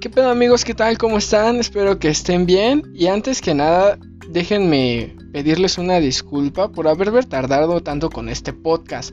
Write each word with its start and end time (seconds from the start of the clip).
¿Qué 0.00 0.10
pedo 0.10 0.30
amigos? 0.30 0.64
¿Qué 0.64 0.74
tal? 0.74 0.96
¿Cómo 0.96 1.18
están? 1.18 1.56
Espero 1.56 1.98
que 1.98 2.06
estén 2.06 2.46
bien. 2.46 2.84
Y 2.94 3.08
antes 3.08 3.40
que 3.42 3.52
nada, 3.52 3.98
déjenme 4.28 5.16
pedirles 5.32 5.76
una 5.76 5.98
disculpa 5.98 6.68
por 6.68 6.86
haber 6.86 7.24
tardado 7.24 7.82
tanto 7.82 8.08
con 8.08 8.28
este 8.28 8.52
podcast. 8.52 9.12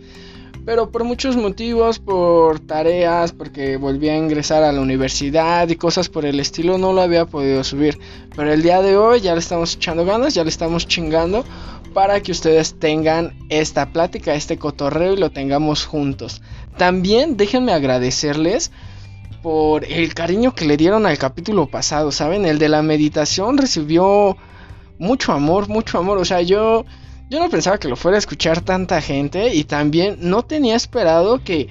Pero 0.63 0.91
por 0.91 1.03
muchos 1.03 1.37
motivos, 1.37 1.97
por 1.97 2.59
tareas, 2.59 3.31
porque 3.31 3.77
volví 3.77 4.09
a 4.09 4.17
ingresar 4.17 4.61
a 4.61 4.71
la 4.71 4.79
universidad 4.79 5.67
y 5.69 5.75
cosas 5.75 6.07
por 6.07 6.23
el 6.23 6.39
estilo, 6.39 6.77
no 6.77 6.93
lo 6.93 7.01
había 7.01 7.25
podido 7.25 7.63
subir. 7.63 7.97
Pero 8.35 8.53
el 8.53 8.61
día 8.61 8.83
de 8.83 8.95
hoy 8.95 9.21
ya 9.21 9.33
le 9.33 9.39
estamos 9.39 9.73
echando 9.73 10.05
ganas, 10.05 10.35
ya 10.35 10.43
le 10.43 10.51
estamos 10.51 10.87
chingando 10.87 11.45
para 11.95 12.21
que 12.21 12.31
ustedes 12.31 12.75
tengan 12.75 13.35
esta 13.49 13.91
plática, 13.91 14.35
este 14.35 14.59
cotorreo 14.59 15.13
y 15.13 15.17
lo 15.17 15.31
tengamos 15.31 15.87
juntos. 15.87 16.43
También 16.77 17.37
déjenme 17.37 17.73
agradecerles 17.73 18.71
por 19.45 19.85
el 19.85 20.15
cariño 20.15 20.55
que 20.55 20.65
le 20.65 20.75
dieron 20.75 21.05
al 21.05 21.19
capítulo 21.19 21.67
pasado, 21.67 22.11
¿saben? 22.11 22.47
El 22.47 22.57
de 22.57 22.67
la 22.67 22.81
meditación 22.81 23.59
recibió 23.59 24.35
mucho 24.97 25.33
amor, 25.33 25.69
mucho 25.69 25.99
amor. 25.99 26.17
O 26.17 26.25
sea, 26.25 26.41
yo, 26.41 26.83
yo 27.29 27.39
no 27.39 27.47
pensaba 27.51 27.77
que 27.77 27.87
lo 27.87 27.95
fuera 27.95 28.15
a 28.15 28.17
escuchar 28.17 28.61
tanta 28.61 29.01
gente 29.01 29.53
y 29.53 29.63
también 29.63 30.17
no 30.19 30.41
tenía 30.41 30.75
esperado 30.75 31.43
que 31.43 31.67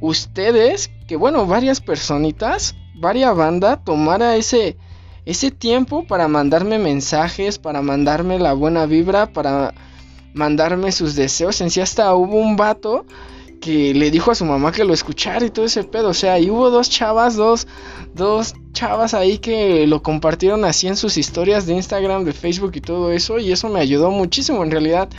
ustedes, 0.00 0.90
que 1.06 1.16
bueno, 1.16 1.44
varias 1.44 1.82
personitas, 1.82 2.74
varias 2.94 3.36
banda, 3.36 3.84
tomara 3.84 4.36
ese, 4.36 4.78
ese 5.26 5.50
tiempo 5.50 6.06
para 6.06 6.26
mandarme 6.26 6.78
mensajes, 6.78 7.58
para 7.58 7.82
mandarme 7.82 8.38
la 8.38 8.54
buena 8.54 8.86
vibra, 8.86 9.30
para 9.30 9.74
mandarme 10.32 10.90
sus 10.90 11.16
deseos. 11.16 11.60
En 11.60 11.68
sí 11.68 11.82
hasta 11.82 12.14
hubo 12.14 12.36
un 12.36 12.56
vato 12.56 13.04
que 13.60 13.92
le 13.94 14.10
dijo 14.10 14.30
a 14.30 14.34
su 14.34 14.44
mamá 14.44 14.72
que 14.72 14.84
lo 14.84 14.94
escuchara 14.94 15.44
y 15.44 15.50
todo 15.50 15.66
ese 15.66 15.84
pedo. 15.84 16.08
O 16.08 16.14
sea, 16.14 16.38
y 16.38 16.50
hubo 16.50 16.70
dos 16.70 16.88
chavas, 16.88 17.36
dos, 17.36 17.66
dos 18.14 18.54
chavas 18.72 19.14
ahí 19.14 19.38
que 19.38 19.86
lo 19.86 20.02
compartieron 20.02 20.64
así 20.64 20.88
en 20.88 20.96
sus 20.96 21.18
historias 21.18 21.66
de 21.66 21.74
Instagram, 21.74 22.24
de 22.24 22.32
Facebook 22.32 22.72
y 22.74 22.80
todo 22.80 23.12
eso. 23.12 23.38
Y 23.38 23.52
eso 23.52 23.68
me 23.68 23.80
ayudó 23.80 24.10
muchísimo. 24.10 24.64
En 24.64 24.70
realidad, 24.70 25.10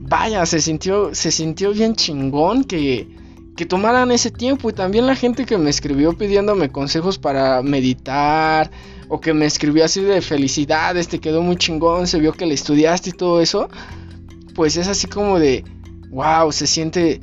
vaya, 0.00 0.44
se 0.46 0.60
sintió, 0.60 1.14
se 1.14 1.30
sintió 1.30 1.72
bien 1.72 1.94
chingón 1.94 2.64
que, 2.64 3.06
que 3.54 3.66
tomaran 3.66 4.10
ese 4.10 4.30
tiempo. 4.30 4.70
Y 4.70 4.72
también 4.72 5.06
la 5.06 5.14
gente 5.14 5.44
que 5.44 5.58
me 5.58 5.68
escribió 5.68 6.16
pidiéndome 6.16 6.70
consejos 6.70 7.18
para 7.18 7.62
meditar. 7.62 8.70
O 9.08 9.20
que 9.20 9.34
me 9.34 9.44
escribió 9.44 9.84
así 9.84 10.00
de 10.00 10.22
felicidades, 10.22 11.06
te 11.06 11.18
quedó 11.18 11.42
muy 11.42 11.56
chingón, 11.56 12.06
se 12.06 12.18
vio 12.18 12.32
que 12.32 12.46
le 12.46 12.54
estudiaste 12.54 13.10
y 13.10 13.12
todo 13.12 13.42
eso. 13.42 13.68
Pues 14.54 14.78
es 14.78 14.88
así 14.88 15.06
como 15.06 15.38
de, 15.38 15.64
wow, 16.08 16.50
se 16.50 16.66
siente 16.66 17.20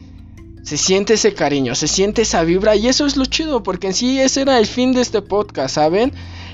se 0.64 0.78
siente 0.78 1.16
ese 1.16 1.34
cariño, 1.34 1.76
se 1.76 1.88
siente 1.88 2.22
esa 2.24 2.44
vibra 2.44 2.76
y 2.76 2.88
eso 2.88 3.06
es 3.06 3.18
lo 3.18 3.26
chido, 3.26 3.64
porque 3.64 3.88
en 3.88 3.94
sí 3.94 4.20
ese 4.20 4.42
era 4.42 4.60
el 4.60 4.68
fin 4.68 4.94
de 4.94 5.02
este 5.02 5.22
podcast, 5.22 5.76
¿saben? 5.76 6.12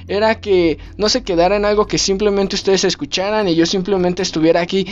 Era 0.08 0.40
que 0.40 0.78
no 0.98 1.10
se 1.10 1.24
quedara 1.24 1.56
en 1.56 1.66
algo 1.66 1.88
que 1.88 1.98
simplemente 1.98 2.56
ustedes 2.56 2.84
escucharan 2.84 3.48
y 3.48 3.56
yo 3.56 3.66
simplemente 3.66 4.22
estuviera 4.22 4.62
aquí 4.62 4.86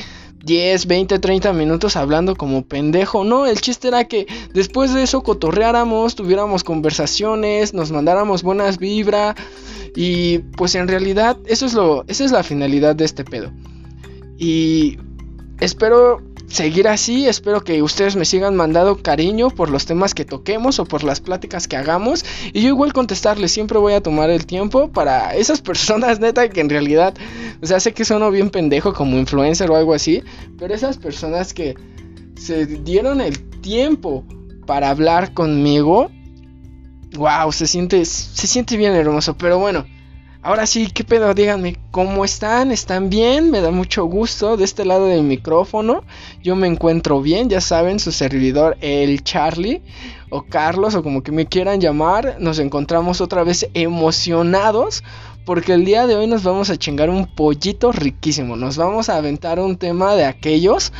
10, 0.43 0.87
20, 0.87 1.19
30 1.19 1.53
minutos 1.53 1.95
hablando 1.95 2.35
como 2.35 2.65
pendejo. 2.65 3.23
No, 3.23 3.45
el 3.45 3.61
chiste 3.61 3.87
era 3.87 4.05
que 4.05 4.27
después 4.53 4.93
de 4.93 5.03
eso 5.03 5.21
cotorreáramos, 5.21 6.15
tuviéramos 6.15 6.63
conversaciones, 6.63 7.73
nos 7.73 7.91
mandáramos 7.91 8.43
buenas 8.43 8.77
vibras 8.77 9.35
y 9.95 10.39
pues 10.39 10.75
en 10.75 10.87
realidad 10.87 11.37
eso 11.45 11.65
es 11.65 11.73
lo 11.73 12.03
esa 12.07 12.25
es 12.25 12.31
la 12.31 12.43
finalidad 12.43 12.95
de 12.95 13.05
este 13.05 13.23
pedo. 13.23 13.53
Y 14.37 14.97
espero 15.59 16.21
seguir 16.53 16.87
así. 16.87 17.27
Espero 17.27 17.63
que 17.63 17.81
ustedes 17.81 18.15
me 18.15 18.25
sigan 18.25 18.55
mandando 18.55 19.01
cariño 19.01 19.49
por 19.49 19.69
los 19.69 19.85
temas 19.85 20.13
que 20.13 20.23
toquemos 20.23 20.79
o 20.79 20.85
por 20.85 21.03
las 21.03 21.19
pláticas 21.19 21.67
que 21.67 21.75
hagamos. 21.75 22.23
Y 22.53 22.61
yo 22.61 22.69
igual 22.69 22.93
contestarles, 22.93 23.51
siempre 23.51 23.79
voy 23.79 23.93
a 23.93 24.01
tomar 24.01 24.29
el 24.29 24.45
tiempo 24.45 24.91
para 24.91 25.35
esas 25.35 25.61
personas 25.69 26.19
neta 26.19 26.47
que 26.49 26.61
en 26.61 26.69
realidad, 26.69 27.15
o 27.61 27.65
sea, 27.65 27.79
sé 27.79 27.93
que 27.93 28.05
son 28.05 28.31
bien 28.31 28.49
pendejo 28.49 28.93
como 28.93 29.17
influencer 29.17 29.69
o 29.71 29.75
algo 29.75 29.93
así, 29.93 30.23
pero 30.57 30.73
esas 30.73 30.97
personas 30.97 31.53
que 31.53 31.75
se 32.35 32.65
dieron 32.65 33.19
el 33.19 33.39
tiempo 33.61 34.23
para 34.65 34.89
hablar 34.89 35.33
conmigo, 35.33 36.11
wow, 37.15 37.51
se 37.51 37.67
siente, 37.67 38.05
se 38.05 38.47
siente 38.47 38.77
bien 38.77 38.93
hermoso. 38.93 39.35
Pero 39.37 39.59
bueno. 39.59 39.85
Ahora 40.45 40.67
sí, 40.67 40.87
¿qué 40.93 41.05
pedo? 41.05 41.33
Díganme, 41.33 41.77
¿cómo 41.89 42.25
están? 42.25 42.71
¿Están 42.73 43.09
bien? 43.09 43.49
Me 43.49 43.61
da 43.61 43.71
mucho 43.71 44.03
gusto 44.03 44.57
de 44.57 44.65
este 44.65 44.83
lado 44.83 45.05
del 45.05 45.23
micrófono. 45.23 46.03
Yo 46.43 46.57
me 46.57 46.67
encuentro 46.67 47.21
bien, 47.21 47.47
ya 47.49 47.61
saben, 47.61 47.97
su 47.97 48.11
servidor, 48.11 48.75
el 48.81 49.23
Charlie 49.23 49.81
o 50.29 50.41
Carlos 50.41 50.95
o 50.95 51.01
como 51.01 51.23
que 51.23 51.31
me 51.31 51.45
quieran 51.45 51.79
llamar. 51.79 52.35
Nos 52.41 52.59
encontramos 52.59 53.21
otra 53.21 53.45
vez 53.45 53.69
emocionados 53.73 55.05
porque 55.45 55.75
el 55.75 55.85
día 55.85 56.07
de 56.07 56.17
hoy 56.17 56.27
nos 56.27 56.43
vamos 56.43 56.69
a 56.69 56.75
chingar 56.75 57.09
un 57.09 57.25
pollito 57.25 57.93
riquísimo. 57.93 58.57
Nos 58.57 58.75
vamos 58.75 59.07
a 59.07 59.15
aventar 59.15 59.61
un 59.61 59.77
tema 59.77 60.13
de 60.13 60.25
aquellos 60.25 60.91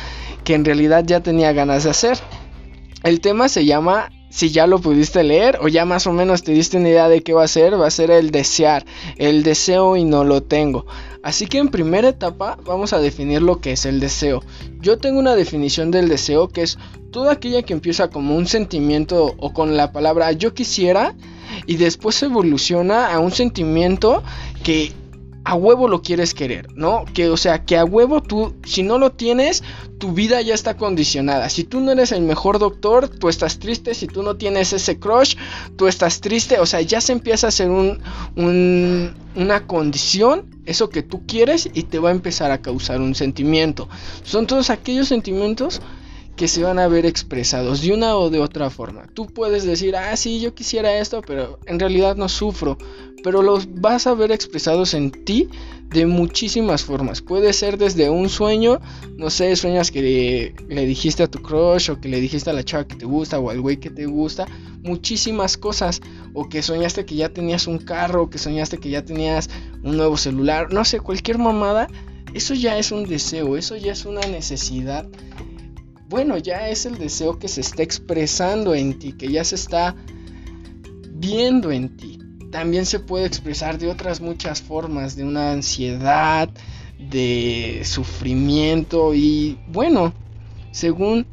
que 0.42 0.54
en 0.54 0.64
realidad 0.64 1.04
ya 1.06 1.20
tenía 1.20 1.52
ganas 1.52 1.84
de 1.84 1.90
hacer. 1.90 2.16
El 3.02 3.20
tema 3.20 3.50
se 3.50 3.66
llama 3.66 4.08
si 4.34 4.50
ya 4.50 4.66
lo 4.66 4.80
pudiste 4.80 5.22
leer 5.22 5.60
o 5.62 5.68
ya 5.68 5.84
más 5.84 6.08
o 6.08 6.12
menos 6.12 6.42
te 6.42 6.50
diste 6.50 6.76
una 6.76 6.88
idea 6.88 7.08
de 7.08 7.22
qué 7.22 7.32
va 7.32 7.44
a 7.44 7.48
ser, 7.48 7.80
va 7.80 7.86
a 7.86 7.90
ser 7.90 8.10
el 8.10 8.32
desear, 8.32 8.84
el 9.16 9.44
deseo 9.44 9.96
y 9.96 10.02
no 10.02 10.24
lo 10.24 10.42
tengo. 10.42 10.86
Así 11.22 11.46
que 11.46 11.58
en 11.58 11.68
primera 11.68 12.08
etapa 12.08 12.58
vamos 12.64 12.92
a 12.92 12.98
definir 12.98 13.42
lo 13.42 13.60
que 13.60 13.70
es 13.70 13.86
el 13.86 14.00
deseo. 14.00 14.42
Yo 14.80 14.98
tengo 14.98 15.20
una 15.20 15.36
definición 15.36 15.92
del 15.92 16.08
deseo 16.08 16.48
que 16.48 16.62
es 16.62 16.78
toda 17.12 17.30
aquella 17.30 17.62
que 17.62 17.74
empieza 17.74 18.10
como 18.10 18.34
un 18.34 18.48
sentimiento 18.48 19.36
o 19.38 19.52
con 19.52 19.76
la 19.76 19.92
palabra 19.92 20.32
yo 20.32 20.52
quisiera 20.52 21.14
y 21.66 21.76
después 21.76 22.20
evoluciona 22.24 23.14
a 23.14 23.20
un 23.20 23.30
sentimiento 23.30 24.24
que 24.64 24.92
a 25.44 25.54
huevo 25.54 25.88
lo 25.88 26.00
quieres 26.00 26.32
querer, 26.32 26.72
¿no? 26.74 27.04
Que 27.12 27.28
o 27.28 27.36
sea, 27.36 27.64
que 27.64 27.76
a 27.76 27.84
huevo 27.84 28.22
tú, 28.22 28.54
si 28.64 28.82
no 28.82 28.98
lo 28.98 29.12
tienes, 29.12 29.62
tu 29.98 30.12
vida 30.12 30.40
ya 30.40 30.54
está 30.54 30.76
condicionada. 30.76 31.48
Si 31.50 31.64
tú 31.64 31.80
no 31.80 31.92
eres 31.92 32.12
el 32.12 32.22
mejor 32.22 32.58
doctor, 32.58 33.08
tú 33.08 33.28
estás 33.28 33.58
triste. 33.58 33.94
Si 33.94 34.06
tú 34.06 34.22
no 34.22 34.36
tienes 34.36 34.72
ese 34.72 34.98
crush, 34.98 35.36
tú 35.76 35.86
estás 35.86 36.20
triste. 36.20 36.58
O 36.60 36.66
sea, 36.66 36.80
ya 36.80 37.00
se 37.00 37.12
empieza 37.12 37.46
a 37.46 37.48
hacer 37.48 37.68
un, 37.70 38.00
una 39.36 39.66
condición, 39.66 40.46
eso 40.64 40.88
que 40.88 41.02
tú 41.02 41.26
quieres, 41.26 41.68
y 41.72 41.84
te 41.84 41.98
va 41.98 42.08
a 42.08 42.12
empezar 42.12 42.50
a 42.50 42.62
causar 42.62 43.00
un 43.00 43.14
sentimiento. 43.14 43.88
Son 44.22 44.46
todos 44.46 44.70
aquellos 44.70 45.08
sentimientos 45.08 45.80
que 46.36 46.48
se 46.48 46.62
van 46.62 46.78
a 46.78 46.88
ver 46.88 47.06
expresados 47.06 47.80
de 47.82 47.92
una 47.92 48.16
o 48.16 48.28
de 48.28 48.40
otra 48.40 48.70
forma. 48.70 49.06
Tú 49.14 49.26
puedes 49.26 49.64
decir, 49.64 49.94
ah, 49.96 50.16
sí, 50.16 50.40
yo 50.40 50.54
quisiera 50.54 50.98
esto, 50.98 51.22
pero 51.22 51.60
en 51.66 51.78
realidad 51.78 52.16
no 52.16 52.28
sufro. 52.28 52.76
Pero 53.22 53.40
los 53.40 53.72
vas 53.80 54.06
a 54.06 54.14
ver 54.14 54.32
expresados 54.32 54.92
en 54.92 55.10
ti 55.10 55.48
de 55.88 56.06
muchísimas 56.06 56.82
formas. 56.84 57.22
Puede 57.22 57.52
ser 57.52 57.78
desde 57.78 58.10
un 58.10 58.28
sueño, 58.28 58.80
no 59.16 59.30
sé, 59.30 59.54
sueñas 59.56 59.90
que 59.90 60.52
le, 60.68 60.86
dijiste 60.86 61.22
a 61.22 61.30
tu 61.30 61.40
crush 61.40 61.90
o 61.90 62.00
que 62.00 62.08
le 62.08 62.20
dijiste 62.20 62.50
a 62.50 62.52
la 62.52 62.64
chava 62.64 62.86
que 62.86 62.96
te 62.96 63.06
gusta 63.06 63.38
o 63.38 63.48
al 63.48 63.60
güey 63.60 63.78
que 63.78 63.90
te 63.90 64.06
gusta, 64.06 64.46
muchísimas 64.82 65.56
cosas. 65.56 66.00
O 66.34 66.48
que 66.48 66.62
soñaste 66.62 67.06
que 67.06 67.14
ya 67.14 67.28
tenías 67.28 67.68
un 67.68 67.78
carro, 67.78 68.24
o 68.24 68.30
que 68.30 68.38
soñaste 68.38 68.78
que 68.78 68.90
ya 68.90 69.04
tenías 69.04 69.48
un 69.84 69.96
nuevo 69.96 70.16
celular, 70.16 70.72
no 70.72 70.84
sé, 70.84 70.98
cualquier 70.98 71.38
mamada. 71.38 71.86
Eso 72.34 72.54
ya 72.54 72.76
es 72.76 72.90
un 72.90 73.06
deseo, 73.06 73.56
eso 73.56 73.76
ya 73.76 73.92
es 73.92 74.04
una 74.04 74.22
necesidad 74.22 75.06
bueno, 76.08 76.38
ya 76.38 76.68
es 76.68 76.86
el 76.86 76.98
deseo 76.98 77.38
que 77.38 77.48
se 77.48 77.60
está 77.60 77.82
expresando 77.82 78.74
en 78.74 78.98
ti, 78.98 79.12
que 79.12 79.30
ya 79.30 79.44
se 79.44 79.54
está 79.54 79.94
viendo 81.10 81.72
en 81.72 81.96
ti. 81.96 82.18
También 82.50 82.86
se 82.86 83.00
puede 83.00 83.26
expresar 83.26 83.78
de 83.78 83.90
otras 83.90 84.20
muchas 84.20 84.62
formas, 84.62 85.16
de 85.16 85.24
una 85.24 85.52
ansiedad, 85.52 86.48
de 86.98 87.82
sufrimiento 87.84 89.14
y 89.14 89.58
bueno, 89.68 90.12
según 90.70 91.26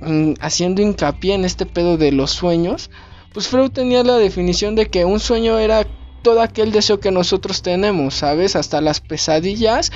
mm, 0.00 0.34
haciendo 0.40 0.82
hincapié 0.82 1.34
en 1.34 1.44
este 1.44 1.66
pedo 1.66 1.96
de 1.96 2.12
los 2.12 2.30
sueños, 2.30 2.90
pues 3.32 3.48
Freud 3.48 3.70
tenía 3.70 4.02
la 4.02 4.16
definición 4.16 4.74
de 4.74 4.88
que 4.88 5.04
un 5.04 5.20
sueño 5.20 5.58
era 5.58 5.86
todo 6.22 6.42
aquel 6.42 6.72
deseo 6.72 7.00
que 7.00 7.10
nosotros 7.10 7.62
tenemos, 7.62 8.14
¿sabes? 8.14 8.56
Hasta 8.56 8.80
las 8.80 9.00
pesadillas, 9.00 9.90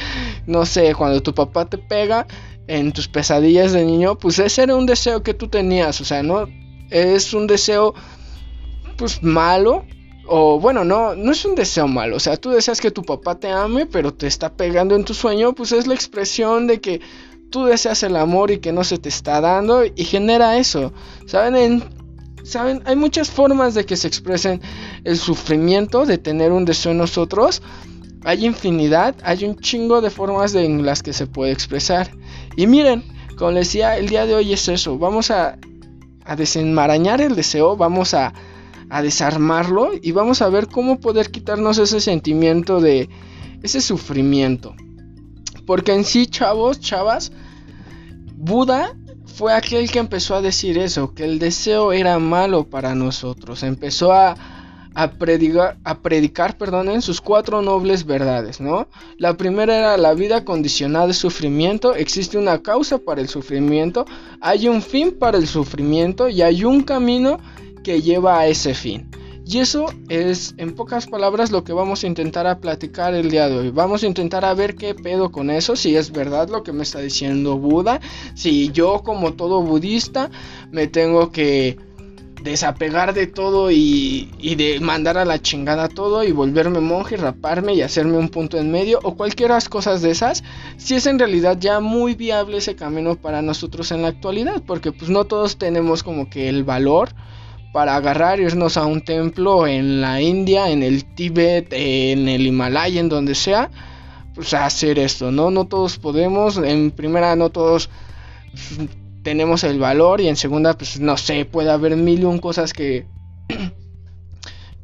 no 0.46 0.64
sé, 0.64 0.94
cuando 0.94 1.22
tu 1.22 1.34
papá 1.34 1.66
te 1.66 1.78
pega, 1.78 2.26
en 2.66 2.92
tus 2.92 3.08
pesadillas 3.08 3.72
de 3.72 3.84
niño, 3.84 4.16
pues 4.16 4.38
ese 4.38 4.62
era 4.62 4.76
un 4.76 4.86
deseo 4.86 5.22
que 5.22 5.34
tú 5.34 5.48
tenías, 5.48 6.00
o 6.00 6.04
sea, 6.04 6.22
no 6.22 6.48
es 6.90 7.34
un 7.34 7.46
deseo 7.46 7.94
pues 8.96 9.22
malo 9.22 9.84
o 10.26 10.58
bueno, 10.58 10.84
no 10.84 11.14
no 11.14 11.32
es 11.32 11.44
un 11.44 11.54
deseo 11.54 11.86
malo, 11.86 12.16
o 12.16 12.20
sea, 12.20 12.36
tú 12.36 12.50
deseas 12.50 12.80
que 12.80 12.90
tu 12.90 13.02
papá 13.02 13.38
te 13.38 13.50
ame, 13.50 13.86
pero 13.86 14.14
te 14.14 14.26
está 14.26 14.54
pegando 14.54 14.94
en 14.94 15.04
tu 15.04 15.12
sueño, 15.12 15.54
pues 15.54 15.72
es 15.72 15.86
la 15.86 15.94
expresión 15.94 16.66
de 16.66 16.80
que 16.80 17.00
tú 17.54 17.66
deseas 17.66 18.02
el 18.02 18.16
amor 18.16 18.50
y 18.50 18.58
que 18.58 18.72
no 18.72 18.82
se 18.82 18.98
te 18.98 19.08
está 19.08 19.40
dando 19.40 19.84
y 19.84 20.04
genera 20.04 20.58
eso. 20.58 20.92
¿Saben? 21.26 21.84
¿Saben? 22.42 22.82
Hay 22.84 22.96
muchas 22.96 23.30
formas 23.30 23.74
de 23.74 23.86
que 23.86 23.96
se 23.96 24.08
expresen 24.08 24.60
el 25.04 25.16
sufrimiento 25.16 26.04
de 26.04 26.18
tener 26.18 26.50
un 26.50 26.64
deseo 26.64 26.90
en 26.90 26.98
nosotros. 26.98 27.62
Hay 28.24 28.44
infinidad, 28.44 29.14
hay 29.22 29.44
un 29.44 29.56
chingo 29.56 30.00
de 30.00 30.10
formas 30.10 30.52
en 30.56 30.84
las 30.84 31.04
que 31.04 31.12
se 31.12 31.28
puede 31.28 31.52
expresar. 31.52 32.10
Y 32.56 32.66
miren, 32.66 33.04
como 33.36 33.52
les 33.52 33.68
decía, 33.68 33.96
el 33.96 34.08
día 34.08 34.26
de 34.26 34.34
hoy 34.34 34.52
es 34.52 34.68
eso. 34.68 34.98
Vamos 34.98 35.30
a, 35.30 35.58
desenmarañar 36.36 37.20
el 37.20 37.36
deseo, 37.36 37.76
vamos 37.76 38.14
a 38.14 38.32
desarmarlo 39.02 39.90
y 40.00 40.12
vamos 40.12 40.40
a 40.40 40.48
ver 40.48 40.68
cómo 40.68 40.98
poder 40.98 41.30
quitarnos 41.30 41.76
ese 41.78 42.00
sentimiento 42.00 42.80
de 42.80 43.10
ese 43.62 43.80
sufrimiento. 43.80 44.74
Porque 45.66 45.94
en 45.94 46.04
sí, 46.04 46.26
chavos, 46.26 46.80
chavas, 46.80 47.32
Buda 48.36 48.94
fue 49.24 49.54
aquel 49.54 49.90
que 49.90 49.98
empezó 49.98 50.34
a 50.34 50.42
decir 50.42 50.78
eso, 50.78 51.14
que 51.14 51.24
el 51.24 51.38
deseo 51.38 51.92
era 51.92 52.18
malo 52.18 52.68
para 52.68 52.94
nosotros. 52.94 53.62
Empezó 53.62 54.12
a, 54.12 54.36
a 54.94 55.10
predicar, 55.12 55.76
a 55.84 55.98
predicar 56.00 56.56
en 56.60 57.02
sus 57.02 57.20
cuatro 57.20 57.62
nobles 57.62 58.04
verdades, 58.04 58.60
¿no? 58.60 58.88
La 59.18 59.36
primera 59.36 59.76
era 59.76 59.96
la 59.96 60.14
vida 60.14 60.44
condicionada 60.44 61.08
de 61.08 61.14
sufrimiento, 61.14 61.94
existe 61.94 62.38
una 62.38 62.62
causa 62.62 62.98
para 62.98 63.20
el 63.20 63.28
sufrimiento, 63.28 64.04
hay 64.40 64.68
un 64.68 64.82
fin 64.82 65.16
para 65.18 65.38
el 65.38 65.46
sufrimiento 65.46 66.28
y 66.28 66.42
hay 66.42 66.64
un 66.64 66.82
camino 66.82 67.38
que 67.82 68.02
lleva 68.02 68.38
a 68.38 68.46
ese 68.46 68.74
fin. 68.74 69.08
Y 69.46 69.58
eso 69.58 69.86
es, 70.08 70.54
en 70.56 70.74
pocas 70.74 71.06
palabras, 71.06 71.50
lo 71.50 71.64
que 71.64 71.74
vamos 71.74 72.02
a 72.02 72.06
intentar 72.06 72.46
a 72.46 72.60
platicar 72.60 73.14
el 73.14 73.30
día 73.30 73.48
de 73.48 73.58
hoy. 73.58 73.70
Vamos 73.70 74.02
a 74.02 74.06
intentar 74.06 74.42
a 74.42 74.54
ver 74.54 74.74
qué 74.74 74.94
pedo 74.94 75.30
con 75.30 75.50
eso, 75.50 75.76
si 75.76 75.96
es 75.96 76.12
verdad 76.12 76.48
lo 76.48 76.62
que 76.62 76.72
me 76.72 76.82
está 76.82 77.00
diciendo 77.00 77.58
Buda, 77.58 78.00
si 78.34 78.70
yo 78.72 79.02
como 79.04 79.34
todo 79.34 79.60
budista 79.60 80.30
me 80.70 80.86
tengo 80.86 81.30
que 81.30 81.76
desapegar 82.44 83.14
de 83.14 83.26
todo 83.26 83.70
y, 83.70 84.28
de 84.56 84.78
mandar 84.80 85.16
a 85.16 85.24
la 85.24 85.40
chingada 85.40 85.88
todo 85.88 86.22
y 86.22 86.30
volverme 86.30 86.78
monje, 86.80 87.16
raparme 87.16 87.72
y 87.72 87.80
hacerme 87.80 88.18
un 88.18 88.28
punto 88.28 88.58
en 88.58 88.70
medio 88.70 89.00
o 89.02 89.16
cualquiera 89.16 89.58
cosas 89.70 90.02
de 90.02 90.10
esas, 90.10 90.44
si 90.76 90.94
es 90.94 91.06
en 91.06 91.18
realidad 91.18 91.56
ya 91.58 91.80
muy 91.80 92.14
viable 92.14 92.58
ese 92.58 92.76
camino 92.76 93.16
para 93.16 93.40
nosotros 93.40 93.90
en 93.92 94.02
la 94.02 94.08
actualidad, 94.08 94.62
porque 94.66 94.92
pues 94.92 95.10
no 95.10 95.24
todos 95.24 95.56
tenemos 95.56 96.02
como 96.02 96.28
que 96.28 96.50
el 96.50 96.64
valor 96.64 97.10
para 97.72 97.96
agarrar, 97.96 98.38
irnos 98.40 98.76
a 98.76 98.84
un 98.84 99.02
templo 99.02 99.66
en 99.66 100.02
la 100.02 100.20
India, 100.20 100.68
en 100.70 100.82
el 100.82 101.04
Tíbet, 101.14 101.68
en 101.72 102.28
el 102.28 102.46
Himalaya, 102.46 103.00
en 103.00 103.08
donde 103.08 103.34
sea, 103.34 103.70
pues 104.34 104.52
hacer 104.52 104.98
esto, 104.98 105.32
¿no? 105.32 105.50
No 105.50 105.66
todos 105.66 105.98
podemos, 105.98 106.58
en 106.58 106.90
primera 106.90 107.36
no 107.36 107.48
todos 107.48 107.88
tenemos 109.24 109.64
el 109.64 109.80
valor 109.80 110.20
y 110.20 110.28
en 110.28 110.36
segunda 110.36 110.78
pues 110.78 111.00
no 111.00 111.16
sé, 111.16 111.44
puede 111.44 111.70
haber 111.70 111.96
mil 111.96 112.20
y 112.20 112.24
un 112.24 112.38
cosas 112.38 112.72
que 112.72 113.06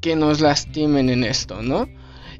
que 0.01 0.17
nos 0.17 0.41
lastimen 0.41 1.11
en 1.11 1.25
esto, 1.25 1.63
¿no? 1.63 1.87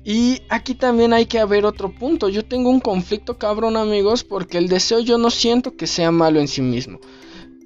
Y 0.03 0.41
aquí 0.49 0.75
también 0.75 1.13
hay 1.13 1.27
que 1.27 1.39
haber 1.39 1.67
otro 1.67 1.93
punto. 1.93 2.31
Yo 2.31 2.43
tengo 2.45 2.71
un 2.71 2.81
conflicto 2.81 3.37
cabrón 3.37 3.77
amigos 3.77 4.25
porque 4.25 4.57
el 4.57 4.69
deseo 4.69 5.01
yo 5.01 5.19
no 5.19 5.31
siento 5.31 5.77
que 5.77 5.87
sea 5.87 6.11
malo 6.11 6.41
en 6.41 6.49
sí 6.49 6.63
mismo. 6.63 6.99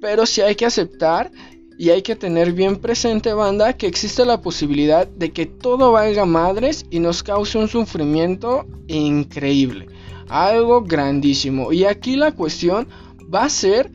Pero 0.01 0.25
sí 0.25 0.41
hay 0.41 0.55
que 0.55 0.65
aceptar 0.65 1.31
y 1.77 1.89
hay 1.91 2.01
que 2.01 2.17
tener 2.17 2.51
bien 2.51 2.75
presente 2.77 3.33
banda 3.33 3.73
que 3.73 3.87
existe 3.87 4.25
la 4.25 4.41
posibilidad 4.41 5.07
de 5.07 5.31
que 5.31 5.45
todo 5.45 5.93
valga 5.93 6.25
madres 6.25 6.85
y 6.89 6.99
nos 6.99 7.23
cause 7.23 7.57
un 7.57 7.69
sufrimiento 7.69 8.65
increíble. 8.87 9.87
Algo 10.27 10.81
grandísimo. 10.81 11.71
Y 11.71 11.85
aquí 11.85 12.17
la 12.17 12.33
cuestión 12.33 12.89
va 13.33 13.45
a 13.45 13.49
ser 13.49 13.91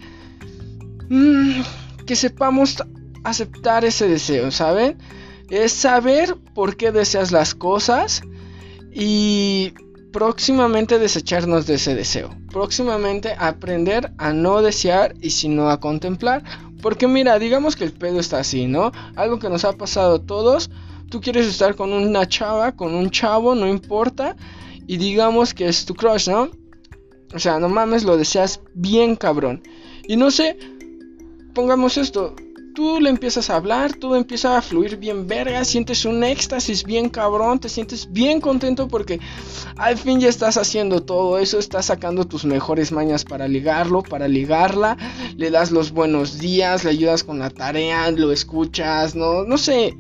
Mm, 1.11 1.63
que 2.07 2.15
sepamos 2.15 2.77
aceptar 3.25 3.85
ese 3.85 4.09
deseo, 4.09 4.51
¿saben? 4.53 4.97
Es 5.51 5.73
saber 5.73 6.37
por 6.55 6.77
qué 6.77 6.93
deseas 6.93 7.33
las 7.33 7.55
cosas 7.55 8.23
y 8.93 9.75
próximamente 10.13 11.01
desecharnos 11.01 11.67
de 11.67 11.75
ese 11.75 11.97
deseo. 11.97 12.31
Próximamente 12.53 13.35
aprender 13.37 14.13
a 14.19 14.33
no 14.33 14.63
desear 14.63 15.17
y 15.21 15.31
sino 15.31 15.69
a 15.69 15.81
contemplar. 15.81 16.45
Porque 16.81 17.09
mira, 17.09 17.41
digamos 17.41 17.75
que 17.75 17.85
el 17.85 17.93
pedo 17.93 18.21
está 18.21 18.39
así, 18.39 18.67
¿no? 18.67 18.93
Algo 19.17 19.41
que 19.41 19.51
nos 19.51 19.65
ha 19.65 19.73
pasado 19.73 20.15
a 20.15 20.23
todos. 20.25 20.71
Tú 21.11 21.21
quieres 21.21 21.47
estar 21.47 21.75
con 21.75 21.93
una 21.93 22.29
chava, 22.29 22.73
con 22.73 22.95
un 22.95 23.11
chavo, 23.11 23.57
no 23.57 23.67
importa. 23.67 24.37
Y 24.87 24.97
digamos 24.97 25.55
que 25.55 25.67
es 25.69 25.85
tu 25.85 25.95
crush, 25.95 26.29
¿no? 26.29 26.51
O 27.35 27.39
sea, 27.41 27.59
no 27.59 27.69
mames, 27.69 28.05
lo 28.05 28.17
deseas 28.17 28.61
bien 28.75 29.17
cabrón. 29.17 29.63
Y 30.07 30.17
no 30.17 30.31
sé, 30.31 30.57
pongamos 31.55 31.97
esto, 31.97 32.35
tú 32.75 33.01
le 33.01 33.11
empiezas 33.11 33.51
a 33.51 33.57
hablar, 33.57 33.95
todo 33.95 34.17
empieza 34.17 34.57
a 34.57 34.63
fluir 34.63 34.97
bien 34.97 35.27
verga, 35.27 35.65
sientes 35.65 36.05
un 36.05 36.23
éxtasis 36.25 36.85
bien 36.85 37.09
cabrón, 37.09 37.59
te 37.59 37.69
sientes 37.69 38.11
bien 38.11 38.41
contento 38.41 38.89
porque 38.89 39.21
al 39.77 39.99
fin 39.99 40.21
ya 40.21 40.29
estás 40.29 40.57
haciendo 40.57 41.03
todo 41.03 41.39
eso, 41.39 41.59
estás 41.59 41.87
sacando 41.87 42.27
tus 42.27 42.45
mejores 42.45 42.93
mañas 42.93 43.25
para 43.25 43.49
ligarlo, 43.49 44.03
para 44.03 44.29
ligarla, 44.29 44.97
le 45.37 45.51
das 45.51 45.71
los 45.71 45.93
buenos 45.93 46.39
días, 46.39 46.85
le 46.85 46.91
ayudas 46.91 47.25
con 47.25 47.39
la 47.39 47.51
tarea, 47.51 48.11
lo 48.11 48.33
escuchas, 48.33 49.15
no, 49.15 49.45
no 49.45 49.59
sé, 49.59 49.97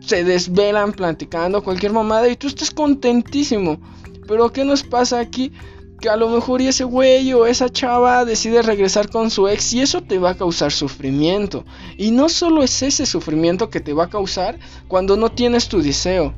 se 0.00 0.24
desvelan 0.24 0.92
platicando 0.92 1.62
cualquier 1.62 1.92
mamada 1.92 2.28
y 2.28 2.36
tú 2.36 2.48
estás 2.48 2.70
contentísimo. 2.70 3.78
Pero 4.26 4.52
¿qué 4.52 4.64
nos 4.64 4.82
pasa 4.82 5.20
aquí? 5.20 5.52
Que 6.00 6.08
a 6.08 6.16
lo 6.16 6.28
mejor 6.28 6.62
ese 6.62 6.84
güey 6.84 7.32
o 7.32 7.46
esa 7.46 7.68
chava 7.68 8.24
decide 8.24 8.62
regresar 8.62 9.08
con 9.08 9.30
su 9.30 9.48
ex 9.48 9.72
y 9.72 9.80
eso 9.80 10.02
te 10.02 10.18
va 10.18 10.30
a 10.30 10.36
causar 10.36 10.72
sufrimiento. 10.72 11.64
Y 11.96 12.10
no 12.10 12.28
solo 12.28 12.62
es 12.62 12.82
ese 12.82 13.06
sufrimiento 13.06 13.68
que 13.70 13.80
te 13.80 13.92
va 13.92 14.04
a 14.04 14.10
causar 14.10 14.58
cuando 14.86 15.16
no 15.16 15.30
tienes 15.30 15.68
tu 15.68 15.82
deseo, 15.82 16.34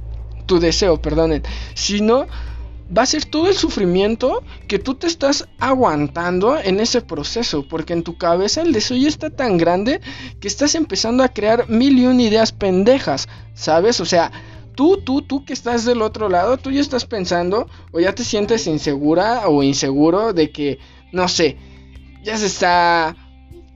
tu 0.46 0.60
deseo, 0.60 1.00
perdonen, 1.00 1.42
sino 1.74 2.26
va 2.96 3.02
a 3.02 3.06
ser 3.06 3.24
todo 3.24 3.48
el 3.48 3.54
sufrimiento 3.54 4.42
que 4.66 4.78
tú 4.78 4.94
te 4.94 5.06
estás 5.06 5.48
aguantando 5.58 6.58
en 6.58 6.80
ese 6.80 7.02
proceso, 7.02 7.66
porque 7.68 7.92
en 7.92 8.02
tu 8.02 8.16
cabeza 8.16 8.62
el 8.62 8.72
deseo 8.72 8.96
ya 8.96 9.08
está 9.08 9.30
tan 9.30 9.58
grande 9.58 10.00
que 10.40 10.48
estás 10.48 10.74
empezando 10.74 11.22
a 11.22 11.28
crear 11.28 11.68
mil 11.68 11.98
y 11.98 12.06
un 12.06 12.20
ideas 12.20 12.52
pendejas, 12.52 13.28
¿sabes? 13.54 14.00
O 14.00 14.04
sea, 14.06 14.32
tú, 14.80 14.96
tú, 14.96 15.20
tú 15.20 15.44
que 15.44 15.52
estás 15.52 15.84
del 15.84 16.00
otro 16.00 16.30
lado, 16.30 16.56
tú 16.56 16.70
ya 16.70 16.80
estás 16.80 17.04
pensando 17.04 17.68
o 17.92 18.00
ya 18.00 18.14
te 18.14 18.24
sientes 18.24 18.66
insegura 18.66 19.46
o 19.46 19.62
inseguro 19.62 20.32
de 20.32 20.50
que, 20.52 20.78
no 21.12 21.28
sé, 21.28 21.58
ya 22.24 22.38
se 22.38 22.46
está, 22.46 23.14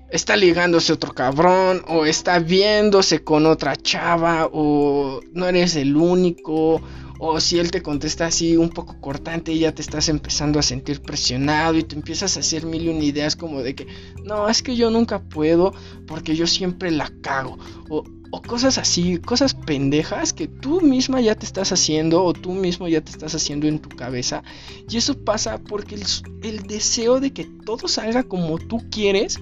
está 0.09 0.35
ligándose 0.35 0.95
otro 0.95 1.13
cabrón 1.13 1.83
o 1.89 2.07
está 2.07 2.39
viéndose 2.39 3.23
con 3.23 3.45
otra 3.45 3.77
chava 3.77 4.49
o 4.51 5.21
no 5.35 5.47
eres 5.47 5.77
el 5.77 5.95
único 5.95 6.81
o 7.19 7.39
si 7.39 7.59
él 7.59 7.71
te 7.71 7.83
contesta 7.83 8.25
así 8.25 8.57
un 8.57 8.71
poco 8.71 8.99
cortante 8.99 9.53
y 9.53 9.59
ya 9.59 9.73
te 9.73 9.83
estás 9.83 10.09
empezando 10.09 10.59
a 10.59 10.63
sentir 10.63 11.03
presionado 11.03 11.75
y 11.75 11.83
te 11.83 11.97
empiezas 11.97 12.39
a 12.39 12.41
hacer 12.41 12.65
mil 12.65 12.83
y 12.83 12.89
una 12.89 13.05
ideas 13.05 13.37
como 13.37 13.61
de 13.61 13.75
que 13.75 13.87
no, 14.25 14.49
es 14.49 14.63
que 14.63 14.75
yo 14.75 14.89
nunca 14.89 15.21
puedo 15.21 15.75
porque 16.07 16.35
yo 16.35 16.47
siempre 16.47 16.91
la 16.91 17.13
cago 17.21 17.59
o 17.91 18.05
o 18.35 18.43
cosas 18.43 18.79
así, 18.79 19.19
cosas 19.19 19.55
pendejas 19.55 20.33
que 20.33 20.49
tú 20.49 20.81
misma 20.81 21.21
ya 21.21 21.37
te 21.37 21.47
estás 21.47 21.71
haciendo 21.71 22.25
o 22.25 22.33
tú 22.33 22.51
mismo 22.51 22.89
ya 22.89 23.01
te 23.01 23.13
estás 23.13 23.33
haciendo 23.37 23.69
en 23.69 23.79
tu 23.79 23.91
cabeza. 23.91 24.43
Y 24.91 24.97
eso 24.97 25.17
pasa 25.25 25.59
porque 25.59 25.95
el, 26.43 26.63
deseo 26.67 27.21
de 27.21 27.33
que 27.33 27.45
todo 27.45 27.87
salga 27.87 28.25
como 28.25 28.59
tú 28.59 28.83
quieres 28.91 29.39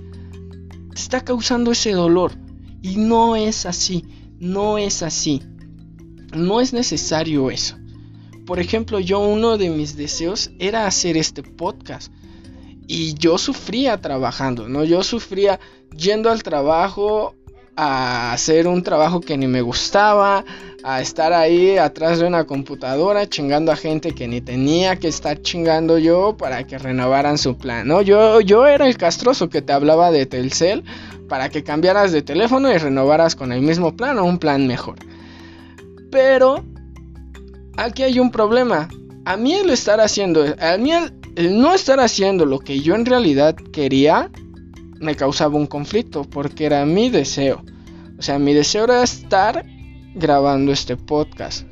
te 0.94 1.00
está 1.00 1.24
causando 1.24 1.72
ese 1.72 1.92
dolor. 1.92 2.32
Y 2.82 2.96
no 2.96 3.34
es 3.34 3.64
así, 3.64 4.04
no 4.38 4.76
es 4.76 5.02
así. 5.02 5.40
No 6.36 6.60
es 6.60 6.74
necesario 6.74 7.50
eso. 7.50 7.76
Por 8.44 8.60
ejemplo, 8.60 9.00
yo 9.00 9.20
uno 9.20 9.56
de 9.56 9.70
mis 9.70 9.96
deseos 9.96 10.50
era 10.58 10.86
hacer 10.86 11.16
este 11.16 11.42
podcast. 11.42 12.12
Y 12.86 13.14
yo 13.14 13.38
sufría 13.38 13.98
trabajando, 14.02 14.68
¿no? 14.68 14.84
Yo 14.84 15.02
sufría 15.02 15.60
yendo 15.96 16.28
al 16.28 16.42
trabajo, 16.42 17.36
a 17.76 18.32
hacer 18.32 18.66
un 18.66 18.82
trabajo 18.82 19.20
que 19.20 19.36
ni 19.36 19.46
me 19.46 19.62
gustaba, 19.62 20.44
a 20.84 21.00
estar 21.00 21.32
ahí 21.32 21.78
atrás 21.78 22.18
de 22.18 22.26
una 22.26 22.44
computadora 22.44 23.28
chingando 23.28 23.72
a 23.72 23.76
gente 23.76 24.12
que 24.12 24.26
ni 24.26 24.40
tenía 24.40 24.96
que 24.96 25.08
estar 25.08 25.40
chingando 25.40 25.98
yo 25.98 26.36
para 26.36 26.66
que 26.66 26.78
renovaran 26.78 27.38
su 27.38 27.56
plan, 27.56 27.86
¿no? 27.86 28.02
Yo, 28.02 28.40
yo 28.40 28.66
era 28.66 28.86
el 28.86 28.96
castroso 28.96 29.48
que 29.48 29.62
te 29.62 29.72
hablaba 29.72 30.10
de 30.10 30.26
Telcel 30.26 30.84
para 31.28 31.48
que 31.48 31.62
cambiaras 31.62 32.12
de 32.12 32.22
teléfono 32.22 32.70
y 32.70 32.76
renovaras 32.76 33.36
con 33.36 33.52
el 33.52 33.62
mismo 33.62 33.96
plan 33.96 34.18
o 34.18 34.24
un 34.24 34.38
plan 34.38 34.66
mejor. 34.66 34.96
Pero 36.10 36.64
aquí 37.76 38.02
hay 38.02 38.18
un 38.18 38.30
problema. 38.30 38.88
A 39.24 39.36
mí 39.36 39.54
el 39.54 39.70
estar 39.70 40.00
haciendo, 40.00 40.44
a 40.58 40.76
mí 40.76 40.90
el 41.36 41.60
no 41.60 41.72
estar 41.72 42.00
haciendo 42.00 42.44
lo 42.44 42.58
que 42.58 42.80
yo 42.80 42.94
en 42.94 43.06
realidad 43.06 43.54
quería, 43.72 44.30
me 45.02 45.16
causaba 45.16 45.56
un 45.56 45.66
conflicto 45.66 46.22
porque 46.24 46.64
era 46.64 46.86
mi 46.86 47.10
deseo. 47.10 47.62
O 48.18 48.22
sea, 48.22 48.38
mi 48.38 48.54
deseo 48.54 48.84
era 48.84 49.02
estar 49.02 49.66
grabando 50.14 50.72
este 50.72 50.96
podcast. 50.96 51.66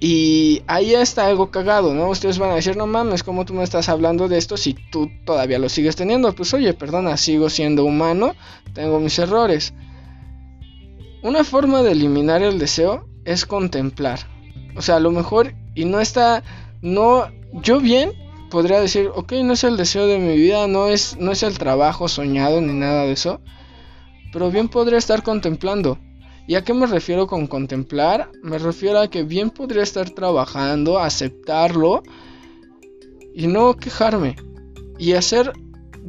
Y 0.00 0.62
ahí 0.66 0.94
está 0.94 1.26
algo 1.26 1.50
cagado, 1.50 1.94
¿no? 1.94 2.08
Ustedes 2.08 2.38
van 2.38 2.50
a 2.50 2.56
decir, 2.56 2.76
no 2.76 2.86
mames, 2.86 3.22
¿cómo 3.22 3.44
tú 3.44 3.54
me 3.54 3.62
estás 3.62 3.88
hablando 3.88 4.28
de 4.28 4.36
esto 4.36 4.56
si 4.56 4.74
tú 4.74 5.08
todavía 5.24 5.58
lo 5.58 5.68
sigues 5.68 5.96
teniendo? 5.96 6.34
Pues 6.34 6.52
oye, 6.54 6.74
perdona, 6.74 7.16
sigo 7.16 7.50
siendo 7.50 7.84
humano, 7.84 8.34
tengo 8.74 8.98
mis 9.00 9.18
errores. 9.18 9.72
Una 11.22 11.44
forma 11.44 11.82
de 11.82 11.92
eliminar 11.92 12.42
el 12.42 12.58
deseo 12.58 13.08
es 13.24 13.46
contemplar. 13.46 14.20
O 14.76 14.82
sea, 14.82 14.96
a 14.96 15.00
lo 15.00 15.10
mejor, 15.12 15.54
y 15.74 15.84
no 15.84 16.00
está, 16.00 16.42
no, 16.80 17.26
yo 17.52 17.80
bien 17.80 18.12
podría 18.48 18.80
decir, 18.80 19.10
ok, 19.14 19.32
no 19.44 19.52
es 19.52 19.64
el 19.64 19.76
deseo 19.76 20.06
de 20.06 20.18
mi 20.18 20.36
vida, 20.36 20.66
no 20.66 20.88
es, 20.88 21.16
no 21.18 21.32
es 21.32 21.42
el 21.42 21.58
trabajo 21.58 22.08
soñado 22.08 22.60
ni 22.60 22.72
nada 22.72 23.04
de 23.04 23.12
eso, 23.12 23.40
pero 24.32 24.50
bien 24.50 24.68
podría 24.68 24.98
estar 24.98 25.22
contemplando. 25.22 25.98
¿Y 26.46 26.54
a 26.54 26.64
qué 26.64 26.72
me 26.72 26.86
refiero 26.86 27.26
con 27.26 27.46
contemplar? 27.46 28.30
Me 28.42 28.58
refiero 28.58 29.00
a 29.00 29.08
que 29.08 29.22
bien 29.22 29.50
podría 29.50 29.82
estar 29.82 30.08
trabajando, 30.10 30.98
aceptarlo 30.98 32.02
y 33.34 33.46
no 33.46 33.76
quejarme. 33.76 34.36
Y 34.98 35.12
hacer 35.12 35.52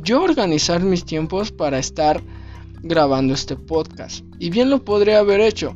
yo 0.01 0.23
organizar 0.23 0.81
mis 0.81 1.03
tiempos 1.03 1.51
para 1.51 1.77
estar 1.77 2.23
grabando 2.81 3.33
este 3.33 3.57
podcast. 3.57 4.23
Y 4.39 4.49
bien 4.49 4.69
lo 4.69 4.83
podría 4.85 5.19
haber 5.19 5.41
hecho. 5.41 5.75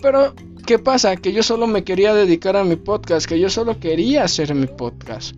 Pero, 0.00 0.34
¿qué 0.66 0.78
pasa? 0.78 1.16
Que 1.16 1.32
yo 1.32 1.42
solo 1.42 1.66
me 1.66 1.84
quería 1.84 2.14
dedicar 2.14 2.56
a 2.56 2.64
mi 2.64 2.76
podcast, 2.76 3.26
que 3.26 3.38
yo 3.38 3.50
solo 3.50 3.78
quería 3.78 4.24
hacer 4.24 4.54
mi 4.54 4.66
podcast. 4.66 5.36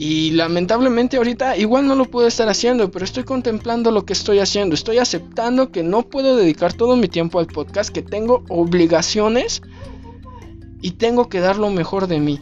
Y 0.00 0.30
lamentablemente 0.30 1.16
ahorita 1.16 1.56
igual 1.56 1.88
no 1.88 1.96
lo 1.96 2.04
puedo 2.04 2.28
estar 2.28 2.48
haciendo, 2.48 2.88
pero 2.92 3.04
estoy 3.04 3.24
contemplando 3.24 3.90
lo 3.90 4.06
que 4.06 4.12
estoy 4.12 4.38
haciendo. 4.38 4.76
Estoy 4.76 4.98
aceptando 4.98 5.72
que 5.72 5.82
no 5.82 6.04
puedo 6.04 6.36
dedicar 6.36 6.72
todo 6.72 6.96
mi 6.96 7.08
tiempo 7.08 7.40
al 7.40 7.48
podcast, 7.48 7.90
que 7.90 8.02
tengo 8.02 8.44
obligaciones 8.48 9.60
y 10.80 10.92
tengo 10.92 11.28
que 11.28 11.40
dar 11.40 11.58
lo 11.58 11.70
mejor 11.70 12.06
de 12.06 12.20
mí. 12.20 12.38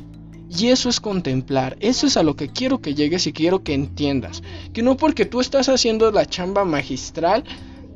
Y 0.50 0.68
eso 0.68 0.90
es 0.90 1.00
contemplar, 1.00 1.78
eso 1.80 2.06
es 2.06 2.18
a 2.18 2.22
lo 2.22 2.36
que 2.36 2.48
quiero 2.48 2.82
que 2.82 2.94
llegues 2.94 3.26
y 3.26 3.32
quiero 3.32 3.62
que 3.62 3.72
entiendas. 3.72 4.42
Que 4.74 4.82
no 4.82 4.98
porque 4.98 5.24
tú 5.24 5.40
estás 5.40 5.70
haciendo 5.70 6.12
la 6.12 6.26
chamba 6.26 6.66
magistral, 6.66 7.42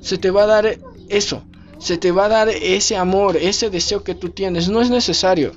se 0.01 0.17
te 0.17 0.31
va 0.31 0.45
a 0.45 0.47
dar 0.47 0.79
eso, 1.11 1.45
se 1.79 1.99
te 1.99 2.13
va 2.13 2.25
a 2.25 2.29
dar 2.31 2.49
ese 2.49 2.97
amor, 2.97 3.37
ese 3.37 3.69
deseo 3.69 4.03
que 4.05 4.15
tú 4.15 4.31
tienes, 4.31 4.71
no 4.71 4.81
es 4.81 4.89
necesario. 4.89 5.53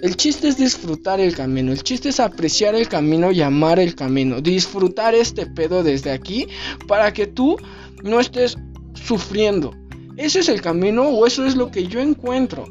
El 0.00 0.16
chiste 0.16 0.46
es 0.46 0.56
disfrutar 0.56 1.18
el 1.18 1.34
camino, 1.34 1.72
el 1.72 1.82
chiste 1.82 2.10
es 2.10 2.20
apreciar 2.20 2.76
el 2.76 2.88
camino 2.88 3.32
y 3.32 3.42
amar 3.42 3.80
el 3.80 3.96
camino, 3.96 4.40
disfrutar 4.40 5.14
este 5.14 5.46
pedo 5.46 5.82
desde 5.82 6.12
aquí 6.12 6.46
para 6.86 7.12
que 7.12 7.26
tú 7.26 7.56
no 8.04 8.20
estés 8.20 8.56
sufriendo. 8.94 9.74
Ese 10.16 10.40
es 10.40 10.48
el 10.48 10.60
camino 10.60 11.08
o 11.08 11.26
eso 11.26 11.44
es 11.44 11.56
lo 11.56 11.70
que 11.72 11.88
yo 11.88 11.98
encuentro. 11.98 12.66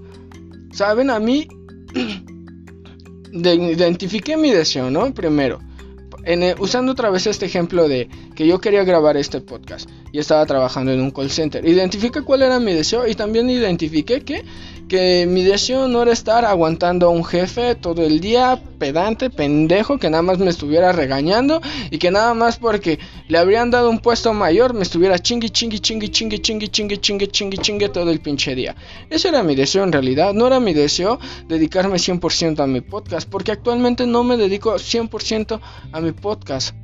Saben, 0.71 1.09
a 1.09 1.19
mí 1.19 1.47
identifiqué 3.33 4.37
mi 4.37 4.51
deseo, 4.51 4.89
¿no? 4.89 5.13
Primero, 5.13 5.59
usando 6.59 6.91
otra 6.91 7.09
vez 7.09 7.25
este 7.27 7.45
ejemplo 7.45 7.87
de 7.87 8.09
que 8.35 8.47
yo 8.47 8.59
quería 8.59 8.83
grabar 8.83 9.15
este 9.17 9.41
podcast 9.41 9.89
y 10.11 10.19
estaba 10.19 10.45
trabajando 10.45 10.91
en 10.91 11.01
un 11.01 11.11
call 11.11 11.29
center. 11.29 11.65
Identifiqué 11.65 12.21
cuál 12.21 12.41
era 12.41 12.59
mi 12.59 12.73
deseo 12.73 13.07
y 13.07 13.15
también 13.15 13.49
identifiqué 13.49 14.21
que 14.21 14.43
que 14.87 15.25
mi 15.27 15.43
deseo 15.43 15.87
no 15.87 16.01
era 16.01 16.11
estar 16.11 16.45
aguantando 16.45 17.07
a 17.07 17.09
un 17.09 17.23
jefe 17.23 17.75
todo 17.75 18.05
el 18.05 18.19
día, 18.19 18.61
pedante, 18.79 19.29
pendejo, 19.29 19.97
que 19.97 20.09
nada 20.09 20.23
más 20.23 20.39
me 20.39 20.49
estuviera 20.49 20.91
regañando 20.91 21.61
y 21.91 21.97
que 21.97 22.11
nada 22.11 22.33
más 22.33 22.57
porque 22.57 22.99
le 23.27 23.37
habrían 23.37 23.71
dado 23.71 23.89
un 23.89 23.99
puesto 23.99 24.33
mayor 24.33 24.73
me 24.73 24.83
estuviera 24.83 25.19
chingui, 25.19 25.49
chingui, 25.49 25.79
chingui, 25.79 26.09
chingui, 26.09 26.39
chingui, 26.39 26.67
chingui, 26.69 26.97
chingui, 26.97 27.27
chingui, 27.27 27.57
chingui 27.57 27.89
todo 27.89 28.09
el 28.11 28.19
pinche 28.19 28.55
día. 28.55 28.75
Ese 29.09 29.29
era 29.29 29.43
mi 29.43 29.55
deseo 29.55 29.83
en 29.83 29.91
realidad, 29.91 30.33
no 30.33 30.47
era 30.47 30.59
mi 30.59 30.73
deseo 30.73 31.19
dedicarme 31.47 31.97
100% 31.97 32.59
a 32.59 32.67
mi 32.67 32.81
podcast, 32.81 33.29
porque 33.29 33.51
actualmente 33.51 34.07
no 34.07 34.23
me 34.23 34.37
dedico 34.37 34.75
100% 34.75 35.59
a 35.91 36.01
mi 36.01 36.11
podcast. 36.11 36.75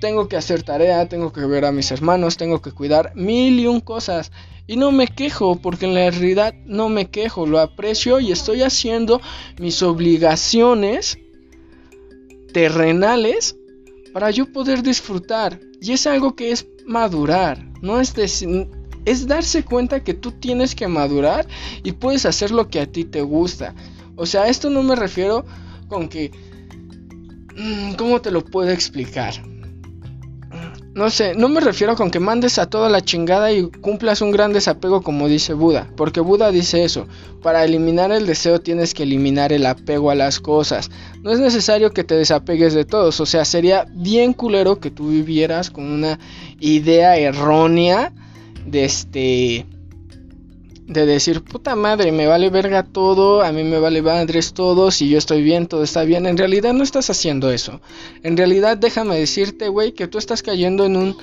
Tengo 0.00 0.28
que 0.28 0.36
hacer 0.36 0.62
tarea, 0.62 1.08
tengo 1.08 1.32
que 1.32 1.44
ver 1.46 1.64
a 1.64 1.72
mis 1.72 1.90
hermanos, 1.90 2.36
tengo 2.36 2.60
que 2.60 2.72
cuidar 2.72 3.12
mil 3.14 3.58
y 3.58 3.66
un 3.66 3.80
cosas. 3.80 4.32
Y 4.66 4.76
no 4.76 4.92
me 4.92 5.06
quejo, 5.06 5.56
porque 5.56 5.86
en 5.86 5.94
la 5.94 6.10
realidad 6.10 6.54
no 6.64 6.88
me 6.88 7.08
quejo, 7.08 7.46
lo 7.46 7.60
aprecio 7.60 8.20
y 8.20 8.32
estoy 8.32 8.62
haciendo 8.62 9.20
mis 9.58 9.82
obligaciones 9.82 11.18
terrenales 12.52 13.56
para 14.12 14.30
yo 14.30 14.52
poder 14.52 14.82
disfrutar. 14.82 15.60
Y 15.80 15.92
es 15.92 16.06
algo 16.06 16.34
que 16.34 16.50
es 16.50 16.66
madurar, 16.84 17.64
no 17.80 18.00
es 18.00 18.14
es 19.06 19.26
darse 19.28 19.62
cuenta 19.62 20.02
que 20.02 20.14
tú 20.14 20.32
tienes 20.32 20.74
que 20.74 20.88
madurar 20.88 21.46
y 21.84 21.92
puedes 21.92 22.26
hacer 22.26 22.50
lo 22.50 22.68
que 22.68 22.80
a 22.80 22.86
ti 22.86 23.04
te 23.04 23.22
gusta. 23.22 23.74
O 24.16 24.26
sea, 24.26 24.48
esto 24.48 24.68
no 24.68 24.82
me 24.82 24.96
refiero 24.96 25.46
con 25.88 26.08
que... 26.08 26.32
Mm, 27.56 27.94
¿Cómo 27.94 28.20
te 28.20 28.30
lo 28.30 28.44
puedo 28.44 28.70
explicar? 28.70 29.34
No 30.96 31.10
sé, 31.10 31.34
no 31.34 31.50
me 31.50 31.60
refiero 31.60 31.94
con 31.94 32.10
que 32.10 32.20
mandes 32.20 32.58
a 32.58 32.70
toda 32.70 32.88
la 32.88 33.02
chingada 33.02 33.52
y 33.52 33.64
cumplas 33.70 34.22
un 34.22 34.30
gran 34.30 34.54
desapego 34.54 35.02
como 35.02 35.28
dice 35.28 35.52
Buda, 35.52 35.90
porque 35.94 36.20
Buda 36.20 36.50
dice 36.50 36.84
eso, 36.84 37.06
para 37.42 37.62
eliminar 37.64 38.12
el 38.12 38.24
deseo 38.24 38.60
tienes 38.62 38.94
que 38.94 39.02
eliminar 39.02 39.52
el 39.52 39.66
apego 39.66 40.10
a 40.10 40.14
las 40.14 40.40
cosas. 40.40 40.90
No 41.20 41.32
es 41.32 41.38
necesario 41.38 41.92
que 41.92 42.02
te 42.02 42.14
desapegues 42.14 42.72
de 42.72 42.86
todos, 42.86 43.20
o 43.20 43.26
sea, 43.26 43.44
sería 43.44 43.86
bien 43.90 44.32
culero 44.32 44.80
que 44.80 44.90
tú 44.90 45.10
vivieras 45.10 45.68
con 45.68 45.84
una 45.84 46.18
idea 46.60 47.18
errónea 47.18 48.14
de 48.64 48.86
este 48.86 49.66
de 50.86 51.04
decir, 51.04 51.42
puta 51.42 51.74
madre, 51.74 52.12
me 52.12 52.26
vale 52.26 52.48
verga 52.48 52.84
todo, 52.84 53.42
a 53.42 53.50
mí 53.50 53.64
me 53.64 53.80
vale 53.80 54.02
madres 54.02 54.52
todo, 54.52 54.90
si 54.92 55.08
yo 55.08 55.18
estoy 55.18 55.42
bien, 55.42 55.66
todo 55.66 55.82
está 55.82 56.04
bien. 56.04 56.26
En 56.26 56.36
realidad 56.36 56.72
no 56.74 56.84
estás 56.84 57.10
haciendo 57.10 57.50
eso. 57.50 57.80
En 58.22 58.36
realidad 58.36 58.76
déjame 58.76 59.18
decirte, 59.18 59.68
güey, 59.68 59.92
que 59.92 60.06
tú 60.06 60.18
estás 60.18 60.42
cayendo 60.42 60.84
en 60.86 60.96
un, 60.96 61.16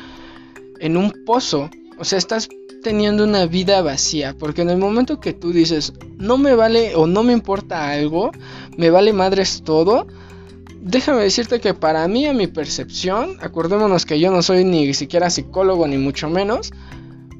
en 0.79 0.97
un 0.97 1.13
pozo. 1.25 1.69
O 1.97 2.03
sea, 2.03 2.17
estás 2.17 2.49
teniendo 2.83 3.23
una 3.23 3.45
vida 3.45 3.81
vacía. 3.81 4.35
Porque 4.37 4.63
en 4.63 4.69
el 4.69 4.77
momento 4.77 5.21
que 5.21 5.31
tú 5.31 5.53
dices, 5.53 5.93
no 6.17 6.37
me 6.37 6.55
vale 6.55 6.95
o 6.95 7.07
no 7.07 7.23
me 7.23 7.31
importa 7.31 7.89
algo, 7.89 8.31
me 8.77 8.89
vale 8.89 9.13
madres 9.13 9.61
todo. 9.63 10.07
Déjame 10.81 11.21
decirte 11.21 11.61
que 11.61 11.73
para 11.73 12.05
mí, 12.09 12.25
a 12.25 12.33
mi 12.33 12.47
percepción, 12.47 13.37
acordémonos 13.39 14.05
que 14.05 14.19
yo 14.19 14.29
no 14.29 14.41
soy 14.41 14.65
ni 14.65 14.93
siquiera 14.93 15.29
psicólogo, 15.29 15.87
ni 15.87 15.97
mucho 15.97 16.29
menos 16.29 16.73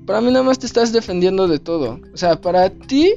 para 0.06 0.22
mí 0.22 0.32
nada 0.32 0.44
más 0.44 0.60
te 0.60 0.66
estás 0.66 0.92
defendiendo 0.92 1.48
de 1.48 1.60
todo. 1.60 2.00
O 2.14 2.18
sea, 2.18 2.36
para 2.36 2.70
ti, 2.70 3.14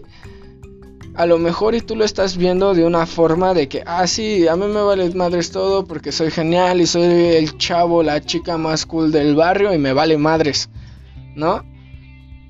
a 1.15 1.27
lo 1.27 1.39
mejor 1.39 1.75
y 1.75 1.81
tú 1.81 1.97
lo 1.97 2.05
estás 2.05 2.37
viendo 2.37 2.75
de 2.75 2.85
una 2.85 3.07
forma 3.07 3.55
de 3.55 3.69
que, 3.69 3.83
ah, 3.87 4.07
sí, 4.07 4.47
a 4.47 4.57
mí 4.57 4.67
me 4.67 4.83
vale 4.83 5.11
madres 5.11 5.51
todo 5.51 5.85
porque 5.85 6.13
soy 6.13 6.31
genial 6.31 6.81
y 6.81 6.87
soy 6.87 7.05
el 7.05 7.57
chavo, 7.59 8.03
la 8.03 8.21
chica 8.21 8.57
más 8.57 8.87
cool 8.87 9.11
del 9.11 9.35
barrio 9.35 9.73
y 9.73 9.79
me 9.79 9.93
vale 9.93 10.19
madres, 10.19 10.69
¿no? 11.35 11.65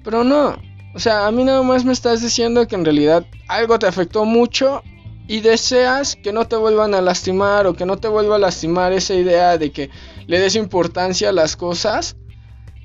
Pero 0.04 0.24
no. 0.24 0.56
O 0.94 0.98
sea, 0.98 1.26
a 1.26 1.30
mí 1.30 1.44
nada 1.44 1.62
más 1.62 1.84
me 1.84 1.92
estás 1.92 2.22
diciendo 2.22 2.66
que 2.66 2.74
en 2.74 2.84
realidad 2.84 3.24
algo 3.48 3.78
te 3.78 3.86
afectó 3.86 4.24
mucho 4.24 4.82
y 5.28 5.40
deseas 5.40 6.16
que 6.16 6.32
no 6.32 6.46
te 6.46 6.56
vuelvan 6.56 6.94
a 6.94 7.00
lastimar 7.00 7.66
o 7.66 7.74
que 7.74 7.86
no 7.86 7.98
te 7.98 8.08
vuelva 8.08 8.36
a 8.36 8.38
lastimar 8.38 8.92
esa 8.92 9.14
idea 9.14 9.58
de 9.58 9.72
que 9.72 9.90
le 10.26 10.38
des 10.38 10.56
importancia 10.56 11.30
a 11.30 11.32
las 11.32 11.56
cosas 11.56 12.16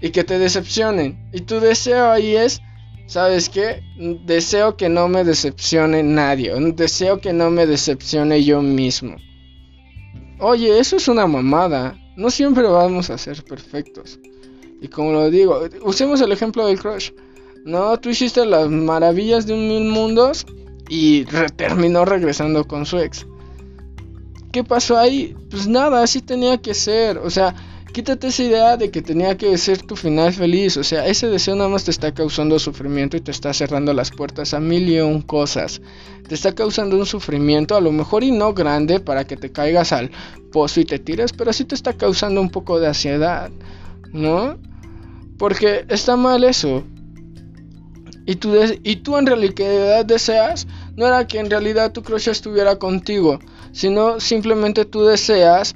y 0.01 0.09
que 0.09 0.23
te 0.23 0.39
decepcionen. 0.39 1.29
Y 1.31 1.41
tu 1.41 1.59
deseo 1.59 2.09
ahí 2.09 2.35
es, 2.35 2.61
¿sabes 3.05 3.49
qué? 3.49 3.83
Deseo 4.25 4.75
que 4.75 4.89
no 4.89 5.07
me 5.07 5.23
decepcione 5.23 6.03
nadie. 6.03 6.53
Deseo 6.73 7.21
que 7.21 7.33
no 7.33 7.51
me 7.51 7.67
decepcione 7.67 8.43
yo 8.43 8.61
mismo. 8.61 9.15
Oye, 10.39 10.79
eso 10.79 10.95
es 10.97 11.07
una 11.07 11.27
mamada. 11.27 11.95
No 12.17 12.31
siempre 12.31 12.63
vamos 12.63 13.09
a 13.09 13.17
ser 13.17 13.43
perfectos. 13.43 14.19
Y 14.81 14.87
como 14.87 15.11
lo 15.11 15.29
digo, 15.29 15.61
usemos 15.83 16.19
el 16.21 16.31
ejemplo 16.31 16.65
del 16.65 16.79
crush. 16.79 17.11
No, 17.63 17.95
tú 17.99 18.09
hiciste 18.09 18.43
las 18.45 18.67
maravillas 18.69 19.45
de 19.45 19.53
un 19.53 19.67
mil 19.67 19.83
mundos 19.91 20.47
y 20.89 21.25
terminó 21.55 22.05
regresando 22.05 22.65
con 22.65 22.87
su 22.87 22.97
ex. 22.97 23.27
¿Qué 24.51 24.63
pasó 24.63 24.97
ahí? 24.97 25.35
Pues 25.51 25.67
nada, 25.67 26.01
así 26.01 26.21
tenía 26.21 26.57
que 26.57 26.73
ser. 26.73 27.19
O 27.19 27.29
sea, 27.29 27.55
Quítate 27.93 28.27
esa 28.27 28.43
idea 28.43 28.77
de 28.77 28.89
que 28.89 29.01
tenía 29.01 29.37
que 29.37 29.57
ser 29.57 29.81
tu 29.81 29.97
final 29.97 30.31
feliz. 30.31 30.77
O 30.77 30.83
sea, 30.83 31.05
ese 31.07 31.27
deseo 31.27 31.55
nada 31.55 31.69
más 31.69 31.83
te 31.83 31.91
está 31.91 32.13
causando 32.13 32.57
sufrimiento 32.57 33.17
y 33.17 33.21
te 33.21 33.31
está 33.31 33.53
cerrando 33.53 33.93
las 33.93 34.11
puertas 34.11 34.53
a 34.53 34.61
mil 34.61 34.87
y 34.87 35.01
un 35.01 35.21
cosas. 35.21 35.81
Te 36.27 36.35
está 36.35 36.53
causando 36.53 36.95
un 36.95 37.05
sufrimiento, 37.05 37.75
a 37.75 37.81
lo 37.81 37.91
mejor 37.91 38.23
y 38.23 38.31
no 38.31 38.53
grande 38.53 39.01
para 39.01 39.25
que 39.25 39.35
te 39.35 39.51
caigas 39.51 39.91
al 39.91 40.09
pozo 40.53 40.79
y 40.79 40.85
te 40.85 40.99
tires, 40.99 41.33
pero 41.33 41.51
sí 41.51 41.65
te 41.65 41.75
está 41.75 41.91
causando 41.91 42.39
un 42.39 42.49
poco 42.49 42.79
de 42.79 42.87
ansiedad, 42.87 43.51
¿no? 44.13 44.57
Porque 45.37 45.85
está 45.89 46.15
mal 46.15 46.45
eso. 46.45 46.85
Y 48.25 48.35
tú, 48.35 48.53
y 48.83 48.95
tú 48.97 49.17
en 49.17 49.25
realidad 49.25 50.05
deseas, 50.05 50.65
no 50.95 51.07
era 51.07 51.27
que 51.27 51.39
en 51.39 51.49
realidad 51.49 51.91
tu 51.91 52.03
crush 52.03 52.29
estuviera 52.29 52.77
contigo, 52.77 53.39
sino 53.73 54.21
simplemente 54.21 54.85
tú 54.85 55.03
deseas 55.03 55.75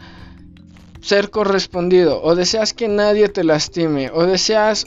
ser 1.06 1.30
correspondido, 1.30 2.20
o 2.24 2.34
deseas 2.34 2.74
que 2.74 2.88
nadie 2.88 3.30
te 3.30 3.44
lastime, 3.44 4.10
o 4.12 4.26
deseas 4.26 4.86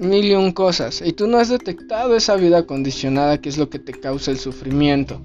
mil 0.00 0.24
y 0.24 0.34
un 0.34 0.50
cosas, 0.50 1.00
y 1.00 1.12
tú 1.12 1.28
no 1.28 1.38
has 1.38 1.48
detectado 1.48 2.16
esa 2.16 2.34
vida 2.34 2.66
condicionada 2.66 3.40
que 3.40 3.48
es 3.48 3.56
lo 3.56 3.70
que 3.70 3.78
te 3.78 3.92
causa 3.92 4.32
el 4.32 4.40
sufrimiento. 4.40 5.20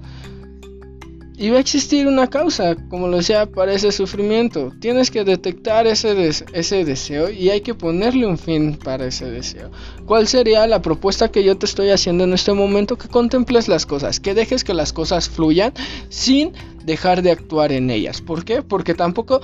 Y 1.42 1.50
va 1.50 1.58
a 1.58 1.62
existir 1.62 2.06
una 2.06 2.28
causa, 2.28 2.76
como 2.88 3.08
lo 3.08 3.20
sea, 3.24 3.48
para 3.48 3.74
ese 3.74 3.92
sufrimiento. 3.92 4.72
Tienes 4.80 5.10
que 5.10 5.24
detectar 5.24 5.88
ese, 5.88 6.30
ese 6.54 6.86
deseo 6.86 7.32
y 7.32 7.50
hay 7.50 7.62
que 7.62 7.74
ponerle 7.74 8.28
un 8.28 8.38
fin 8.38 8.78
para 8.78 9.08
ese 9.08 9.26
deseo. 9.26 9.72
¿Cuál 10.06 10.28
sería 10.28 10.68
la 10.68 10.84
propuesta 10.84 11.32
que 11.32 11.44
yo 11.44 11.58
te 11.58 11.66
estoy 11.66 11.90
haciendo 11.90 12.26
en 12.26 12.34
este 12.34 12.54
momento? 12.54 12.96
Que 12.96 13.08
contemples 13.08 13.68
las 13.68 13.88
cosas, 13.88 14.20
que 14.20 14.36
dejes 14.36 14.64
que 14.64 14.76
las 14.76 14.94
cosas 14.94 15.30
fluyan 15.30 15.74
sin 16.10 16.54
dejar 16.86 17.24
de 17.24 17.32
actuar 17.32 17.72
en 17.72 17.90
ellas. 17.90 18.22
¿Por 18.22 18.46
qué? 18.46 18.62
Porque 18.62 18.94
tampoco 18.94 19.42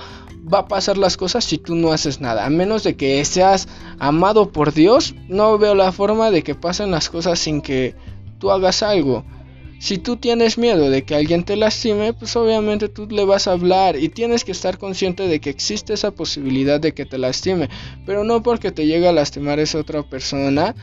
va 0.54 0.60
a 0.60 0.68
pasar 0.68 0.98
las 0.98 1.16
cosas 1.16 1.44
si 1.44 1.58
tú 1.58 1.74
no 1.74 1.90
haces 1.90 2.20
nada. 2.20 2.46
A 2.46 2.48
menos 2.48 2.84
de 2.84 2.94
que 2.94 3.24
seas 3.24 3.66
amado 3.98 4.52
por 4.52 4.72
Dios, 4.72 5.16
no 5.26 5.58
veo 5.58 5.74
la 5.74 5.90
forma 5.90 6.30
de 6.30 6.44
que 6.44 6.54
pasen 6.54 6.92
las 6.92 7.10
cosas 7.10 7.40
sin 7.40 7.60
que 7.60 7.96
tú 8.38 8.52
hagas 8.52 8.84
algo. 8.84 9.24
Si 9.78 9.98
tú 9.98 10.16
tienes 10.16 10.58
miedo 10.58 10.90
de 10.90 11.04
que 11.04 11.14
alguien 11.14 11.44
te 11.44 11.54
lastime, 11.54 12.12
pues 12.12 12.34
obviamente 12.34 12.88
tú 12.88 13.06
le 13.08 13.24
vas 13.24 13.46
a 13.46 13.52
hablar 13.52 13.96
y 13.96 14.08
tienes 14.08 14.44
que 14.44 14.50
estar 14.52 14.76
consciente 14.76 15.28
de 15.28 15.40
que 15.40 15.50
existe 15.50 15.94
esa 15.94 16.10
posibilidad 16.10 16.80
de 16.80 16.92
que 16.94 17.06
te 17.06 17.16
lastime, 17.16 17.68
pero 18.04 18.24
no 18.24 18.42
porque 18.42 18.72
te 18.72 18.86
llegue 18.86 19.08
a 19.08 19.12
lastimar 19.12 19.60
esa 19.60 19.78
otra 19.78 20.02
persona, 20.02 20.74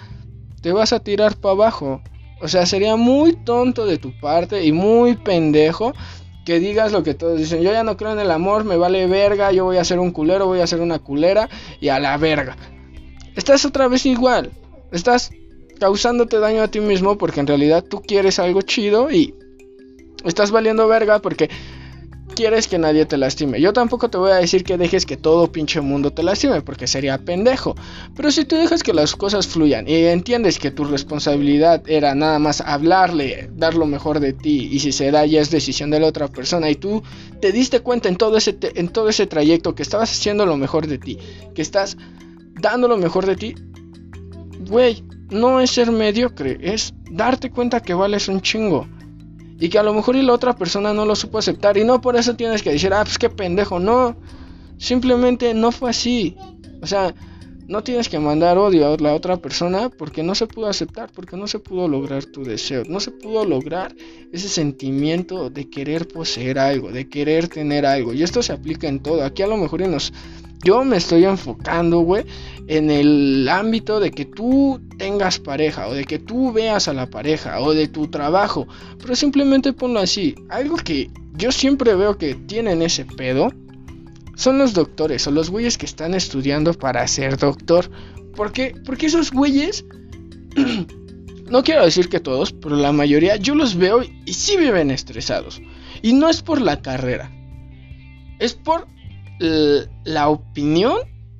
te 0.61 0.71
vas 0.71 0.93
a 0.93 0.99
tirar 1.01 1.35
para 1.35 1.53
abajo. 1.53 2.01
O 2.41 2.47
sea, 2.47 2.65
sería 2.65 2.95
muy 2.95 3.33
tonto 3.33 3.85
de 3.85 3.97
tu 3.97 4.17
parte 4.17 4.63
y 4.63 4.71
muy 4.71 5.15
pendejo 5.15 5.93
que 6.45 6.59
digas 6.59 6.91
lo 6.91 7.03
que 7.03 7.13
todos 7.13 7.37
dicen. 7.37 7.61
Yo 7.61 7.71
ya 7.73 7.83
no 7.83 7.97
creo 7.97 8.13
en 8.13 8.19
el 8.19 8.31
amor, 8.31 8.63
me 8.63 8.77
vale 8.77 9.07
verga, 9.07 9.51
yo 9.51 9.65
voy 9.65 9.77
a 9.77 9.83
ser 9.83 9.99
un 9.99 10.11
culero, 10.11 10.45
voy 10.45 10.61
a 10.61 10.67
ser 10.67 10.79
una 10.79 10.99
culera 10.99 11.49
y 11.81 11.89
a 11.89 11.99
la 11.99 12.15
verga. 12.17 12.55
Estás 13.35 13.65
otra 13.65 13.89
vez 13.89 14.05
igual. 14.05 14.51
Estás 14.91 15.31
causándote 15.79 16.39
daño 16.39 16.63
a 16.63 16.67
ti 16.67 16.79
mismo 16.79 17.17
porque 17.17 17.39
en 17.39 17.47
realidad 17.47 17.83
tú 17.83 18.01
quieres 18.01 18.39
algo 18.39 18.61
chido 18.61 19.11
y 19.11 19.35
estás 20.23 20.51
valiendo 20.51 20.87
verga 20.87 21.19
porque 21.19 21.49
quieres 22.35 22.67
que 22.67 22.77
nadie 22.77 23.05
te 23.05 23.17
lastime. 23.17 23.59
Yo 23.61 23.73
tampoco 23.73 24.09
te 24.09 24.17
voy 24.17 24.31
a 24.31 24.35
decir 24.35 24.63
que 24.63 24.77
dejes 24.77 25.05
que 25.05 25.17
todo 25.17 25.51
pinche 25.51 25.81
mundo 25.81 26.11
te 26.11 26.21
lastime 26.21 26.61
porque 26.61 26.85
sería 26.85 27.17
pendejo. 27.17 27.75
Pero 28.15 28.29
si 28.29 28.45
tú 28.45 28.57
dejas 28.57 28.83
que 28.83 28.93
las 28.93 29.15
cosas 29.15 29.47
fluyan 29.47 29.87
y 29.87 29.95
entiendes 29.95 30.59
que 30.59 30.69
tu 30.69 30.83
responsabilidad 30.83 31.81
era 31.87 32.13
nada 32.13 32.37
más 32.37 32.61
hablarle, 32.61 33.49
dar 33.53 33.73
lo 33.73 33.85
mejor 33.85 34.19
de 34.19 34.33
ti 34.33 34.69
y 34.71 34.79
si 34.79 34.91
se 34.91 35.11
da 35.11 35.25
ya 35.25 35.41
es 35.41 35.49
decisión 35.49 35.89
de 35.89 35.99
la 35.99 36.07
otra 36.07 36.27
persona 36.27 36.69
y 36.69 36.75
tú 36.75 37.01
te 37.41 37.51
diste 37.51 37.79
cuenta 37.79 38.09
en 38.09 38.17
todo 38.17 38.37
ese, 38.37 38.57
en 38.61 38.89
todo 38.89 39.09
ese 39.09 39.25
trayecto 39.25 39.73
que 39.73 39.83
estabas 39.83 40.11
haciendo 40.11 40.45
lo 40.45 40.57
mejor 40.57 40.87
de 40.87 40.97
ti, 40.97 41.17
que 41.55 41.61
estás 41.61 41.97
dando 42.59 42.87
lo 42.87 42.97
mejor 42.97 43.25
de 43.25 43.35
ti, 43.35 43.55
güey, 44.67 45.03
no 45.29 45.59
es 45.59 45.71
ser 45.71 45.91
mediocre, 45.91 46.57
es 46.61 46.93
darte 47.09 47.49
cuenta 47.49 47.81
que 47.81 47.93
vales 47.93 48.27
un 48.27 48.41
chingo. 48.41 48.87
Y 49.59 49.69
que 49.69 49.79
a 49.79 49.83
lo 49.83 49.93
mejor 49.93 50.15
y 50.15 50.21
la 50.21 50.33
otra 50.33 50.55
persona 50.55 50.93
no 50.93 51.05
lo 51.05 51.15
supo 51.15 51.37
aceptar. 51.37 51.77
Y 51.77 51.85
no 51.85 52.01
por 52.01 52.17
eso 52.17 52.35
tienes 52.35 52.61
que 52.61 52.71
decir, 52.71 52.93
ah, 52.93 53.03
pues 53.03 53.17
qué 53.17 53.29
pendejo. 53.29 53.79
No, 53.79 54.17
simplemente 54.77 55.53
no 55.53 55.71
fue 55.71 55.91
así. 55.91 56.35
O 56.81 56.87
sea, 56.87 57.15
no 57.67 57.81
tienes 57.81 58.09
que 58.09 58.19
mandar 58.19 58.57
odio 58.57 58.93
a 58.93 58.97
la 58.97 59.13
otra 59.13 59.37
persona 59.37 59.89
porque 59.89 60.23
no 60.23 60.35
se 60.35 60.45
pudo 60.45 60.67
aceptar, 60.67 61.09
porque 61.11 61.37
no 61.37 61.47
se 61.47 61.59
pudo 61.59 61.87
lograr 61.87 62.25
tu 62.25 62.43
deseo. 62.43 62.83
No 62.87 62.99
se 62.99 63.11
pudo 63.11 63.45
lograr 63.45 63.95
ese 64.31 64.49
sentimiento 64.49 65.49
de 65.49 65.69
querer 65.69 66.07
poseer 66.07 66.59
algo, 66.59 66.91
de 66.91 67.07
querer 67.07 67.47
tener 67.47 67.85
algo. 67.85 68.13
Y 68.13 68.23
esto 68.23 68.43
se 68.43 68.53
aplica 68.53 68.87
en 68.87 68.99
todo. 68.99 69.23
Aquí 69.23 69.41
a 69.41 69.47
lo 69.47 69.57
mejor 69.57 69.81
y 69.81 69.87
nos 69.87 70.11
yo 70.65 70.83
me 70.83 70.97
estoy 70.97 71.23
enfocando, 71.25 71.99
güey, 71.99 72.25
en 72.67 72.89
el 72.89 73.47
ámbito 73.47 73.99
de 73.99 74.09
que 74.09 74.25
tú 74.25 74.81
tengas 74.97 75.37
pareja 75.37 75.87
o 75.87 75.93
de 75.93 76.05
que 76.05 76.17
tú 76.17 76.51
veas 76.51 76.87
a 76.87 76.93
la 76.93 77.07
pareja 77.07 77.59
o 77.59 77.73
de 77.73 77.87
tu 77.87 78.07
trabajo. 78.07 78.67
Pero 78.99 79.15
simplemente 79.15 79.73
ponlo 79.73 79.99
así. 79.99 80.35
Algo 80.49 80.75
que 80.77 81.11
yo 81.37 81.51
siempre 81.51 81.93
veo 81.93 82.17
que 82.17 82.33
tienen 82.33 82.81
ese 82.81 83.05
pedo 83.05 83.49
son 84.35 84.57
los 84.57 84.73
doctores 84.73 85.27
o 85.27 85.31
los 85.31 85.51
güeyes 85.51 85.77
que 85.77 85.85
están 85.85 86.15
estudiando 86.15 86.73
para 86.73 87.07
ser 87.07 87.37
doctor. 87.37 87.89
¿Por 88.35 88.51
qué? 88.51 88.75
Porque 88.85 89.05
esos 89.05 89.31
güeyes... 89.31 89.85
no 91.49 91.63
quiero 91.63 91.85
decir 91.85 92.09
que 92.09 92.19
todos, 92.19 92.53
pero 92.53 92.75
la 92.75 92.91
mayoría 92.91 93.35
yo 93.35 93.53
los 93.53 93.75
veo 93.75 94.01
y 94.25 94.33
sí 94.33 94.57
viven 94.57 94.89
estresados. 94.89 95.61
Y 96.01 96.13
no 96.13 96.27
es 96.27 96.41
por 96.41 96.59
la 96.59 96.81
carrera. 96.81 97.31
Es 98.39 98.55
por 98.55 98.87
la 99.39 100.29
opinión 100.29 100.97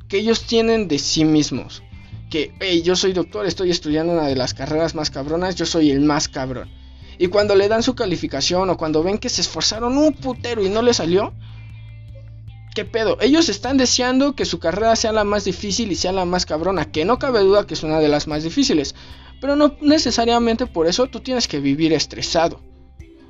que 0.08 0.18
ellos 0.18 0.44
tienen 0.44 0.88
de 0.88 1.00
sí 1.00 1.26
mismos. 1.26 1.84
Que, 2.30 2.82
yo 2.84 2.96
soy 2.96 3.14
doctor, 3.14 3.46
estoy 3.46 3.72
estudiando 3.72 4.14
una 4.14 4.28
de 4.28 4.36
las 4.36 4.54
carreras 4.54 4.96
más 4.96 5.10
cabronas, 5.10 5.56
yo 5.56 5.66
soy 5.66 5.92
el 5.92 6.02
más 6.02 6.28
cabrón. 6.28 6.70
Y 7.18 7.28
cuando 7.28 7.56
le 7.56 7.70
dan 7.70 7.84
su 7.84 7.96
calificación 7.96 8.70
o 8.70 8.78
cuando 8.78 9.04
ven 9.04 9.18
que 9.18 9.30
se 9.30 9.42
esforzaron 9.42 9.98
un 9.98 10.14
putero 10.14 10.64
y 10.66 10.70
no 10.70 10.82
le 10.82 10.94
salió, 10.94 11.34
¿qué 12.74 12.84
pedo? 12.84 13.18
Ellos 13.22 13.48
están 13.48 13.78
deseando 13.78 14.36
que 14.36 14.44
su 14.44 14.60
carrera 14.60 14.96
sea 14.98 15.14
la 15.14 15.24
más 15.24 15.46
difícil 15.46 15.92
y 15.92 15.96
sea 15.96 16.12
la 16.12 16.26
más 16.26 16.46
cabrona, 16.46 16.92
que 16.92 17.06
no 17.06 17.18
cabe 17.18 17.40
duda 17.40 17.66
que 17.66 17.74
es 17.74 17.84
una 17.84 18.00
de 18.00 18.10
las 18.10 18.28
más 18.28 18.44
difíciles. 18.44 18.96
Pero 19.40 19.56
no 19.56 19.78
necesariamente 19.82 20.66
por 20.66 20.88
eso 20.88 21.08
tú 21.08 21.22
tienes 21.22 21.48
que 21.48 21.60
vivir 21.60 21.94
estresado. 21.94 22.62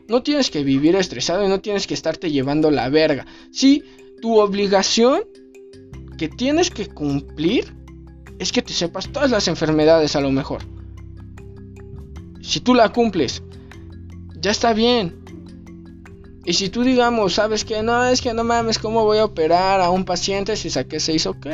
No 0.08 0.24
tienes 0.24 0.50
que 0.52 0.64
vivir 0.64 0.96
estresado 0.96 1.46
y 1.46 1.48
no 1.48 1.62
tienes 1.62 1.88
que 1.88 1.94
estarte 1.94 2.32
llevando 2.32 2.72
la 2.72 2.90
verga. 2.90 3.26
Sí, 3.52 3.84
tu 4.22 4.40
obligación 4.40 5.22
que 6.18 6.30
tienes 6.30 6.70
que 6.70 6.88
cumplir 6.88 7.76
es 8.40 8.52
que 8.52 8.62
te 8.62 8.74
sepas 8.74 9.12
todas 9.12 9.32
las 9.32 9.48
enfermedades 9.48 10.16
a 10.16 10.22
lo 10.22 10.32
mejor. 10.32 10.62
Si 12.42 12.60
tú 12.60 12.74
la 12.74 12.92
cumples, 12.92 13.42
ya 14.40 14.52
está 14.52 14.74
bien. 14.74 15.16
Y 16.46 16.54
si 16.54 16.70
tú 16.70 16.84
digamos, 16.84 17.34
sabes 17.34 17.66
que 17.66 17.82
no, 17.82 18.06
es 18.06 18.22
que 18.22 18.34
no 18.34 18.44
mames, 18.44 18.78
¿cómo 18.78 19.04
voy 19.04 19.18
a 19.18 19.26
operar 19.26 19.82
a 19.82 19.90
un 19.90 20.06
paciente 20.06 20.56
si 20.56 20.70
saqué 20.70 21.00
6? 21.00 21.26
Ok. 21.26 21.48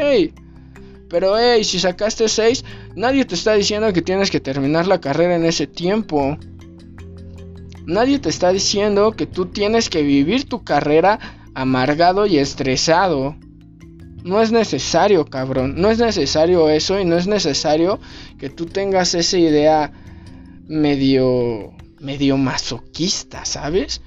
Pero 1.08 1.38
hey, 1.38 1.64
si 1.64 1.80
sacaste 1.80 2.28
6, 2.28 2.66
nadie 2.96 3.26
te 3.26 3.36
está 3.36 3.54
diciendo 3.54 3.92
que 3.94 4.02
tienes 4.02 4.30
que 4.30 4.40
terminar 4.40 4.88
la 4.88 5.00
carrera 5.00 5.36
en 5.36 5.46
ese 5.46 5.68
tiempo. 5.68 6.38
Nadie 7.86 8.20
te 8.20 8.30
está 8.30 8.52
diciendo 8.52 9.14
que 9.14 9.26
tú 9.26 9.48
tienes 9.48 9.90
que 9.90 10.04
vivir 10.04 10.48
tu 10.48 10.64
carrera 10.64 11.20
amargado 11.54 12.26
y 12.26 12.38
estresado. 12.38 13.36
No 14.24 14.42
es 14.42 14.52
necesario, 14.52 15.26
cabrón. 15.26 15.76
No 15.78 15.90
es 15.90 16.00
necesario 16.00 16.70
eso 16.70 17.00
y 17.00 17.06
no 17.06 17.18
es 17.18 17.28
necesario 17.28 18.00
que 18.38 18.50
tú 18.50 18.66
tengas 18.66 19.16
esa 19.16 19.38
idea 19.38 19.92
medio 20.68 21.74
medio 22.02 22.36
masoquista, 22.38 23.46
¿sabes? 23.46 24.02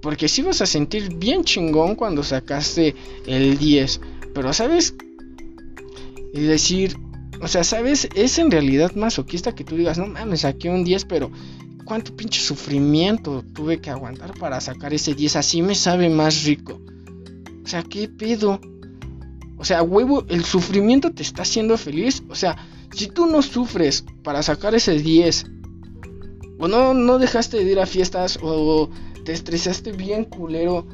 Porque 0.00 0.28
si 0.28 0.42
vas 0.42 0.62
a 0.62 0.66
sentir 0.66 1.14
bien 1.16 1.44
chingón 1.44 1.94
cuando 1.96 2.22
sacaste 2.22 2.94
el 3.26 3.58
10, 3.58 4.00
pero 4.34 4.52
¿sabes? 4.52 4.94
Y 6.32 6.40
decir, 6.40 6.96
o 7.40 7.48
sea, 7.48 7.64
¿sabes? 7.64 8.08
Es 8.14 8.38
en 8.38 8.50
realidad 8.50 8.94
masoquista 8.94 9.54
que 9.54 9.64
tú 9.64 9.76
digas, 9.76 9.98
no 9.98 10.06
mames, 10.06 10.40
saqué 10.40 10.70
un 10.70 10.84
10, 10.84 11.04
pero 11.04 11.30
cuánto 11.84 12.16
pinche 12.16 12.40
sufrimiento 12.40 13.44
tuve 13.52 13.80
que 13.80 13.90
aguantar 13.90 14.34
para 14.38 14.60
sacar 14.60 14.94
ese 14.94 15.14
10. 15.14 15.36
Así 15.36 15.62
me 15.62 15.74
sabe 15.74 16.08
más 16.08 16.44
rico. 16.44 16.80
O 17.64 17.66
sea, 17.66 17.82
¿qué 17.82 18.08
pedo? 18.08 18.60
O 19.58 19.64
sea, 19.64 19.82
huevo, 19.82 20.24
el 20.28 20.44
sufrimiento 20.44 21.12
te 21.12 21.22
está 21.22 21.42
haciendo 21.42 21.78
feliz. 21.78 22.22
O 22.28 22.34
sea, 22.34 22.56
si 22.92 23.08
tú 23.08 23.26
no 23.26 23.42
sufres 23.42 24.04
para 24.22 24.42
sacar 24.42 24.74
ese 24.74 24.98
10, 24.98 25.46
o 26.58 26.68
no, 26.68 26.94
no 26.94 27.18
dejaste 27.18 27.64
de 27.64 27.72
ir 27.72 27.80
a 27.80 27.86
fiestas, 27.86 28.38
o 28.42 28.90
te 29.24 29.32
estresaste 29.32 29.92
bien 29.92 30.24
culero, 30.24 30.86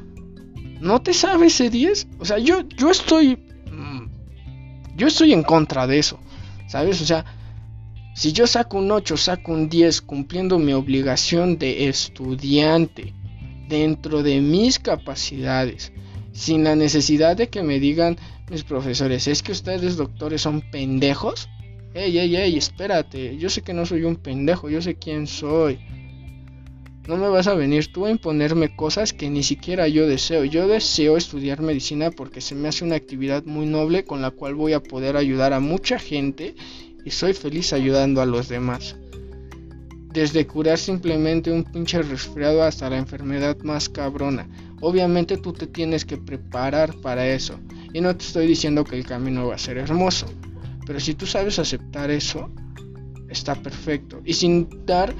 ¿no 0.79 1.01
te 1.01 1.13
sabe 1.13 1.47
ese 1.47 1.69
10? 1.69 2.07
O 2.19 2.25
sea, 2.25 2.37
yo, 2.37 2.61
yo 2.61 2.91
estoy. 2.91 3.37
Mm, 3.71 4.07
yo 4.95 5.07
estoy 5.07 5.33
en 5.33 5.43
contra 5.43 5.87
de 5.87 5.99
eso. 5.99 6.19
¿Sabes? 6.67 7.01
O 7.01 7.05
sea, 7.05 7.25
si 8.19 8.33
yo 8.33 8.47
saco 8.47 8.77
un 8.79 8.91
8, 8.91 9.15
saco 9.15 9.53
un 9.53 9.69
10 9.69 10.01
cumpliendo 10.01 10.59
mi 10.59 10.73
obligación 10.73 11.57
de 11.57 11.87
estudiante 11.87 13.13
dentro 13.69 14.23
de 14.23 14.41
mis 14.41 14.77
capacidades, 14.77 15.93
sin 16.33 16.65
la 16.65 16.75
necesidad 16.75 17.37
de 17.37 17.47
que 17.47 17.63
me 17.63 17.79
digan 17.79 18.17
mis 18.51 18.65
profesores, 18.65 19.29
es 19.29 19.41
que 19.41 19.53
ustedes 19.53 19.95
doctores 19.95 20.41
son 20.41 20.59
pendejos. 20.69 21.47
Ey, 21.93 22.17
ey, 22.17 22.35
ey, 22.35 22.57
espérate, 22.57 23.37
yo 23.37 23.49
sé 23.49 23.61
que 23.61 23.73
no 23.73 23.85
soy 23.85 24.03
un 24.03 24.17
pendejo, 24.17 24.69
yo 24.69 24.81
sé 24.81 24.95
quién 24.95 25.25
soy. 25.25 25.79
No 27.07 27.15
me 27.15 27.29
vas 27.29 27.47
a 27.47 27.53
venir 27.53 27.89
tú 27.93 28.05
a 28.05 28.11
imponerme 28.11 28.75
cosas 28.75 29.13
que 29.13 29.29
ni 29.29 29.43
siquiera 29.43 29.87
yo 29.87 30.07
deseo. 30.07 30.43
Yo 30.43 30.67
deseo 30.67 31.15
estudiar 31.15 31.61
medicina 31.61 32.11
porque 32.11 32.41
se 32.41 32.53
me 32.53 32.67
hace 32.67 32.83
una 32.83 32.95
actividad 32.95 33.45
muy 33.45 33.65
noble 33.65 34.03
con 34.03 34.21
la 34.21 34.31
cual 34.31 34.55
voy 34.55 34.73
a 34.73 34.83
poder 34.83 35.15
ayudar 35.15 35.53
a 35.53 35.61
mucha 35.61 35.97
gente 35.97 36.53
y 37.05 37.11
soy 37.11 37.33
feliz 37.33 37.73
ayudando 37.73 38.21
a 38.21 38.25
los 38.25 38.49
demás. 38.49 38.95
Desde 40.11 40.47
curar 40.47 40.77
simplemente 40.77 41.51
un 41.51 41.63
pinche 41.63 42.01
resfriado 42.01 42.63
hasta 42.63 42.89
la 42.89 42.97
enfermedad 42.97 43.57
más 43.59 43.89
cabrona. 43.89 44.47
Obviamente 44.81 45.37
tú 45.37 45.53
te 45.53 45.67
tienes 45.67 46.03
que 46.03 46.17
preparar 46.17 46.95
para 47.01 47.27
eso. 47.27 47.59
Y 47.93 48.01
no 48.01 48.15
te 48.15 48.25
estoy 48.25 48.47
diciendo 48.47 48.83
que 48.83 48.97
el 48.97 49.05
camino 49.05 49.47
va 49.47 49.55
a 49.55 49.59
ser 49.59 49.77
hermoso. 49.77 50.25
Pero 50.85 50.99
si 50.99 51.13
tú 51.13 51.25
sabes 51.27 51.59
aceptar 51.59 52.09
eso, 52.09 52.49
está 53.29 53.55
perfecto. 53.55 54.21
Y 54.25 54.33
sin 54.33 54.67
dar 54.85 55.13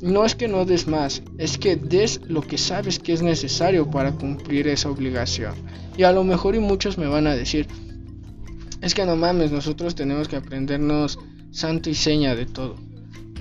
No 0.00 0.24
es 0.24 0.34
que 0.34 0.48
no 0.48 0.64
des 0.64 0.86
más, 0.86 1.22
es 1.36 1.58
que 1.58 1.76
des 1.76 2.22
lo 2.26 2.40
que 2.40 2.56
sabes 2.56 2.98
que 2.98 3.12
es 3.12 3.20
necesario 3.20 3.90
para 3.90 4.12
cumplir 4.12 4.66
esa 4.66 4.88
obligación. 4.88 5.52
Y 5.94 6.04
a 6.04 6.12
lo 6.12 6.24
mejor 6.24 6.54
y 6.54 6.58
muchos 6.58 6.96
me 6.96 7.06
van 7.06 7.26
a 7.26 7.36
decir, 7.36 7.66
es 8.80 8.94
que 8.94 9.04
no 9.04 9.16
mames, 9.16 9.52
nosotros 9.52 9.94
tenemos 9.94 10.28
que 10.28 10.36
aprendernos 10.36 11.18
santo 11.50 11.90
y 11.90 11.94
seña 11.94 12.34
de 12.34 12.46
todo. 12.46 12.76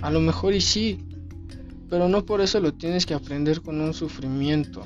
A 0.01 0.11
lo 0.11 0.19
mejor 0.19 0.53
y 0.53 0.61
sí, 0.61 0.99
pero 1.89 2.07
no 2.07 2.25
por 2.25 2.41
eso 2.41 2.59
lo 2.59 2.73
tienes 2.73 3.05
que 3.05 3.13
aprender 3.13 3.61
con 3.61 3.79
un 3.81 3.93
sufrimiento. 3.93 4.85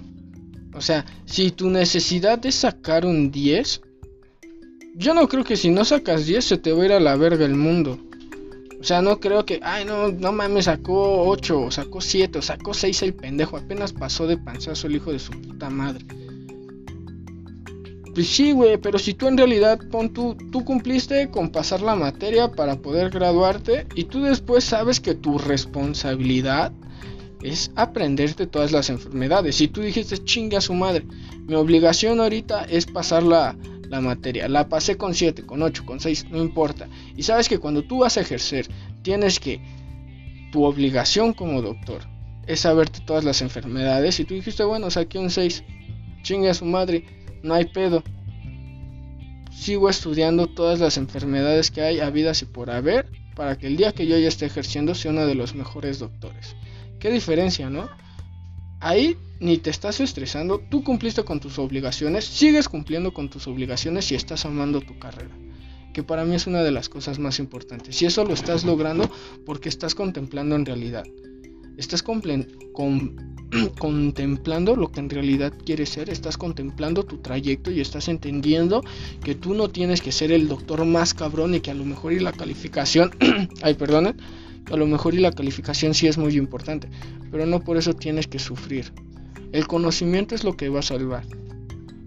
O 0.74 0.82
sea, 0.82 1.06
si 1.26 1.52
tu 1.52 1.70
necesidad 1.70 2.44
es 2.46 2.56
sacar 2.56 3.06
un 3.06 3.32
10, 3.32 3.82
yo 4.96 5.14
no 5.14 5.28
creo 5.28 5.44
que 5.44 5.56
si 5.56 5.70
no 5.70 5.86
sacas 5.86 6.26
10 6.26 6.44
se 6.44 6.58
te 6.58 6.72
va 6.72 6.84
a 6.84 6.86
ir 6.86 6.92
a 6.94 7.00
la 7.00 7.16
verga 7.16 7.46
el 7.46 7.56
mundo. 7.56 8.00
O 8.80 8.84
sea, 8.84 9.02
no 9.02 9.20
creo 9.20 9.46
que, 9.46 9.60
ay, 9.64 9.86
no, 9.86 10.12
no 10.12 10.34
mames, 10.34 10.66
sacó 10.66 11.24
8, 11.30 11.72
sacó 11.72 12.02
7, 12.02 12.42
sacó 12.42 12.74
6 12.74 13.04
el 13.04 13.14
pendejo. 13.14 13.56
Apenas 13.56 13.94
pasó 13.94 14.28
de 14.28 14.38
panzazo 14.38 14.88
el 14.88 14.98
hijo 14.98 15.12
de 15.12 15.20
su 15.20 15.32
puta 15.32 15.70
madre. 15.70 16.06
Pues 18.14 18.28
sí, 18.28 18.52
güey, 18.52 18.78
pero 18.78 19.00
si 19.00 19.16
tú 19.16 19.28
en 19.28 19.38
realidad, 19.38 19.80
pon 19.90 20.14
tú, 20.14 20.36
tú 20.52 20.64
cumpliste 20.64 21.32
con 21.32 21.50
pasar 21.50 21.82
la 21.82 21.96
materia 21.96 22.52
para 22.52 22.76
poder 22.76 23.10
graduarte 23.10 23.88
y 23.96 24.04
tú 24.04 24.22
después 24.22 24.64
sabes 24.64 25.00
que 25.00 25.16
tu 25.16 25.40
responsabilidad 25.40 26.72
es 27.42 27.72
aprenderte 27.76 28.46
todas 28.46 28.72
las 28.72 28.92
enfermedades. 28.92 29.56
Si 29.56 29.68
tú 29.68 29.82
dijiste, 29.82 30.24
chinga 30.24 30.60
a 30.60 30.62
su 30.62 30.76
madre, 30.76 31.06
mi 31.48 31.56
obligación 31.56 32.20
ahorita 32.20 32.66
es 32.66 32.86
pasar 32.86 33.24
la, 33.24 33.58
la 33.90 34.00
materia. 34.00 34.48
La 34.48 34.70
pasé 34.70 34.96
con 34.96 35.16
7, 35.16 35.46
con 35.46 35.64
8, 35.64 35.84
con 35.84 36.00
6, 36.00 36.28
no 36.30 36.38
importa. 36.38 36.88
Y 37.18 37.24
sabes 37.24 37.50
que 37.50 37.58
cuando 37.58 37.84
tú 37.84 38.00
vas 38.00 38.18
a 38.18 38.22
ejercer, 38.22 38.68
tienes 39.02 39.40
que, 39.40 39.60
tu 40.52 40.66
obligación 40.66 41.34
como 41.34 41.64
doctor 41.64 42.02
es 42.46 42.60
saberte 42.60 43.00
todas 43.06 43.24
las 43.24 43.42
enfermedades. 43.42 44.20
Y 44.20 44.26
tú 44.26 44.36
dijiste, 44.36 44.64
bueno, 44.64 44.92
saqué 44.92 45.18
un 45.18 45.32
6, 45.32 45.64
chinga 46.22 46.52
a 46.52 46.54
su 46.54 46.66
madre 46.66 47.23
no 47.44 47.54
hay 47.54 47.66
pedo. 47.66 48.04
Sigo 49.52 49.90
estudiando 49.90 50.48
todas 50.48 50.80
las 50.80 50.98
enfermedades 50.98 51.70
que 51.70 51.82
hay 51.82 52.00
habidas 52.00 52.42
y 52.42 52.46
por 52.46 52.72
haber 52.72 53.08
para 53.36 53.58
que 53.58 53.68
el 53.68 53.78
día 53.78 53.94
que 53.94 54.08
yo 54.08 54.18
ya 54.18 54.28
esté 54.28 54.46
ejerciendo 54.46 54.96
sea 54.96 55.12
uno 55.12 55.26
de 55.26 55.36
los 55.36 55.56
mejores 55.56 56.00
doctores. 56.00 56.56
¿Qué 57.00 57.12
diferencia, 57.12 57.70
no? 57.70 57.90
Ahí 58.80 59.18
ni 59.40 59.58
te 59.58 59.70
estás 59.70 60.00
estresando, 60.00 60.60
tú 60.70 60.84
cumpliste 60.84 61.24
con 61.24 61.40
tus 61.40 61.60
obligaciones, 61.60 62.26
sigues 62.26 62.70
cumpliendo 62.70 63.14
con 63.14 63.30
tus 63.30 63.48
obligaciones 63.48 64.12
y 64.12 64.16
estás 64.16 64.46
amando 64.46 64.82
tu 64.82 64.98
carrera. 65.00 65.36
Que 65.94 66.04
para 66.04 66.26
mí 66.26 66.36
es 66.36 66.48
una 66.48 66.64
de 66.64 66.72
las 66.72 66.90
cosas 66.90 67.20
más 67.20 67.40
importantes. 67.40 68.02
Y 68.02 68.06
eso 68.06 68.26
lo 68.26 68.34
estás 68.34 68.64
logrando 68.64 69.10
porque 69.46 69.70
estás 69.70 69.96
contemplando 69.96 70.56
en 70.56 70.66
realidad. 70.66 71.04
Estás 71.78 72.04
con, 72.04 72.22
contemplando 73.80 74.76
lo 74.76 74.92
que 74.92 75.00
en 75.00 75.10
realidad 75.10 75.54
quieres 75.66 75.90
ser, 75.90 76.10
estás 76.10 76.38
contemplando 76.38 77.04
tu 77.04 77.18
trayecto 77.18 77.72
y 77.72 77.82
estás 77.82 78.08
entendiendo 78.08 78.84
que 79.24 79.36
tú 79.36 79.54
no 79.54 79.70
tienes 79.70 80.02
que 80.02 80.12
ser 80.12 80.32
el 80.32 80.48
doctor 80.48 80.86
más 80.86 81.14
cabrón 81.14 81.56
y 81.56 81.62
que 81.62 81.72
a 81.72 81.74
lo 81.74 81.86
mejor 81.86 82.14
y 82.14 82.20
la 82.20 82.32
calificación, 82.32 83.12
ay 83.62 83.74
perdonen, 83.76 84.18
a 84.72 84.78
lo 84.78 84.88
mejor 84.88 85.14
y 85.14 85.20
la 85.20 85.32
calificación 85.32 85.94
sí 85.94 86.08
es 86.08 86.18
muy 86.18 86.36
importante, 86.36 86.90
pero 87.32 87.46
no 87.46 87.60
por 87.60 87.78
eso 87.78 87.94
tienes 87.94 88.28
que 88.28 88.40
sufrir. 88.40 88.92
El 89.52 89.68
conocimiento 89.68 90.36
es 90.36 90.44
lo 90.44 90.56
que 90.56 90.70
va 90.70 90.80
a 90.80 90.84
salvar. 90.84 91.26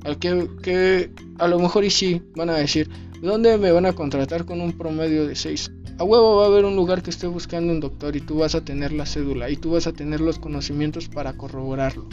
Al 0.05 0.19
que, 0.19 0.49
que 0.63 1.11
a 1.39 1.49
lo 1.49 1.59
mejor 1.59 1.85
y 1.85 1.91
sí 1.91 2.23
van 2.35 2.51
a 2.51 2.55
decir, 2.55 2.89
¿dónde 3.21 3.59
me 3.59 3.73
van 3.73 3.87
a 3.87 3.93
contratar 3.93 4.45
con 4.45 4.61
un 4.61 4.73
promedio 4.73 5.27
de 5.27 5.35
6? 5.35 5.71
A 5.99 6.05
huevo 6.05 6.37
va 6.37 6.45
a 6.45 6.47
haber 6.49 6.67
un 6.67 6.77
lugar 6.77 7.03
que 7.03 7.09
esté 7.09 7.27
buscando 7.27 7.73
un 7.73 7.81
doctor 7.81 8.17
y 8.17 8.21
tú 8.21 8.37
vas 8.37 8.55
a 8.55 8.63
tener 8.63 8.93
la 8.93 9.07
cédula 9.07 9.49
y 9.49 9.57
tú 9.57 9.71
vas 9.71 9.87
a 9.87 9.93
tener 9.93 10.21
los 10.21 10.39
conocimientos 10.39 11.09
para 11.09 11.33
corroborarlo. 11.39 12.07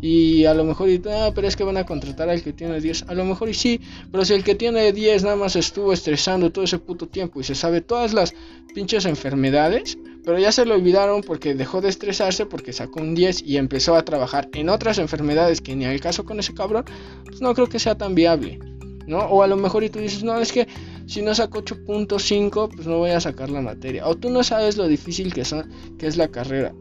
Y 0.00 0.46
a 0.46 0.54
lo 0.54 0.64
mejor, 0.64 0.88
ah, 1.08 1.30
pero 1.32 1.46
es 1.46 1.54
que 1.54 1.62
van 1.62 1.76
a 1.76 1.86
contratar 1.86 2.28
al 2.28 2.42
que 2.42 2.52
tiene 2.52 2.80
10. 2.80 3.04
A 3.06 3.14
lo 3.14 3.24
mejor 3.24 3.48
y 3.48 3.54
sí, 3.54 3.80
pero 4.10 4.24
si 4.24 4.34
el 4.34 4.42
que 4.42 4.56
tiene 4.56 4.92
10 4.92 5.22
nada 5.22 5.36
más 5.36 5.54
estuvo 5.54 5.92
estresando 5.92 6.50
todo 6.50 6.64
ese 6.64 6.80
puto 6.80 7.06
tiempo 7.06 7.40
y 7.40 7.44
se 7.44 7.54
sabe 7.54 7.82
todas 7.82 8.12
las 8.12 8.34
pinches 8.74 9.04
enfermedades, 9.04 9.96
pero 10.24 10.40
ya 10.40 10.50
se 10.50 10.64
lo 10.64 10.74
olvidaron 10.74 11.20
porque 11.22 11.54
dejó 11.54 11.80
de 11.80 11.88
estresarse 11.88 12.46
porque 12.46 12.72
sacó 12.72 13.00
un 13.00 13.14
10 13.14 13.42
y 13.42 13.58
empezó 13.58 13.94
a 13.94 14.04
trabajar 14.04 14.48
en 14.54 14.70
otras 14.70 14.98
enfermedades 14.98 15.60
que 15.60 15.76
ni 15.76 15.84
al 15.84 16.00
caso 16.00 16.24
con 16.24 16.40
ese 16.40 16.52
cabrón, 16.52 16.84
pues 17.24 17.40
no 17.40 17.54
creo 17.54 17.68
que 17.68 17.78
sea 17.78 17.94
tan 17.94 18.16
viable. 18.16 18.58
¿No? 19.06 19.18
O 19.18 19.42
a 19.42 19.46
lo 19.46 19.56
mejor 19.56 19.84
y 19.84 19.90
tú 19.90 19.98
dices, 19.98 20.22
no, 20.22 20.38
es 20.38 20.52
que 20.52 20.66
si 21.06 21.22
no 21.22 21.34
saco 21.34 21.62
8.5, 21.62 22.70
pues 22.74 22.86
no 22.86 22.98
voy 22.98 23.10
a 23.10 23.20
sacar 23.20 23.50
la 23.50 23.60
materia. 23.60 24.06
O 24.06 24.16
tú 24.16 24.30
no 24.30 24.42
sabes 24.42 24.76
lo 24.76 24.86
difícil 24.88 25.32
que, 25.32 25.44
son, 25.44 25.68
que 25.98 26.06
es 26.06 26.16
la 26.16 26.28
carrera. 26.28 26.74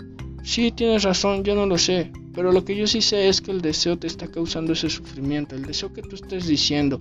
Sí, 0.44 0.72
tienes 0.72 1.04
razón, 1.04 1.44
yo 1.44 1.56
no 1.56 1.66
lo 1.66 1.78
sé. 1.78 2.12
Pero 2.34 2.52
lo 2.52 2.64
que 2.64 2.76
yo 2.76 2.88
sí 2.88 3.02
sé 3.02 3.28
es 3.28 3.42
que 3.42 3.52
el 3.52 3.62
deseo 3.62 3.98
te 3.98 4.08
está 4.08 4.28
causando 4.28 4.74
ese 4.74 4.90
sufrimiento. 4.90 5.56
El 5.56 5.64
deseo 5.64 5.92
que 5.94 6.02
tú 6.02 6.16
estés 6.16 6.48
diciendo, 6.48 7.00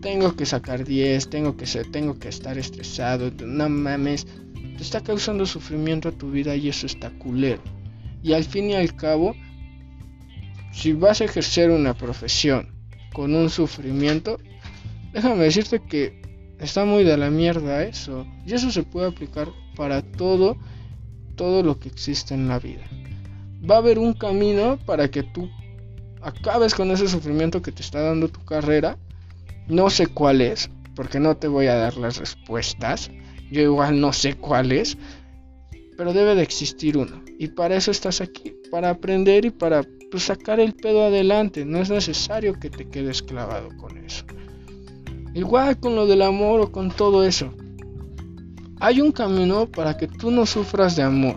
tengo 0.00 0.34
que 0.36 0.46
sacar 0.46 0.84
10, 0.84 1.30
tengo 1.30 1.56
que, 1.56 1.66
ser, 1.66 1.90
tengo 1.90 2.18
que 2.18 2.28
estar 2.28 2.58
estresado, 2.58 3.30
no 3.44 3.68
mames, 3.68 4.26
te 4.76 4.82
está 4.82 5.00
causando 5.00 5.46
sufrimiento 5.46 6.08
a 6.08 6.12
tu 6.12 6.30
vida 6.30 6.54
y 6.56 6.68
eso 6.68 6.86
está 6.86 7.10
culero. 7.10 7.62
Y 8.22 8.32
al 8.32 8.44
fin 8.44 8.70
y 8.70 8.74
al 8.74 8.94
cabo, 8.94 9.34
si 10.72 10.92
vas 10.92 11.20
a 11.20 11.24
ejercer 11.24 11.70
una 11.70 11.94
profesión 11.94 12.79
con 13.12 13.34
un 13.34 13.50
sufrimiento, 13.50 14.38
déjame 15.12 15.44
decirte 15.44 15.80
que 15.80 16.20
está 16.58 16.84
muy 16.84 17.04
de 17.04 17.16
la 17.16 17.30
mierda 17.30 17.84
eso. 17.84 18.26
Y 18.46 18.54
eso 18.54 18.70
se 18.70 18.82
puede 18.82 19.08
aplicar 19.08 19.48
para 19.76 20.02
todo, 20.02 20.56
todo 21.36 21.62
lo 21.62 21.78
que 21.78 21.88
existe 21.88 22.34
en 22.34 22.48
la 22.48 22.58
vida. 22.58 22.84
Va 23.68 23.76
a 23.76 23.78
haber 23.78 23.98
un 23.98 24.14
camino 24.14 24.78
para 24.86 25.10
que 25.10 25.22
tú 25.22 25.48
acabes 26.22 26.74
con 26.74 26.90
ese 26.90 27.08
sufrimiento 27.08 27.62
que 27.62 27.72
te 27.72 27.82
está 27.82 28.00
dando 28.00 28.28
tu 28.28 28.44
carrera. 28.44 28.98
No 29.68 29.90
sé 29.90 30.06
cuál 30.06 30.40
es, 30.40 30.70
porque 30.94 31.20
no 31.20 31.36
te 31.36 31.48
voy 31.48 31.66
a 31.66 31.74
dar 31.74 31.96
las 31.96 32.18
respuestas. 32.18 33.10
Yo 33.50 33.62
igual 33.62 34.00
no 34.00 34.12
sé 34.12 34.34
cuál 34.34 34.72
es, 34.72 34.96
pero 35.96 36.12
debe 36.12 36.34
de 36.34 36.42
existir 36.42 36.96
uno. 36.96 37.22
Y 37.38 37.48
para 37.48 37.76
eso 37.76 37.90
estás 37.90 38.20
aquí, 38.20 38.54
para 38.70 38.90
aprender 38.90 39.44
y 39.44 39.50
para 39.50 39.82
pues 40.10 40.24
sacar 40.24 40.60
el 40.60 40.74
pedo 40.74 41.04
adelante. 41.04 41.64
No 41.64 41.78
es 41.78 41.90
necesario 41.90 42.58
que 42.58 42.70
te 42.70 42.88
quedes 42.88 43.22
clavado 43.22 43.68
con 43.76 43.96
eso. 43.98 44.24
Igual 45.34 45.78
con 45.78 45.94
lo 45.94 46.06
del 46.06 46.22
amor 46.22 46.60
o 46.60 46.72
con 46.72 46.90
todo 46.90 47.24
eso. 47.24 47.54
Hay 48.80 49.00
un 49.00 49.12
camino 49.12 49.66
para 49.66 49.96
que 49.96 50.08
tú 50.08 50.30
no 50.30 50.46
sufras 50.46 50.96
de 50.96 51.02
amor. 51.02 51.36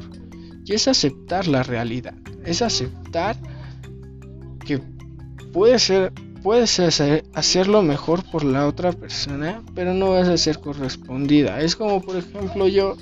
Y 0.66 0.74
es 0.74 0.88
aceptar 0.88 1.48
la 1.48 1.64
realidad. 1.64 2.16
Es 2.46 2.62
aceptar 2.62 3.38
que 4.66 4.82
puede 5.52 5.78
ser, 5.78 6.14
puedes 6.42 6.80
hacer, 6.80 7.26
hacerlo 7.34 7.82
mejor 7.82 8.24
por 8.32 8.44
la 8.44 8.66
otra 8.66 8.94
persona, 8.94 9.62
pero 9.76 9.94
no 9.94 10.12
vas 10.12 10.28
a 10.28 10.38
ser 10.38 10.60
correspondida. 10.60 11.62
Es 11.62 11.76
como 11.76 12.02
por 12.02 12.16
ejemplo 12.16 12.68
yo 12.68 12.98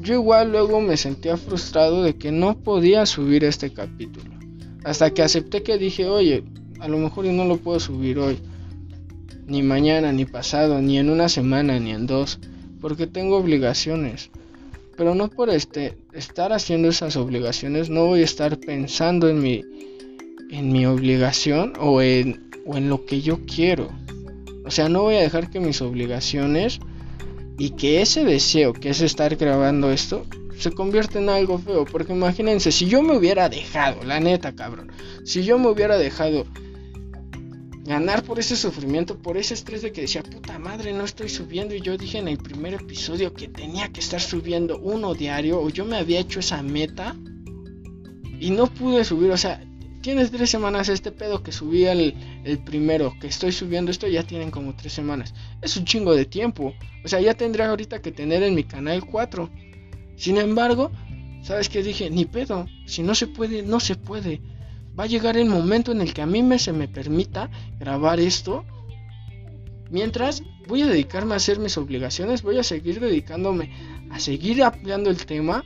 yo 0.00 0.14
igual 0.14 0.52
luego 0.52 0.80
me 0.80 0.96
sentía 0.96 1.36
frustrado 1.36 2.02
de 2.02 2.16
que 2.16 2.32
no 2.32 2.58
podía 2.58 3.04
subir 3.04 3.44
este 3.44 3.72
capítulo. 3.72 4.29
Hasta 4.84 5.12
que 5.12 5.22
acepté 5.22 5.62
que 5.62 5.78
dije, 5.78 6.06
oye, 6.06 6.44
a 6.80 6.88
lo 6.88 6.98
mejor 6.98 7.26
yo 7.26 7.32
no 7.32 7.44
lo 7.44 7.58
puedo 7.58 7.80
subir 7.80 8.18
hoy. 8.18 8.38
Ni 9.46 9.62
mañana, 9.62 10.12
ni 10.12 10.24
pasado, 10.24 10.80
ni 10.80 10.98
en 10.98 11.10
una 11.10 11.28
semana, 11.28 11.78
ni 11.78 11.90
en 11.90 12.06
dos. 12.06 12.38
Porque 12.80 13.06
tengo 13.06 13.36
obligaciones. 13.36 14.30
Pero 14.96 15.14
no 15.14 15.28
por 15.28 15.50
este, 15.50 15.98
estar 16.12 16.52
haciendo 16.52 16.88
esas 16.88 17.16
obligaciones, 17.16 17.90
no 17.90 18.06
voy 18.06 18.20
a 18.20 18.24
estar 18.24 18.58
pensando 18.58 19.28
en 19.28 19.42
mi, 19.42 19.64
en 20.50 20.72
mi 20.72 20.86
obligación 20.86 21.72
o 21.78 22.02
en, 22.02 22.50
o 22.66 22.76
en 22.76 22.88
lo 22.88 23.04
que 23.04 23.20
yo 23.20 23.40
quiero. 23.46 23.88
O 24.64 24.70
sea, 24.70 24.88
no 24.88 25.02
voy 25.02 25.16
a 25.16 25.20
dejar 25.20 25.50
que 25.50 25.60
mis 25.60 25.80
obligaciones 25.82 26.80
y 27.58 27.70
que 27.70 28.02
ese 28.02 28.24
deseo 28.24 28.72
que 28.72 28.90
es 28.90 29.00
estar 29.00 29.36
grabando 29.36 29.90
esto 29.90 30.24
se 30.60 30.72
convierte 30.72 31.18
en 31.18 31.28
algo 31.28 31.58
feo. 31.58 31.84
Porque 31.84 32.12
imagínense, 32.12 32.70
si 32.70 32.86
yo 32.86 33.02
me 33.02 33.16
hubiera 33.16 33.48
dejado, 33.48 34.04
la 34.04 34.20
neta, 34.20 34.54
cabrón, 34.54 34.92
si 35.24 35.42
yo 35.42 35.58
me 35.58 35.68
hubiera 35.68 35.96
dejado 35.98 36.46
ganar 37.84 38.22
por 38.22 38.38
ese 38.38 38.56
sufrimiento, 38.56 39.18
por 39.18 39.36
ese 39.36 39.54
estrés 39.54 39.82
de 39.82 39.90
que 39.90 40.02
decía, 40.02 40.22
puta 40.22 40.58
madre, 40.58 40.92
no 40.92 41.04
estoy 41.04 41.28
subiendo. 41.28 41.74
Y 41.74 41.80
yo 41.80 41.96
dije 41.96 42.18
en 42.18 42.28
el 42.28 42.38
primer 42.38 42.74
episodio 42.74 43.32
que 43.34 43.48
tenía 43.48 43.88
que 43.88 44.00
estar 44.00 44.20
subiendo 44.20 44.78
uno 44.78 45.14
diario, 45.14 45.60
o 45.60 45.70
yo 45.70 45.84
me 45.84 45.96
había 45.96 46.20
hecho 46.20 46.40
esa 46.40 46.62
meta 46.62 47.16
y 48.38 48.50
no 48.50 48.66
pude 48.66 49.04
subir, 49.04 49.30
o 49.30 49.36
sea, 49.36 49.62
tienes 50.02 50.30
tres 50.30 50.50
semanas 50.50 50.88
este 50.88 51.12
pedo 51.12 51.42
que 51.42 51.52
subí 51.52 51.84
el, 51.84 52.14
el, 52.44 52.58
primero, 52.58 53.14
que 53.20 53.26
estoy 53.26 53.52
subiendo 53.52 53.90
esto, 53.90 54.08
ya 54.08 54.22
tienen 54.22 54.50
como 54.50 54.74
tres 54.74 54.92
semanas. 54.92 55.34
Es 55.60 55.76
un 55.76 55.84
chingo 55.84 56.14
de 56.14 56.24
tiempo. 56.24 56.74
O 57.04 57.08
sea, 57.08 57.20
ya 57.20 57.34
tendría 57.34 57.68
ahorita 57.68 58.00
que 58.00 58.12
tener 58.12 58.42
en 58.42 58.54
mi 58.54 58.64
canal 58.64 59.04
cuatro. 59.04 59.50
Sin 60.20 60.36
embargo, 60.36 60.90
¿sabes 61.42 61.70
qué 61.70 61.82
dije? 61.82 62.10
Ni 62.10 62.26
pedo. 62.26 62.66
Si 62.84 63.02
no 63.02 63.14
se 63.14 63.26
puede, 63.26 63.62
no 63.62 63.80
se 63.80 63.94
puede. 63.96 64.42
Va 64.98 65.04
a 65.04 65.06
llegar 65.06 65.38
el 65.38 65.48
momento 65.48 65.92
en 65.92 66.02
el 66.02 66.12
que 66.12 66.20
a 66.20 66.26
mí 66.26 66.42
me, 66.42 66.58
se 66.58 66.74
me 66.74 66.88
permita 66.88 67.50
grabar 67.78 68.20
esto. 68.20 68.66
Mientras 69.90 70.42
voy 70.68 70.82
a 70.82 70.86
dedicarme 70.88 71.32
a 71.32 71.38
hacer 71.38 71.58
mis 71.58 71.78
obligaciones, 71.78 72.42
voy 72.42 72.58
a 72.58 72.62
seguir 72.62 73.00
dedicándome 73.00 73.70
a 74.10 74.20
seguir 74.20 74.62
ampliando 74.62 75.08
el 75.08 75.24
tema 75.24 75.64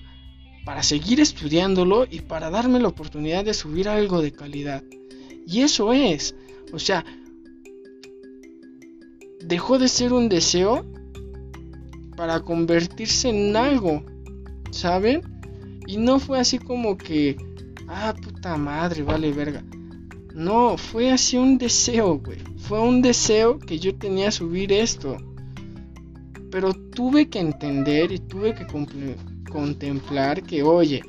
para 0.65 0.85
seguir 0.85 1.19
estudiándolo 1.19 2.07
y 2.09 2.21
para 2.21 2.49
darme 2.49 2.79
la 2.79 2.87
oportunidad 2.87 3.45
de 3.45 3.55
subir 3.55 3.89
algo 3.89 4.23
de 4.23 4.31
calidad. 4.31 4.85
Y 5.49 5.63
eso 5.63 5.93
es, 5.93 6.37
o 6.73 6.79
sea, 6.79 7.05
dejó 9.41 9.81
de 9.81 9.89
ser 9.89 10.13
un 10.13 10.29
deseo 10.29 10.87
para 12.17 12.39
convertirse 12.39 13.31
en 13.31 13.57
algo, 13.57 14.14
¿saben? 14.75 15.23
Y 15.87 15.97
no 15.97 16.19
fue 16.19 16.39
así 16.41 16.59
como 16.59 16.97
que, 16.97 17.37
ah, 17.89 18.15
puta 18.21 18.57
madre, 18.57 19.03
vale 19.03 19.33
verga. 19.33 19.63
No, 20.35 20.77
fue 20.77 21.13
así 21.13 21.37
un 21.37 21.59
deseo, 21.59 22.19
güey. 22.19 22.39
Fue 22.57 22.81
un 22.81 23.01
deseo 23.03 23.59
que 23.59 23.79
yo 23.79 23.95
tenía 23.95 24.31
subir 24.31 24.73
esto. 24.73 25.17
Pero 26.51 26.73
tuve 26.73 27.29
que 27.29 27.39
entender 27.39 28.11
y 28.13 28.19
tuve 28.19 28.55
que 28.55 28.67
contemplar 29.51 30.43
que, 30.43 30.63
oye, 30.63 31.03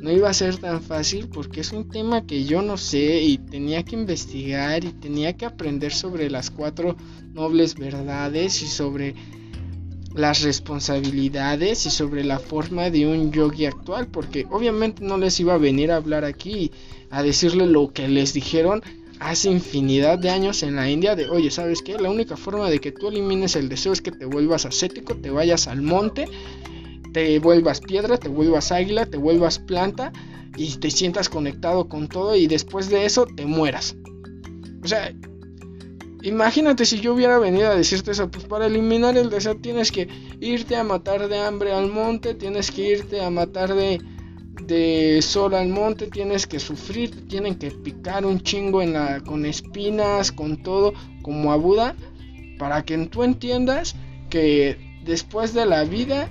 no 0.00 0.10
iba 0.10 0.30
a 0.30 0.34
ser 0.34 0.56
tan 0.56 0.80
fácil 0.80 1.28
porque 1.28 1.60
es 1.60 1.72
un 1.72 1.88
tema 1.88 2.26
que 2.26 2.44
yo 2.44 2.62
no 2.62 2.76
sé 2.76 3.22
y 3.22 3.38
tenía 3.38 3.82
que 3.82 3.96
investigar 3.96 4.84
y 4.84 4.92
tenía 4.92 5.36
que 5.36 5.44
aprender 5.44 5.92
sobre 5.92 6.30
las 6.30 6.50
cuatro 6.50 6.96
nobles 7.34 7.74
verdades 7.74 8.62
y 8.62 8.66
sobre 8.66 9.14
las 10.14 10.42
responsabilidades 10.42 11.86
y 11.86 11.90
sobre 11.90 12.24
la 12.24 12.38
forma 12.38 12.90
de 12.90 13.06
un 13.06 13.30
yogi 13.30 13.66
actual 13.66 14.08
porque 14.08 14.46
obviamente 14.50 15.04
no 15.04 15.18
les 15.18 15.38
iba 15.38 15.54
a 15.54 15.58
venir 15.58 15.92
a 15.92 15.96
hablar 15.96 16.24
aquí 16.24 16.72
a 17.10 17.22
decirle 17.22 17.66
lo 17.66 17.92
que 17.92 18.08
les 18.08 18.32
dijeron 18.32 18.82
hace 19.20 19.50
infinidad 19.50 20.18
de 20.18 20.30
años 20.30 20.62
en 20.62 20.76
la 20.76 20.90
India 20.90 21.14
de 21.14 21.28
oye 21.28 21.50
sabes 21.50 21.82
qué 21.82 21.96
la 21.96 22.10
única 22.10 22.36
forma 22.36 22.68
de 22.68 22.80
que 22.80 22.90
tú 22.90 23.08
elimines 23.08 23.54
el 23.54 23.68
deseo 23.68 23.92
es 23.92 24.02
que 24.02 24.10
te 24.10 24.24
vuelvas 24.24 24.66
ascético 24.66 25.14
te 25.14 25.30
vayas 25.30 25.68
al 25.68 25.82
monte 25.82 26.26
te 27.12 27.38
vuelvas 27.38 27.80
piedra 27.80 28.18
te 28.18 28.28
vuelvas 28.28 28.72
águila 28.72 29.06
te 29.06 29.16
vuelvas 29.16 29.60
planta 29.60 30.12
y 30.56 30.76
te 30.78 30.90
sientas 30.90 31.28
conectado 31.28 31.88
con 31.88 32.08
todo 32.08 32.34
y 32.34 32.48
después 32.48 32.88
de 32.90 33.04
eso 33.04 33.26
te 33.26 33.46
mueras 33.46 33.94
o 34.82 34.88
sea 34.88 35.12
Imagínate 36.22 36.84
si 36.84 37.00
yo 37.00 37.14
hubiera 37.14 37.38
venido 37.38 37.68
a 37.68 37.74
decirte 37.74 38.10
eso, 38.10 38.30
pues 38.30 38.44
para 38.44 38.66
eliminar 38.66 39.16
el 39.16 39.30
deseo 39.30 39.56
tienes 39.56 39.90
que 39.90 40.08
irte 40.40 40.76
a 40.76 40.84
matar 40.84 41.28
de 41.28 41.38
hambre 41.38 41.72
al 41.72 41.88
monte, 41.88 42.34
tienes 42.34 42.70
que 42.70 42.82
irte 42.82 43.22
a 43.22 43.30
matar 43.30 43.74
de, 43.74 44.00
de 44.66 45.22
sol 45.22 45.54
al 45.54 45.68
monte, 45.68 46.08
tienes 46.08 46.46
que 46.46 46.60
sufrir, 46.60 47.26
tienen 47.28 47.54
que 47.54 47.70
picar 47.70 48.26
un 48.26 48.40
chingo 48.40 48.82
en 48.82 48.92
la, 48.92 49.20
con 49.20 49.46
espinas, 49.46 50.30
con 50.30 50.62
todo, 50.62 50.92
como 51.22 51.52
a 51.52 51.56
Buda, 51.56 51.96
para 52.58 52.84
que 52.84 52.98
tú 53.06 53.22
entiendas 53.22 53.96
que 54.28 55.00
después 55.04 55.54
de 55.54 55.64
la 55.64 55.84
vida, 55.84 56.28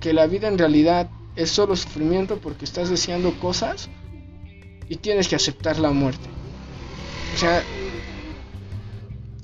que 0.00 0.12
la 0.12 0.26
vida 0.26 0.48
en 0.48 0.58
realidad 0.58 1.08
es 1.36 1.50
solo 1.50 1.76
sufrimiento 1.76 2.38
porque 2.38 2.64
estás 2.64 2.90
deseando 2.90 3.32
cosas 3.38 3.88
y 4.88 4.96
tienes 4.96 5.28
que 5.28 5.36
aceptar 5.36 5.78
la 5.78 5.92
muerte. 5.92 6.28
O 7.32 7.36
sea, 7.36 7.64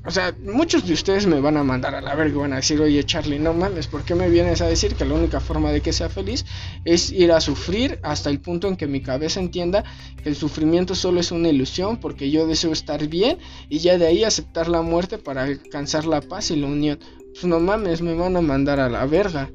o 0.06 0.10
sea, 0.10 0.34
muchos 0.44 0.86
de 0.86 0.94
ustedes 0.94 1.26
me 1.26 1.40
van 1.40 1.56
a 1.56 1.64
mandar 1.64 1.96
a 1.96 2.00
la 2.00 2.14
verga 2.14 2.34
y 2.34 2.38
van 2.38 2.52
a 2.52 2.56
decir, 2.56 2.80
oye 2.80 3.02
Charlie, 3.04 3.40
no 3.40 3.52
mames, 3.52 3.88
¿por 3.88 4.04
qué 4.04 4.14
me 4.14 4.30
vienes 4.30 4.60
a 4.60 4.68
decir 4.68 4.94
que 4.94 5.04
la 5.04 5.14
única 5.14 5.40
forma 5.40 5.72
de 5.72 5.80
que 5.80 5.92
sea 5.92 6.08
feliz 6.08 6.44
es 6.84 7.10
ir 7.10 7.32
a 7.32 7.40
sufrir 7.40 7.98
hasta 8.04 8.30
el 8.30 8.40
punto 8.40 8.68
en 8.68 8.76
que 8.76 8.86
mi 8.86 9.00
cabeza 9.00 9.40
entienda 9.40 9.82
que 10.22 10.28
el 10.28 10.36
sufrimiento 10.36 10.94
solo 10.94 11.18
es 11.18 11.32
una 11.32 11.48
ilusión 11.48 11.98
porque 11.98 12.30
yo 12.30 12.46
deseo 12.46 12.70
estar 12.70 13.06
bien 13.08 13.38
y 13.68 13.78
ya 13.80 13.98
de 13.98 14.06
ahí 14.06 14.22
aceptar 14.22 14.68
la 14.68 14.80
muerte 14.80 15.18
para 15.18 15.42
alcanzar 15.42 16.06
la 16.06 16.20
paz 16.20 16.52
y 16.52 16.56
la 16.56 16.68
unión? 16.68 17.00
Pues 17.32 17.44
no 17.44 17.58
mames, 17.58 18.00
me 18.00 18.14
van 18.14 18.36
a 18.36 18.40
mandar 18.40 18.78
a 18.78 18.88
la 18.88 19.04
verga. 19.06 19.50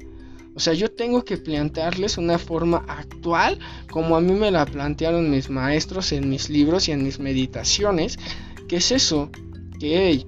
O 0.54 0.60
sea, 0.60 0.74
yo 0.74 0.90
tengo 0.92 1.24
que 1.24 1.38
plantearles 1.38 2.18
una 2.18 2.38
forma 2.38 2.84
actual 2.86 3.58
como 3.90 4.16
a 4.16 4.20
mí 4.20 4.34
me 4.34 4.50
la 4.50 4.66
plantearon 4.66 5.30
mis 5.30 5.48
maestros 5.48 6.12
en 6.12 6.28
mis 6.28 6.50
libros 6.50 6.88
y 6.88 6.92
en 6.92 7.02
mis 7.02 7.18
meditaciones. 7.18 8.18
¿Qué 8.68 8.76
es 8.76 8.92
eso? 8.92 9.30
Que, 9.80 10.10
hey, 10.10 10.26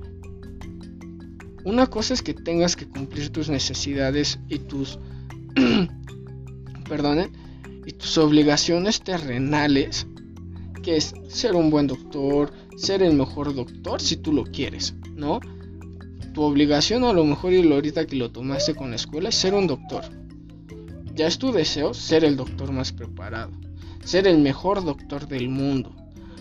una 1.65 1.87
cosa 1.87 2.15
es 2.15 2.23
que 2.23 2.35
tengas 2.35 2.77
que 2.77 2.87
cumplir 2.87 3.31
tus 3.31 3.49
necesidades 3.49 4.39
y 4.49 4.59
tus 4.59 4.99
perdonen, 6.89 7.33
y 7.87 7.93
tus 7.93 8.19
obligaciones 8.19 9.01
terrenales, 9.03 10.07
que 10.83 10.97
es 10.97 11.15
ser 11.29 11.55
un 11.55 11.71
buen 11.71 11.87
doctor, 11.87 12.53
ser 12.77 13.03
el 13.03 13.15
mejor 13.15 13.55
doctor 13.55 14.01
si 14.01 14.17
tú 14.17 14.33
lo 14.33 14.45
quieres, 14.45 14.95
¿no? 15.15 15.41
Tu 16.33 16.43
obligación 16.43 17.05
a 17.05 17.13
lo 17.13 17.25
mejor 17.25 17.53
y 17.53 17.63
lo 17.63 17.77
ahorita 17.77 18.07
que 18.07 18.17
lo 18.17 18.31
tomaste 18.31 18.75
con 18.75 18.91
la 18.91 18.97
escuela 18.97 19.29
es 19.29 19.35
ser 19.35 19.55
un 19.55 19.67
doctor. 19.67 20.05
Ya 21.15 21.27
es 21.27 21.39
tu 21.39 21.53
deseo 21.53 21.95
ser 21.95 22.25
el 22.25 22.37
doctor 22.37 22.73
más 22.73 22.93
preparado, 22.93 23.53
ser 24.05 24.27
el 24.27 24.39
mejor 24.39 24.85
doctor 24.85 25.29
del 25.29 25.49
mundo. 25.49 25.95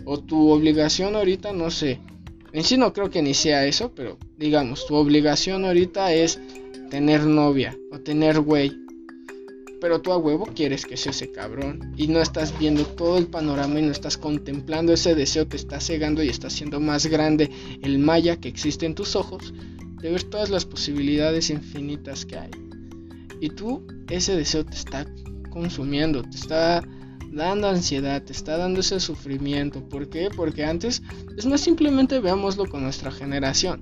O 0.06 0.20
tu 0.20 0.50
obligación 0.50 1.16
ahorita, 1.16 1.54
no 1.54 1.70
sé, 1.70 2.00
en 2.54 2.64
sí 2.64 2.78
no 2.78 2.94
creo 2.94 3.10
que 3.10 3.22
ni 3.22 3.34
sea 3.34 3.66
eso, 3.66 3.92
pero 3.94 4.18
digamos, 4.38 4.86
tu 4.86 4.96
obligación 4.96 5.66
ahorita 5.66 6.14
es 6.14 6.40
tener 6.90 7.26
novia 7.26 7.76
o 7.92 8.00
tener 8.00 8.40
güey. 8.40 8.72
Pero 9.82 10.00
tú 10.00 10.14
a 10.14 10.18
huevo 10.18 10.46
quieres 10.46 10.86
que 10.86 10.96
sea 10.96 11.12
ese 11.12 11.32
cabrón. 11.32 11.94
Y 11.98 12.08
no 12.08 12.22
estás 12.22 12.58
viendo 12.58 12.86
todo 12.86 13.18
el 13.18 13.26
panorama 13.26 13.80
y 13.80 13.82
no 13.82 13.92
estás 13.92 14.18
contemplando 14.18 14.94
ese 14.94 15.16
deseo, 15.16 15.48
te 15.48 15.58
está 15.58 15.82
cegando 15.82 16.24
y 16.24 16.30
está 16.30 16.48
haciendo 16.48 16.80
más 16.80 17.08
grande 17.08 17.50
el 17.82 17.98
maya 17.98 18.38
que 18.38 18.48
existe 18.48 18.86
en 18.86 18.96
tus 18.96 19.16
ojos 19.16 19.54
de 20.02 20.12
ver 20.12 20.24
todas 20.24 20.52
las 20.52 20.66
posibilidades 20.66 21.50
infinitas 21.50 22.26
que 22.26 22.38
hay. 22.38 22.52
Y 23.42 23.50
tú, 23.50 23.86
ese 24.10 24.38
deseo 24.38 24.64
te 24.64 24.76
está 24.76 25.08
consumiendo, 25.50 26.22
te 26.22 26.38
está 26.38 26.84
dando 27.34 27.68
ansiedad, 27.68 28.22
está 28.30 28.58
dando 28.58 28.82
ese 28.82 29.00
sufrimiento. 29.00 29.88
¿Por 29.88 30.10
qué? 30.10 30.30
Porque 30.36 30.64
antes, 30.64 31.02
es 31.38 31.46
más 31.46 31.62
simplemente 31.62 32.20
veámoslo 32.20 32.68
con 32.68 32.84
nuestra 32.84 33.12
generación. 33.12 33.82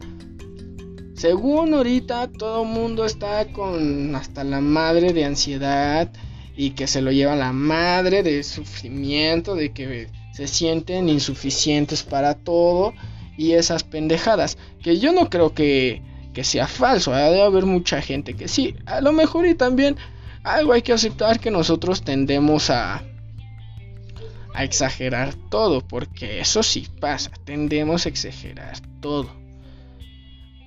Según 1.16 1.74
ahorita 1.74 2.32
todo 2.32 2.66
mundo 2.66 3.06
está 3.06 3.52
con 3.52 4.16
hasta 4.16 4.44
la 4.44 4.62
madre 4.62 5.14
de 5.14 5.26
ansiedad 5.26 6.12
y 6.56 6.72
que 6.72 6.88
se 6.88 7.02
lo 7.02 7.12
lleva 7.12 7.36
la 7.36 7.54
madre 7.54 8.24
de 8.24 8.42
sufrimiento, 8.44 9.56
de 9.56 9.72
que 9.72 10.08
se 10.34 10.48
sienten 10.48 11.10
insuficientes 11.10 12.04
para 12.04 12.34
todo 12.36 12.94
y 13.38 13.52
esas 13.52 13.84
pendejadas. 13.84 14.58
Que 14.82 14.98
yo 14.98 15.12
no 15.12 15.30
creo 15.30 15.54
que, 15.54 16.02
que 16.34 16.44
sea 16.44 16.68
falso, 16.68 17.16
¿eh? 17.16 17.22
debe 17.24 17.44
haber 17.44 17.66
mucha 17.66 18.02
gente 18.02 18.34
que 18.34 18.48
sí, 18.48 18.76
a 18.86 19.02
lo 19.02 19.12
mejor 19.12 19.46
y 19.46 19.56
también 19.56 19.98
algo 20.44 20.74
hay 20.74 20.82
que 20.82 20.94
aceptar 20.94 21.40
que 21.40 21.52
nosotros 21.52 22.02
tendemos 22.02 22.72
a, 22.72 23.04
a 24.54 24.64
exagerar 24.64 25.34
todo, 25.50 25.82
porque 25.82 26.40
eso 26.40 26.64
sí 26.64 26.88
pasa, 27.00 27.32
tendemos 27.46 28.06
a 28.06 28.10
exagerar 28.10 28.80
todo. 29.00 29.30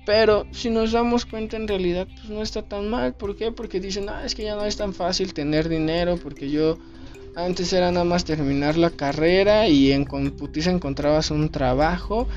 Pero 0.05 0.45
si 0.51 0.69
nos 0.69 0.91
damos 0.91 1.25
cuenta 1.25 1.57
en 1.57 1.67
realidad 1.67 2.07
pues 2.07 2.29
no 2.29 2.41
está 2.43 2.61
tan 2.61 2.89
mal, 2.89 3.15
¿por 3.15 3.35
qué? 3.35 3.51
Porque 3.51 3.79
dicen, 3.79 4.07
ah, 4.09 4.23
es 4.23 4.35
que 4.35 4.43
ya 4.43 4.55
no 4.55 4.65
es 4.65 4.77
tan 4.77 4.93
fácil 4.93 5.33
tener 5.33 5.67
dinero, 5.67 6.17
porque 6.17 6.49
yo 6.49 6.77
antes 7.35 7.73
era 7.73 7.91
nada 7.91 8.05
más 8.05 8.23
terminar 8.23 8.77
la 8.77 8.91
carrera 8.91 9.67
y 9.67 9.91
en 9.91 10.05
computiza 10.05 10.71
encontrabas 10.71 11.31
un 11.31 11.49
trabajo 11.49 12.27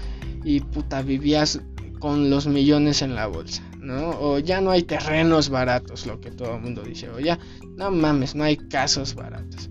y 0.45 0.61
puta 0.61 1.03
vivías 1.03 1.61
con 1.99 2.31
los 2.31 2.47
millones 2.47 3.03
en 3.03 3.15
la 3.15 3.27
bolsa, 3.27 3.63
¿no? 3.81 4.11
O 4.11 4.39
ya 4.39 4.61
no 4.61 4.71
hay 4.71 4.83
terrenos 4.83 5.51
baratos, 5.51 6.07
lo 6.07 6.21
que 6.21 6.31
todo 6.31 6.55
el 6.57 6.63
mundo 6.63 6.83
dice, 6.83 7.11
o 7.11 7.21
ya, 7.21 7.39
no 7.77 7.91
mames, 7.91 8.35
no 8.35 8.45
hay 8.45 8.57
casos 8.57 9.15
baratos. 9.15 9.69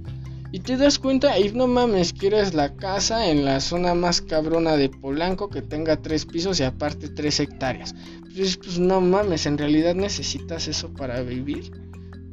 Y 0.52 0.60
te 0.60 0.78
das 0.78 0.98
cuenta, 0.98 1.38
y 1.38 1.52
no 1.52 1.68
mames, 1.68 2.14
quieres 2.14 2.54
la 2.54 2.76
casa 2.76 3.30
en 3.30 3.44
la 3.44 3.60
zona 3.60 3.94
más 3.96 4.22
cabrona 4.22 4.78
de 4.78 4.90
Polanco 4.90 5.50
que 5.50 5.62
tenga 5.62 6.02
tres 6.02 6.26
pisos 6.26 6.60
y 6.60 6.64
aparte 6.64 7.10
tres 7.10 7.40
hectáreas. 7.40 7.94
Pues, 8.34 8.58
pues 8.58 8.80
no 8.80 9.02
mames, 9.02 9.46
en 9.46 9.58
realidad 9.58 9.94
necesitas 9.94 10.68
eso 10.68 10.94
para 10.94 11.22
vivir. 11.22 11.72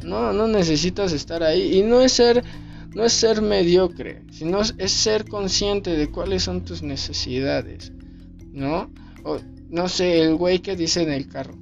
No, 0.05 0.33
no 0.33 0.47
necesitas 0.47 1.13
estar 1.13 1.43
ahí. 1.43 1.79
Y 1.79 1.83
no 1.83 2.03
es 2.03 2.13
ser, 2.13 2.45
no 2.95 3.05
es 3.05 3.13
ser 3.13 3.43
mediocre, 3.43 4.23
sino 4.31 4.61
es 4.61 4.93
ser 4.93 5.27
consciente 5.27 5.97
de 5.97 6.11
cuáles 6.11 6.45
son 6.45 6.65
tus 6.65 6.83
necesidades. 6.83 7.93
¿No? 8.53 8.93
O, 9.25 9.39
no 9.71 9.89
sé, 9.89 10.21
el 10.21 10.37
güey 10.37 10.61
que 10.61 10.77
dice 10.77 11.03
en 11.03 11.11
el 11.11 11.29
carro. 11.29 11.55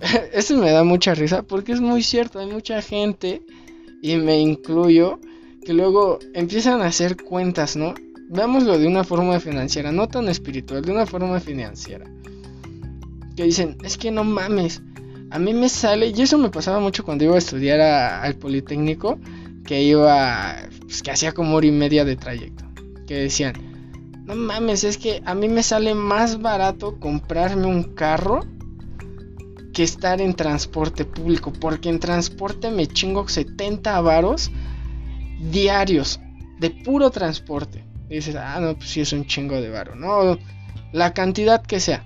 Eso 0.32 0.56
me 0.56 0.70
da 0.70 0.82
mucha 0.82 1.14
risa 1.14 1.42
porque 1.42 1.72
es 1.72 1.80
muy 1.80 2.02
cierto, 2.02 2.38
hay 2.38 2.46
mucha 2.46 2.80
gente, 2.80 3.42
y 4.02 4.16
me 4.16 4.38
incluyo, 4.38 5.18
que 5.64 5.72
luego 5.72 6.18
empiezan 6.34 6.82
a 6.82 6.86
hacer 6.86 7.16
cuentas, 7.16 7.76
¿no? 7.76 7.94
Veámoslo 8.28 8.78
de 8.78 8.86
una 8.86 9.04
forma 9.04 9.40
financiera, 9.40 9.92
no 9.92 10.08
tan 10.08 10.28
espiritual, 10.28 10.82
de 10.82 10.92
una 10.92 11.06
forma 11.06 11.40
financiera. 11.40 12.06
Que 13.36 13.44
dicen, 13.44 13.78
es 13.82 13.98
que 13.98 14.10
no 14.10 14.24
mames, 14.24 14.82
a 15.30 15.38
mí 15.38 15.52
me 15.52 15.68
sale, 15.68 16.12
y 16.14 16.22
eso 16.22 16.38
me 16.38 16.50
pasaba 16.50 16.78
mucho 16.78 17.04
cuando 17.04 17.24
iba 17.24 17.34
a 17.34 17.38
estudiar 17.38 17.80
al 17.80 18.36
Politécnico, 18.36 19.18
que 19.64 19.82
iba, 19.82 20.56
pues 20.82 21.02
que 21.02 21.10
hacía 21.10 21.32
como 21.32 21.56
hora 21.56 21.66
y 21.66 21.72
media 21.72 22.04
de 22.04 22.16
trayecto. 22.16 22.64
Que 23.06 23.14
decían, 23.14 23.54
no 24.24 24.36
mames, 24.36 24.84
es 24.84 24.96
que 24.96 25.22
a 25.24 25.34
mí 25.34 25.48
me 25.48 25.62
sale 25.62 25.94
más 25.94 26.40
barato 26.40 27.00
comprarme 27.00 27.66
un 27.66 27.94
carro 27.94 28.40
que 29.72 29.82
estar 29.82 30.20
en 30.20 30.34
transporte 30.34 31.04
público, 31.04 31.52
porque 31.52 31.88
en 31.88 31.98
transporte 31.98 32.70
me 32.70 32.86
chingo 32.86 33.26
70 33.26 34.00
varos 34.00 34.50
diarios 35.50 36.20
de 36.58 36.70
puro 36.70 37.10
transporte. 37.10 37.84
Dices, 38.08 38.36
ah, 38.36 38.58
no, 38.60 38.76
pues 38.76 38.90
sí 38.90 39.00
es 39.00 39.12
un 39.12 39.26
chingo 39.26 39.60
de 39.60 39.70
varo. 39.70 39.94
No, 39.94 40.38
la 40.92 41.14
cantidad 41.14 41.62
que 41.62 41.80
sea. 41.80 42.04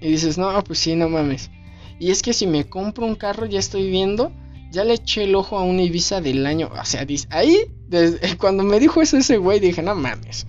Y 0.00 0.10
dices, 0.10 0.38
no, 0.38 0.62
pues 0.64 0.78
sí, 0.78 0.94
no 0.94 1.08
mames. 1.08 1.50
Y 1.98 2.10
es 2.10 2.22
que 2.22 2.32
si 2.32 2.46
me 2.46 2.68
compro 2.68 3.06
un 3.06 3.14
carro, 3.14 3.46
ya 3.46 3.58
estoy 3.58 3.88
viendo, 3.88 4.32
ya 4.70 4.84
le 4.84 4.94
eché 4.94 5.24
el 5.24 5.34
ojo 5.34 5.58
a 5.58 5.62
una 5.62 5.82
Ibiza 5.82 6.20
del 6.20 6.44
año. 6.46 6.70
O 6.72 6.84
sea, 6.84 7.06
ahí, 7.30 7.58
desde, 7.88 8.36
cuando 8.38 8.62
me 8.62 8.80
dijo 8.80 9.00
eso 9.02 9.16
ese 9.16 9.36
güey, 9.36 9.60
dije, 9.60 9.82
no 9.82 9.94
mames. 9.94 10.46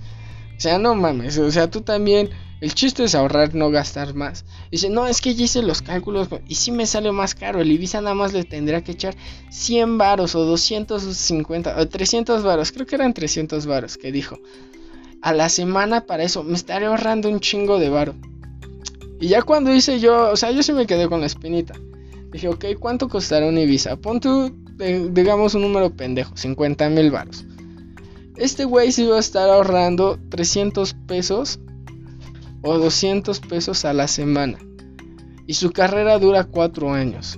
O 0.58 0.60
sea, 0.60 0.78
no 0.80 0.96
mames. 0.96 1.38
O 1.38 1.52
sea, 1.52 1.70
tú 1.70 1.82
también 1.82 2.30
el 2.64 2.74
chiste 2.74 3.04
es 3.04 3.14
ahorrar, 3.14 3.54
no 3.56 3.72
gastar 3.72 4.14
más. 4.14 4.46
Dice, 4.72 4.90
no, 4.90 5.06
es 5.06 5.20
que 5.20 5.36
ya 5.36 5.44
hice 5.44 5.62
los 5.62 5.82
cálculos 5.82 6.30
y 6.48 6.56
si 6.56 6.72
me 6.72 6.86
sale 6.86 7.12
más 7.12 7.36
caro. 7.36 7.60
El 7.60 7.70
Ibiza 7.70 8.00
nada 8.00 8.16
más 8.16 8.32
le 8.32 8.46
tendría 8.46 8.82
que 8.82 8.94
echar 8.94 9.18
100 9.50 9.98
varos 9.98 10.34
o 10.34 10.46
250 10.46 11.78
o 11.78 11.88
300 11.90 12.42
varos. 12.42 12.72
Creo 12.72 12.86
que 12.86 12.96
eran 12.96 13.14
300 13.14 13.66
varos 13.66 13.98
que 13.98 14.14
dijo. 14.14 14.40
A 15.22 15.34
la 15.34 15.50
semana 15.50 16.06
para 16.06 16.24
eso. 16.24 16.42
Me 16.46 16.54
estaré 16.54 16.86
ahorrando 16.86 17.28
un 17.28 17.42
chingo 17.42 17.80
de 17.80 17.90
varo. 17.90 18.16
Y 19.20 19.28
ya 19.28 19.42
cuando 19.42 19.74
hice 19.74 20.00
yo, 20.00 20.32
o 20.32 20.38
sea, 20.38 20.52
yo 20.52 20.64
sí 20.64 20.72
me 20.72 20.88
quedé 20.88 21.10
con 21.10 21.20
la 21.20 21.26
espinita. 21.26 21.74
Dije, 22.32 22.48
ok, 22.48 22.64
¿cuánto 22.80 23.10
costará 23.10 23.46
un 23.46 23.58
Ibiza? 23.58 23.98
Pon 23.98 24.22
tú, 24.22 24.56
digamos, 25.12 25.54
un 25.54 25.64
número 25.64 25.94
pendejo, 25.94 26.38
50 26.38 26.88
mil 26.92 27.12
varos. 27.12 27.44
Este 28.38 28.64
güey 28.64 28.94
se 28.94 29.02
iba 29.02 29.18
a 29.18 29.20
estar 29.20 29.50
ahorrando 29.50 30.18
300 30.30 30.94
pesos 31.08 31.60
o 32.64 32.78
200 32.80 33.40
pesos 33.42 33.86
a 33.86 33.94
la 33.94 34.08
semana. 34.08 34.58
Y 35.46 35.54
su 35.54 35.72
carrera 35.72 36.18
dura 36.18 36.46
4 36.46 36.94
años. 36.94 37.38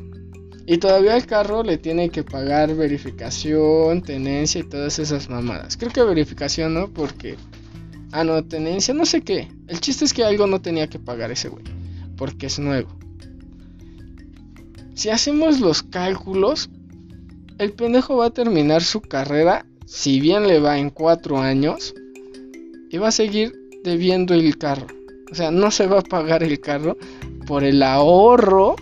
Y 0.67 0.77
todavía 0.77 1.15
el 1.15 1.25
carro 1.25 1.63
le 1.63 1.77
tiene 1.77 2.09
que 2.09 2.23
pagar 2.23 2.73
verificación, 2.75 4.01
tenencia 4.01 4.61
y 4.61 4.63
todas 4.63 4.97
esas 4.99 5.29
mamadas. 5.29 5.77
Creo 5.77 5.91
que 5.91 6.03
verificación 6.03 6.73
no, 6.73 6.87
porque... 6.91 7.35
Ah, 8.11 8.23
no, 8.23 8.43
tenencia, 8.45 8.93
no 8.93 9.05
sé 9.05 9.21
qué. 9.21 9.49
El 9.67 9.81
chiste 9.81 10.05
es 10.05 10.13
que 10.13 10.23
algo 10.23 10.47
no 10.47 10.61
tenía 10.61 10.87
que 10.87 10.99
pagar 10.99 11.31
ese 11.31 11.49
güey. 11.49 11.65
Porque 12.15 12.45
es 12.45 12.59
nuevo. 12.59 12.89
Si 14.93 15.09
hacemos 15.09 15.59
los 15.59 15.83
cálculos, 15.83 16.69
el 17.57 17.73
pendejo 17.73 18.17
va 18.17 18.27
a 18.27 18.29
terminar 18.29 18.81
su 18.83 19.01
carrera, 19.01 19.65
si 19.85 20.19
bien 20.19 20.47
le 20.47 20.59
va 20.59 20.77
en 20.77 20.89
4 20.89 21.39
años, 21.39 21.93
y 22.89 22.97
va 22.97 23.09
a 23.09 23.11
seguir 23.11 23.53
debiendo 23.83 24.33
el 24.33 24.57
carro. 24.57 24.87
O 25.31 25.35
sea, 25.35 25.51
no 25.51 25.71
se 25.71 25.87
va 25.87 25.99
a 25.99 26.03
pagar 26.03 26.43
el 26.43 26.59
carro 26.59 26.97
por 27.45 27.63
el 27.63 27.81
ahorro 27.83 28.75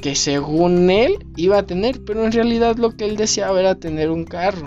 que 0.00 0.14
según 0.14 0.90
él 0.90 1.26
iba 1.36 1.58
a 1.58 1.66
tener, 1.66 2.04
pero 2.04 2.24
en 2.24 2.32
realidad 2.32 2.76
lo 2.76 2.96
que 2.96 3.04
él 3.04 3.16
deseaba 3.16 3.58
era 3.60 3.74
tener 3.74 4.10
un 4.10 4.24
carro. 4.24 4.66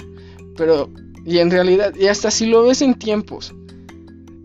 Pero, 0.57 0.89
y 1.25 1.37
en 1.37 1.51
realidad, 1.51 1.93
y 1.95 2.07
hasta 2.07 2.31
si 2.31 2.45
lo 2.45 2.63
ves 2.63 2.81
en 2.81 2.95
tiempos, 2.95 3.53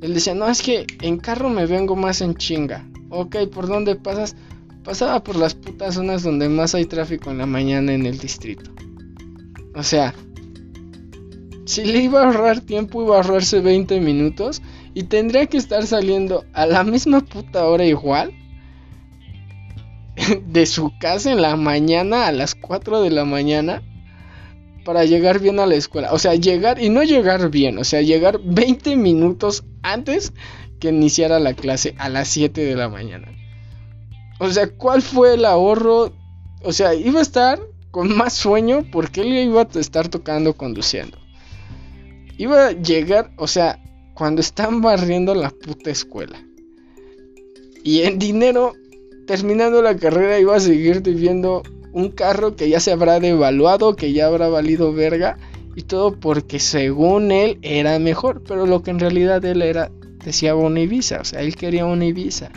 él 0.00 0.14
decía, 0.14 0.34
no, 0.34 0.48
es 0.48 0.62
que 0.62 0.86
en 1.02 1.18
carro 1.18 1.48
me 1.48 1.66
vengo 1.66 1.96
más 1.96 2.20
en 2.20 2.34
chinga. 2.34 2.86
Ok, 3.10 3.36
¿por 3.52 3.66
dónde 3.66 3.96
pasas? 3.96 4.36
Pasaba 4.84 5.24
por 5.24 5.36
las 5.36 5.54
putas 5.54 5.94
zonas 5.94 6.22
donde 6.22 6.48
más 6.48 6.74
hay 6.74 6.84
tráfico 6.84 7.30
en 7.30 7.38
la 7.38 7.46
mañana 7.46 7.92
en 7.92 8.06
el 8.06 8.18
distrito. 8.18 8.70
O 9.74 9.82
sea, 9.82 10.14
si 11.64 11.84
le 11.84 12.04
iba 12.04 12.22
a 12.22 12.26
ahorrar 12.26 12.60
tiempo, 12.60 13.02
iba 13.02 13.16
a 13.16 13.18
ahorrarse 13.18 13.60
20 13.60 14.00
minutos 14.00 14.62
y 14.96 15.02
tendría 15.02 15.44
que 15.44 15.58
estar 15.58 15.86
saliendo 15.86 16.46
a 16.54 16.64
la 16.64 16.82
misma 16.82 17.20
puta 17.20 17.66
hora 17.66 17.84
igual 17.84 18.32
de 20.46 20.64
su 20.64 20.90
casa 20.98 21.30
en 21.30 21.42
la 21.42 21.54
mañana 21.54 22.26
a 22.26 22.32
las 22.32 22.54
4 22.54 23.02
de 23.02 23.10
la 23.10 23.26
mañana 23.26 23.82
para 24.86 25.04
llegar 25.04 25.38
bien 25.38 25.60
a 25.60 25.66
la 25.66 25.74
escuela. 25.74 26.14
O 26.14 26.18
sea, 26.18 26.34
llegar 26.34 26.82
y 26.82 26.88
no 26.88 27.02
llegar 27.02 27.50
bien, 27.50 27.76
o 27.76 27.84
sea, 27.84 28.00
llegar 28.00 28.40
20 28.42 28.96
minutos 28.96 29.64
antes 29.82 30.32
que 30.80 30.88
iniciara 30.88 31.40
la 31.40 31.52
clase 31.52 31.94
a 31.98 32.08
las 32.08 32.28
7 32.28 32.64
de 32.64 32.74
la 32.74 32.88
mañana. 32.88 33.28
O 34.40 34.50
sea, 34.50 34.70
¿cuál 34.78 35.02
fue 35.02 35.34
el 35.34 35.44
ahorro? 35.44 36.14
O 36.62 36.72
sea, 36.72 36.94
iba 36.94 37.18
a 37.18 37.22
estar 37.22 37.60
con 37.90 38.16
más 38.16 38.32
sueño 38.32 38.86
porque 38.90 39.20
él 39.20 39.34
iba 39.34 39.60
a 39.60 39.78
estar 39.78 40.08
tocando 40.08 40.54
conduciendo. 40.54 41.18
Iba 42.38 42.68
a 42.68 42.72
llegar, 42.72 43.30
o 43.36 43.46
sea, 43.46 43.82
cuando 44.16 44.40
están 44.40 44.80
barriendo 44.80 45.34
la 45.34 45.50
puta 45.50 45.90
escuela. 45.90 46.42
Y 47.84 48.00
en 48.00 48.18
dinero, 48.18 48.72
terminando 49.26 49.82
la 49.82 49.96
carrera, 49.96 50.40
iba 50.40 50.56
a 50.56 50.60
seguir 50.60 51.02
viviendo 51.02 51.62
un 51.92 52.10
carro 52.10 52.56
que 52.56 52.70
ya 52.70 52.80
se 52.80 52.92
habrá 52.92 53.20
devaluado, 53.20 53.94
que 53.94 54.14
ya 54.14 54.26
habrá 54.26 54.48
valido 54.48 54.94
verga. 54.94 55.38
Y 55.76 55.82
todo 55.82 56.18
porque 56.18 56.58
según 56.58 57.30
él 57.30 57.58
era 57.60 57.98
mejor. 57.98 58.42
Pero 58.42 58.64
lo 58.64 58.82
que 58.82 58.90
en 58.90 59.00
realidad 59.00 59.44
él 59.44 59.60
era, 59.60 59.92
decía 60.24 60.56
una 60.56 60.80
Ibiza. 60.80 61.20
O 61.20 61.24
sea, 61.24 61.42
él 61.42 61.54
quería 61.54 61.84
una 61.84 62.06
Ibiza. 62.06 62.50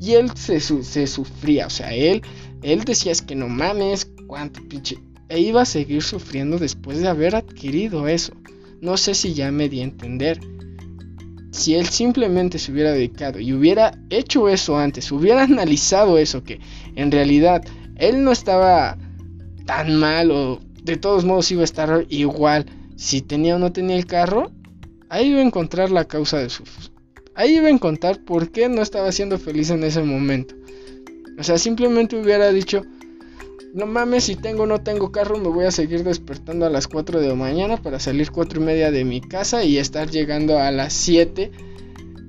Y 0.00 0.12
él 0.14 0.30
se, 0.34 0.58
se 0.58 1.06
sufría. 1.06 1.66
O 1.66 1.70
sea, 1.70 1.94
él, 1.94 2.22
él 2.62 2.84
decía 2.84 3.12
es 3.12 3.20
que 3.20 3.34
no 3.34 3.46
mames, 3.46 4.10
cuánto 4.26 4.66
pinche. 4.66 4.96
E 5.28 5.38
iba 5.38 5.60
a 5.60 5.66
seguir 5.66 6.02
sufriendo 6.02 6.58
después 6.58 6.98
de 6.98 7.08
haber 7.08 7.36
adquirido 7.36 8.08
eso. 8.08 8.32
No 8.80 8.96
sé 8.96 9.14
si 9.14 9.34
ya 9.34 9.52
me 9.52 9.68
di 9.68 9.80
a 9.80 9.84
entender 9.84 10.40
si 11.52 11.74
él 11.74 11.86
simplemente 11.88 12.58
se 12.58 12.72
hubiera 12.72 12.92
dedicado 12.92 13.38
y 13.38 13.52
hubiera 13.52 13.96
hecho 14.10 14.48
eso 14.48 14.76
antes, 14.76 15.12
hubiera 15.12 15.42
analizado 15.44 16.18
eso, 16.18 16.42
que 16.42 16.58
en 16.96 17.12
realidad 17.12 17.62
él 17.96 18.24
no 18.24 18.32
estaba 18.32 18.98
tan 19.66 19.94
mal 19.96 20.30
o 20.32 20.60
de 20.82 20.96
todos 20.96 21.24
modos 21.24 21.52
iba 21.52 21.60
a 21.60 21.64
estar 21.64 22.06
igual 22.08 22.66
si 22.96 23.20
tenía 23.20 23.56
o 23.56 23.58
no 23.58 23.72
tenía 23.72 23.96
el 23.96 24.06
carro, 24.06 24.50
ahí 25.08 25.28
iba 25.28 25.40
a 25.40 25.44
encontrar 25.44 25.90
la 25.90 26.06
causa 26.06 26.38
de 26.38 26.50
su... 26.50 26.64
Ahí 27.34 27.56
iba 27.56 27.68
a 27.68 27.70
encontrar 27.70 28.22
por 28.24 28.50
qué 28.50 28.68
no 28.68 28.82
estaba 28.82 29.10
siendo 29.12 29.38
feliz 29.38 29.70
en 29.70 29.84
ese 29.84 30.02
momento. 30.02 30.54
O 31.38 31.42
sea, 31.42 31.56
simplemente 31.56 32.20
hubiera 32.20 32.52
dicho, 32.52 32.82
no 33.74 33.86
mames, 33.86 34.24
si 34.24 34.36
tengo 34.36 34.64
o 34.64 34.66
no 34.66 34.82
tengo 34.82 35.10
carro, 35.12 35.38
me 35.38 35.48
voy 35.48 35.64
a 35.64 35.70
seguir 35.70 36.04
despertando 36.04 36.66
a 36.66 36.70
las 36.70 36.88
4 36.88 37.20
de 37.20 37.28
la 37.28 37.34
mañana 37.34 37.78
para 37.78 37.98
salir 37.98 38.30
4 38.30 38.60
y 38.60 38.64
media 38.64 38.90
de 38.90 39.04
mi 39.04 39.20
casa 39.20 39.64
y 39.64 39.78
estar 39.78 40.10
llegando 40.10 40.58
a 40.58 40.70
las 40.70 40.92
7 40.92 41.50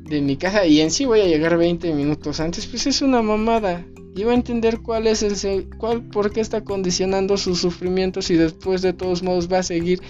de 0.05 0.21
mi 0.21 0.37
casa 0.37 0.65
y 0.65 0.79
en 0.79 0.91
sí 0.91 1.05
voy 1.05 1.21
a 1.21 1.27
llegar 1.27 1.57
20 1.57 1.93
minutos 1.93 2.39
antes, 2.39 2.65
pues 2.67 2.87
es 2.87 3.01
una 3.01 3.21
mamada. 3.21 3.85
Va 4.15 4.31
a 4.31 4.35
entender 4.35 4.79
cuál 4.79 5.07
es 5.07 5.23
el 5.23 5.67
cuál 5.77 6.03
por 6.03 6.31
qué 6.31 6.39
está 6.39 6.63
condicionando 6.63 7.35
sus 7.35 7.59
sufrimientos 7.59 8.29
y 8.29 8.35
después 8.35 8.81
de 8.83 8.93
todos 8.93 9.23
modos 9.23 9.51
va 9.51 9.59
a 9.59 9.63
seguir 9.63 10.01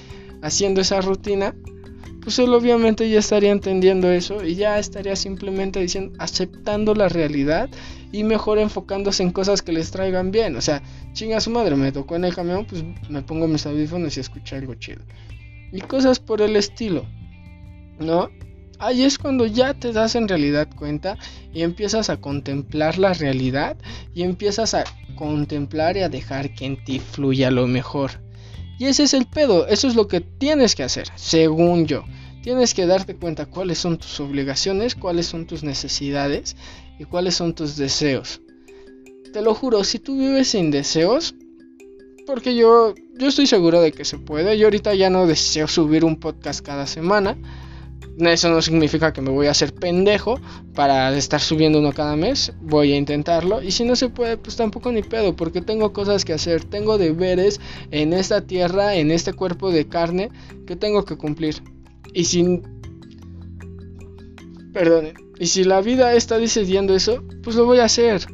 haciendo 0.41 0.81
esa 0.81 0.99
rutina. 0.99 1.55
Pues 2.23 2.39
él 2.39 2.53
obviamente 2.53 3.09
ya 3.09 3.19
estaría 3.19 3.51
entendiendo 3.51 4.09
eso 4.09 4.45
y 4.45 4.55
ya 4.55 4.79
estaría 4.79 5.15
simplemente 5.15 5.81
diciendo 5.81 6.15
aceptando 6.19 6.95
la 6.95 7.09
realidad 7.09 7.69
y 8.13 8.23
mejor 8.23 8.59
enfocándose 8.59 9.23
en 9.23 9.31
cosas 9.31 9.61
que 9.61 9.73
les 9.73 9.91
traigan 9.91 10.31
bien. 10.31 10.55
O 10.55 10.61
sea, 10.61 10.81
chinga 11.11 11.41
su 11.41 11.49
madre, 11.49 11.75
me 11.75 11.91
tocó 11.91 12.15
en 12.15 12.23
el 12.23 12.33
camión, 12.33 12.65
pues 12.65 12.83
me 13.09 13.21
pongo 13.23 13.47
mis 13.47 13.65
audífonos 13.65 14.15
y 14.15 14.21
escucho 14.21 14.55
algo 14.55 14.75
chido. 14.75 15.01
Y 15.73 15.81
cosas 15.81 16.19
por 16.19 16.41
el 16.41 16.55
estilo, 16.55 17.05
¿no? 17.99 18.29
Ahí 18.79 19.03
es 19.03 19.17
cuando 19.17 19.45
ya 19.45 19.73
te 19.73 19.91
das 19.91 20.15
en 20.15 20.27
realidad 20.27 20.69
cuenta 20.75 21.17
y 21.53 21.61
empiezas 21.61 22.09
a 22.09 22.17
contemplar 22.17 22.99
la 22.99 23.13
realidad 23.13 23.77
y 24.13 24.23
empiezas 24.23 24.73
a 24.73 24.85
contemplar 25.15 25.97
y 25.97 26.01
a 26.01 26.09
dejar 26.09 26.53
que 26.53 26.65
en 26.65 26.83
ti 26.83 26.99
fluya 26.99 27.51
lo 27.51 27.67
mejor. 27.67 28.22
Y 28.79 28.85
ese 28.85 29.03
es 29.03 29.13
el 29.13 29.25
pedo, 29.25 29.67
eso 29.67 29.87
es 29.87 29.95
lo 29.95 30.07
que 30.07 30.21
tienes 30.21 30.75
que 30.75 30.83
hacer, 30.83 31.07
según 31.15 31.85
yo. 31.85 32.03
Tienes 32.41 32.73
que 32.73 32.85
darte 32.85 33.15
cuenta 33.15 33.45
cuáles 33.45 33.77
son 33.77 33.97
tus 33.97 34.19
obligaciones, 34.19 34.95
cuáles 34.95 35.27
son 35.27 35.47
tus 35.47 35.63
necesidades 35.63 36.57
y 36.99 37.05
cuáles 37.05 37.35
son 37.35 37.53
tus 37.53 37.77
deseos. 37.77 38.41
Te 39.31 39.41
lo 39.41 39.53
juro, 39.53 39.83
si 39.83 39.99
tú 39.99 40.17
vives 40.17 40.49
sin 40.49 40.69
deseos, 40.69 41.35
porque 42.25 42.55
yo, 42.55 42.93
yo 43.17 43.27
estoy 43.27 43.47
seguro 43.47 43.81
de 43.81 43.91
que 43.91 44.05
se 44.05 44.17
puede. 44.17 44.57
Yo 44.57 44.67
ahorita 44.67 44.93
ya 44.93 45.09
no 45.09 45.27
deseo 45.27 45.67
subir 45.67 46.05
un 46.05 46.19
podcast 46.19 46.65
cada 46.65 46.87
semana. 46.87 47.37
Eso 48.19 48.49
no 48.49 48.61
significa 48.61 49.11
que 49.11 49.21
me 49.21 49.31
voy 49.31 49.47
a 49.47 49.51
hacer 49.51 49.73
pendejo 49.73 50.39
para 50.75 51.15
estar 51.17 51.41
subiendo 51.41 51.79
uno 51.79 51.93
cada 51.93 52.15
mes. 52.15 52.53
Voy 52.61 52.93
a 52.93 52.97
intentarlo. 52.97 53.61
Y 53.61 53.71
si 53.71 53.85
no 53.85 53.95
se 53.95 54.09
puede, 54.09 54.37
pues 54.37 54.55
tampoco 54.55 54.91
ni 54.91 55.01
pedo. 55.01 55.35
Porque 55.35 55.61
tengo 55.61 55.93
cosas 55.93 56.23
que 56.23 56.33
hacer. 56.33 56.63
Tengo 56.63 56.97
deberes 56.97 57.59
en 57.91 58.13
esta 58.13 58.41
tierra, 58.41 58.95
en 58.95 59.09
este 59.09 59.33
cuerpo 59.33 59.71
de 59.71 59.87
carne 59.87 60.29
que 60.67 60.75
tengo 60.75 61.05
que 61.05 61.17
cumplir. 61.17 61.55
Y 62.13 62.25
sin... 62.25 62.61
Perdonen. 64.73 65.15
Y 65.39 65.47
si 65.47 65.63
la 65.63 65.81
vida 65.81 66.13
está 66.13 66.37
decidiendo 66.37 66.95
eso, 66.95 67.23
pues 67.41 67.55
lo 67.55 67.65
voy 67.65 67.79
a 67.79 67.85
hacer. 67.85 68.27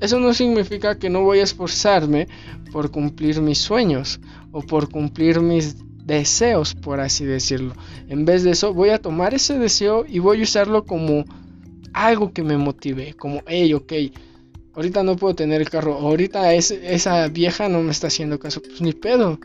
Eso 0.00 0.18
no 0.18 0.32
significa 0.32 0.98
que 0.98 1.10
no 1.10 1.22
voy 1.22 1.40
a 1.40 1.44
esforzarme 1.44 2.26
por 2.72 2.90
cumplir 2.90 3.40
mis 3.42 3.58
sueños 3.58 4.18
o 4.50 4.62
por 4.62 4.88
cumplir 4.90 5.40
mis 5.40 5.76
deseos, 6.10 6.74
por 6.74 7.00
así 7.00 7.24
decirlo. 7.24 7.74
En 8.08 8.24
vez 8.24 8.42
de 8.42 8.50
eso, 8.50 8.74
voy 8.74 8.90
a 8.90 8.98
tomar 8.98 9.34
ese 9.34 9.58
deseo 9.58 10.04
y 10.08 10.18
voy 10.18 10.40
a 10.40 10.42
usarlo 10.42 10.84
como 10.84 11.24
algo 11.92 12.32
que 12.32 12.42
me 12.42 12.56
motive, 12.56 13.14
como, 13.14 13.42
hey, 13.46 13.72
ok, 13.74 13.92
ahorita 14.74 15.02
no 15.02 15.16
puedo 15.16 15.34
tener 15.34 15.60
el 15.60 15.70
carro, 15.70 15.94
ahorita 15.94 16.52
esa 16.54 17.28
vieja 17.28 17.68
no 17.68 17.82
me 17.82 17.92
está 17.92 18.08
haciendo 18.08 18.38
caso, 18.38 18.60
pues 18.60 18.80
ni 18.80 18.92
pedo. 18.92 19.38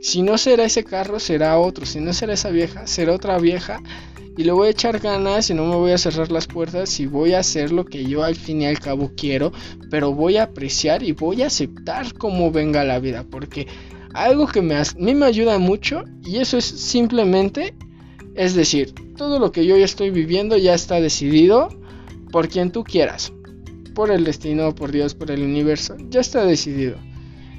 Si 0.00 0.22
no 0.22 0.38
será 0.38 0.64
ese 0.64 0.84
carro, 0.84 1.18
será 1.18 1.58
otro. 1.58 1.84
Si 1.84 1.98
no 1.98 2.12
será 2.12 2.34
esa 2.34 2.50
vieja, 2.50 2.86
será 2.86 3.14
otra 3.14 3.36
vieja. 3.38 3.80
Y 4.36 4.44
le 4.44 4.52
voy 4.52 4.68
a 4.68 4.70
echar 4.70 5.00
ganas 5.00 5.50
y 5.50 5.54
no 5.54 5.66
me 5.66 5.74
voy 5.74 5.90
a 5.90 5.98
cerrar 5.98 6.30
las 6.30 6.46
puertas 6.46 7.00
y 7.00 7.06
voy 7.06 7.32
a 7.32 7.40
hacer 7.40 7.72
lo 7.72 7.84
que 7.84 8.04
yo 8.04 8.22
al 8.22 8.36
fin 8.36 8.62
y 8.62 8.66
al 8.66 8.78
cabo 8.78 9.10
quiero. 9.16 9.52
Pero 9.90 10.14
voy 10.14 10.36
a 10.36 10.44
apreciar 10.44 11.02
y 11.02 11.10
voy 11.10 11.42
a 11.42 11.48
aceptar 11.48 12.14
cómo 12.14 12.52
venga 12.52 12.84
la 12.84 13.00
vida. 13.00 13.24
Porque 13.28 13.66
algo 14.24 14.46
que 14.46 14.62
me, 14.62 14.74
a 14.74 14.82
mí 14.96 15.14
me 15.14 15.26
ayuda 15.26 15.58
mucho 15.58 16.04
y 16.24 16.36
eso 16.36 16.58
es 16.58 16.64
simplemente, 16.64 17.74
es 18.34 18.54
decir, 18.54 18.94
todo 19.16 19.38
lo 19.38 19.52
que 19.52 19.66
yo 19.66 19.76
ya 19.76 19.84
estoy 19.84 20.10
viviendo 20.10 20.56
ya 20.56 20.74
está 20.74 21.00
decidido 21.00 21.68
por 22.30 22.48
quien 22.48 22.70
tú 22.70 22.84
quieras. 22.84 23.32
Por 23.94 24.10
el 24.10 24.24
destino, 24.24 24.74
por 24.74 24.92
Dios, 24.92 25.14
por 25.14 25.30
el 25.30 25.42
universo. 25.42 25.96
Ya 26.08 26.20
está 26.20 26.44
decidido. 26.44 26.96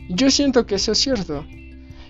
Yo 0.10 0.32
siento 0.32 0.66
que 0.66 0.76
eso 0.76 0.94
es 0.94 0.98
cierto. 0.98 1.46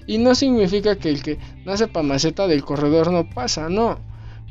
Y 0.06 0.18
no 0.18 0.36
significa 0.36 0.98
que 0.98 1.10
el 1.10 1.22
que 1.22 1.38
nace 1.66 1.88
pa' 1.88 2.04
maceta 2.04 2.48
del 2.48 2.64
corredor 2.64 3.12
no 3.12 3.30
pasa, 3.30 3.70
no. 3.70 4.00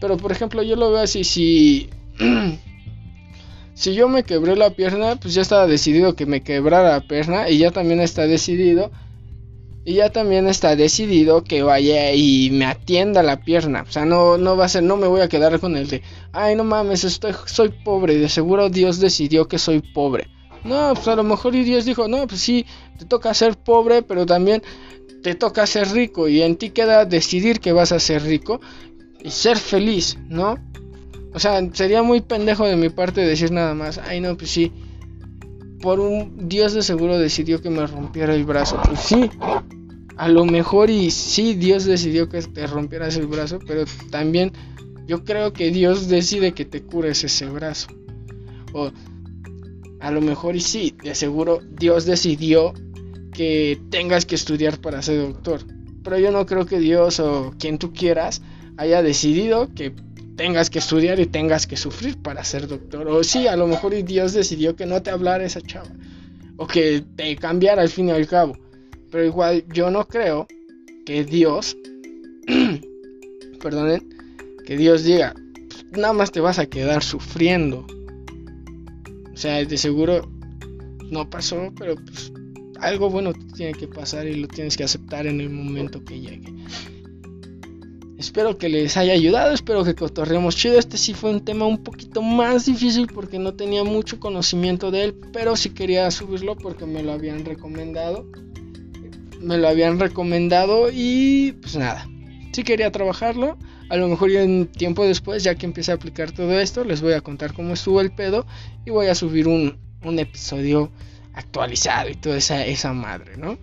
Pero 0.00 0.16
por 0.16 0.32
ejemplo, 0.32 0.62
yo 0.62 0.76
lo 0.76 0.90
veo 0.90 1.02
así, 1.02 1.24
si... 1.24 1.90
si 3.74 3.94
yo 3.94 4.08
me 4.08 4.24
quebré 4.24 4.56
la 4.56 4.70
pierna, 4.70 5.16
pues 5.16 5.34
ya 5.34 5.42
estaba 5.42 5.66
decidido 5.66 6.14
que 6.14 6.26
me 6.26 6.42
quebrara 6.42 6.90
la 6.90 7.00
pierna 7.00 7.48
y 7.48 7.58
ya 7.58 7.70
también 7.70 8.00
está 8.00 8.26
decidido. 8.26 8.90
Y 9.88 9.94
ya 9.94 10.10
también 10.10 10.46
está 10.48 10.76
decidido 10.76 11.42
que 11.44 11.62
vaya 11.62 12.12
y 12.12 12.50
me 12.50 12.66
atienda 12.66 13.22
la 13.22 13.40
pierna. 13.40 13.86
O 13.88 13.90
sea, 13.90 14.04
no, 14.04 14.36
no 14.36 14.54
va 14.54 14.66
a 14.66 14.68
ser, 14.68 14.82
no 14.82 14.98
me 14.98 15.06
voy 15.06 15.22
a 15.22 15.30
quedar 15.30 15.58
con 15.60 15.78
el 15.78 15.88
de, 15.88 16.02
ay, 16.30 16.56
no 16.56 16.64
mames, 16.64 17.04
estoy, 17.04 17.32
soy 17.46 17.70
pobre. 17.70 18.18
De 18.18 18.28
seguro 18.28 18.68
Dios 18.68 19.00
decidió 19.00 19.48
que 19.48 19.58
soy 19.58 19.80
pobre. 19.80 20.28
No, 20.62 20.92
pues 20.92 21.08
a 21.08 21.16
lo 21.16 21.24
mejor 21.24 21.54
Dios 21.54 21.86
dijo, 21.86 22.06
no, 22.06 22.26
pues 22.26 22.42
sí, 22.42 22.66
te 22.98 23.06
toca 23.06 23.32
ser 23.32 23.56
pobre, 23.56 24.02
pero 24.02 24.26
también 24.26 24.62
te 25.22 25.34
toca 25.34 25.66
ser 25.66 25.88
rico 25.88 26.28
y 26.28 26.42
en 26.42 26.56
ti 26.56 26.68
queda 26.68 27.06
decidir 27.06 27.58
que 27.58 27.72
vas 27.72 27.90
a 27.90 27.98
ser 27.98 28.24
rico 28.24 28.60
y 29.24 29.30
ser 29.30 29.56
feliz, 29.56 30.18
¿no? 30.28 30.58
O 31.32 31.38
sea, 31.38 31.66
sería 31.72 32.02
muy 32.02 32.20
pendejo 32.20 32.66
de 32.66 32.76
mi 32.76 32.90
parte 32.90 33.22
decir 33.22 33.52
nada 33.52 33.72
más, 33.72 33.96
ay 33.96 34.20
no, 34.20 34.36
pues 34.36 34.50
sí, 34.50 34.70
por 35.80 35.98
un 35.98 36.46
Dios 36.46 36.74
de 36.74 36.82
seguro 36.82 37.18
decidió 37.18 37.62
que 37.62 37.70
me 37.70 37.86
rompiera 37.86 38.34
el 38.34 38.44
brazo, 38.44 38.78
pues 38.84 39.00
sí, 39.00 39.30
a 40.18 40.28
lo 40.28 40.44
mejor 40.44 40.90
y 40.90 41.12
sí 41.12 41.54
Dios 41.54 41.84
decidió 41.84 42.28
que 42.28 42.42
te 42.42 42.66
rompieras 42.66 43.16
el 43.16 43.28
brazo, 43.28 43.60
pero 43.64 43.84
también 44.10 44.52
yo 45.06 45.24
creo 45.24 45.52
que 45.52 45.70
Dios 45.70 46.08
decide 46.08 46.52
que 46.52 46.64
te 46.64 46.82
cures 46.82 47.22
ese 47.22 47.46
brazo. 47.46 47.88
O 48.72 48.90
a 50.00 50.10
lo 50.10 50.20
mejor 50.20 50.56
y 50.56 50.60
sí, 50.60 50.94
de 51.02 51.14
seguro 51.14 51.60
Dios 51.70 52.04
decidió 52.04 52.74
que 53.32 53.80
tengas 53.90 54.26
que 54.26 54.34
estudiar 54.34 54.80
para 54.80 55.02
ser 55.02 55.20
doctor. 55.20 55.60
Pero 56.02 56.18
yo 56.18 56.32
no 56.32 56.46
creo 56.46 56.66
que 56.66 56.80
Dios 56.80 57.20
o 57.20 57.54
quien 57.56 57.78
tú 57.78 57.92
quieras 57.92 58.42
haya 58.76 59.02
decidido 59.02 59.72
que 59.72 59.94
tengas 60.36 60.68
que 60.68 60.80
estudiar 60.80 61.20
y 61.20 61.26
tengas 61.26 61.68
que 61.68 61.76
sufrir 61.76 62.20
para 62.20 62.42
ser 62.42 62.66
doctor. 62.66 63.06
O 63.06 63.22
sí, 63.22 63.46
a 63.46 63.56
lo 63.56 63.68
mejor 63.68 63.94
Dios 64.04 64.32
decidió 64.32 64.74
que 64.74 64.86
no 64.86 65.00
te 65.00 65.10
hablara 65.10 65.44
esa 65.44 65.60
chava. 65.60 65.90
O 66.56 66.66
que 66.66 67.04
te 67.14 67.36
cambiara 67.36 67.82
al 67.82 67.88
fin 67.88 68.08
y 68.08 68.10
al 68.10 68.26
cabo. 68.26 68.56
Pero 69.10 69.24
igual 69.24 69.64
yo 69.72 69.90
no 69.90 70.06
creo 70.06 70.46
que 71.06 71.24
Dios, 71.24 71.76
perdonen, 73.62 74.08
que 74.66 74.76
Dios 74.76 75.04
diga, 75.04 75.34
nada 75.92 76.12
más 76.12 76.30
te 76.30 76.40
vas 76.40 76.58
a 76.58 76.66
quedar 76.66 77.02
sufriendo. 77.02 77.86
O 79.32 79.36
sea, 79.36 79.64
de 79.64 79.78
seguro 79.78 80.28
no 81.10 81.28
pasó, 81.30 81.72
pero 81.78 81.94
pues 81.96 82.32
algo 82.80 83.10
bueno 83.10 83.32
tiene 83.56 83.72
que 83.72 83.88
pasar 83.88 84.26
y 84.26 84.34
lo 84.34 84.48
tienes 84.48 84.76
que 84.76 84.84
aceptar 84.84 85.26
en 85.26 85.40
el 85.40 85.50
momento 85.50 86.04
que 86.04 86.20
llegue. 86.20 86.52
Espero 88.18 88.58
que 88.58 88.68
les 88.68 88.96
haya 88.96 89.12
ayudado, 89.12 89.52
espero 89.52 89.84
que 89.84 89.94
cotorremos 89.94 90.56
chido. 90.56 90.76
Este 90.76 90.96
sí 90.96 91.14
fue 91.14 91.30
un 91.30 91.44
tema 91.44 91.66
un 91.66 91.84
poquito 91.84 92.20
más 92.20 92.66
difícil 92.66 93.06
porque 93.06 93.38
no 93.38 93.54
tenía 93.54 93.84
mucho 93.84 94.18
conocimiento 94.18 94.90
de 94.90 95.04
él, 95.04 95.14
pero 95.32 95.54
sí 95.54 95.70
quería 95.70 96.10
subirlo 96.10 96.56
porque 96.56 96.84
me 96.84 97.04
lo 97.04 97.12
habían 97.12 97.44
recomendado. 97.44 98.26
Me 99.40 99.58
lo 99.58 99.68
habían 99.68 99.98
recomendado 99.98 100.88
y 100.92 101.52
pues 101.60 101.76
nada, 101.76 102.08
sí 102.52 102.62
quería 102.64 102.90
trabajarlo. 102.90 103.58
A 103.88 103.96
lo 103.96 104.08
mejor 104.08 104.30
ya 104.30 104.42
en 104.42 104.66
tiempo 104.66 105.04
después, 105.04 105.42
ya 105.42 105.54
que 105.54 105.64
empiece 105.64 105.92
a 105.92 105.94
aplicar 105.94 106.32
todo 106.32 106.58
esto, 106.60 106.84
les 106.84 107.00
voy 107.00 107.14
a 107.14 107.20
contar 107.20 107.54
cómo 107.54 107.72
estuvo 107.72 108.00
el 108.00 108.10
pedo 108.10 108.46
y 108.84 108.90
voy 108.90 109.06
a 109.06 109.14
subir 109.14 109.48
un, 109.48 109.78
un 110.04 110.18
episodio 110.18 110.90
actualizado 111.32 112.10
y 112.10 112.14
toda 112.14 112.36
esa, 112.36 112.66
esa 112.66 112.92
madre, 112.92 113.36
¿no? 113.36 113.58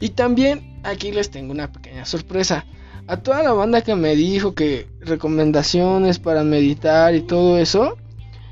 Y 0.00 0.10
también 0.10 0.80
aquí 0.84 1.12
les 1.12 1.30
tengo 1.30 1.52
una 1.52 1.72
pequeña 1.72 2.04
sorpresa. 2.04 2.64
A 3.08 3.18
toda 3.18 3.42
la 3.42 3.52
banda 3.52 3.82
que 3.82 3.94
me 3.94 4.16
dijo 4.16 4.54
que 4.54 4.88
recomendaciones 5.00 6.18
para 6.18 6.42
meditar 6.42 7.14
y 7.14 7.20
todo 7.20 7.58
eso, 7.58 7.96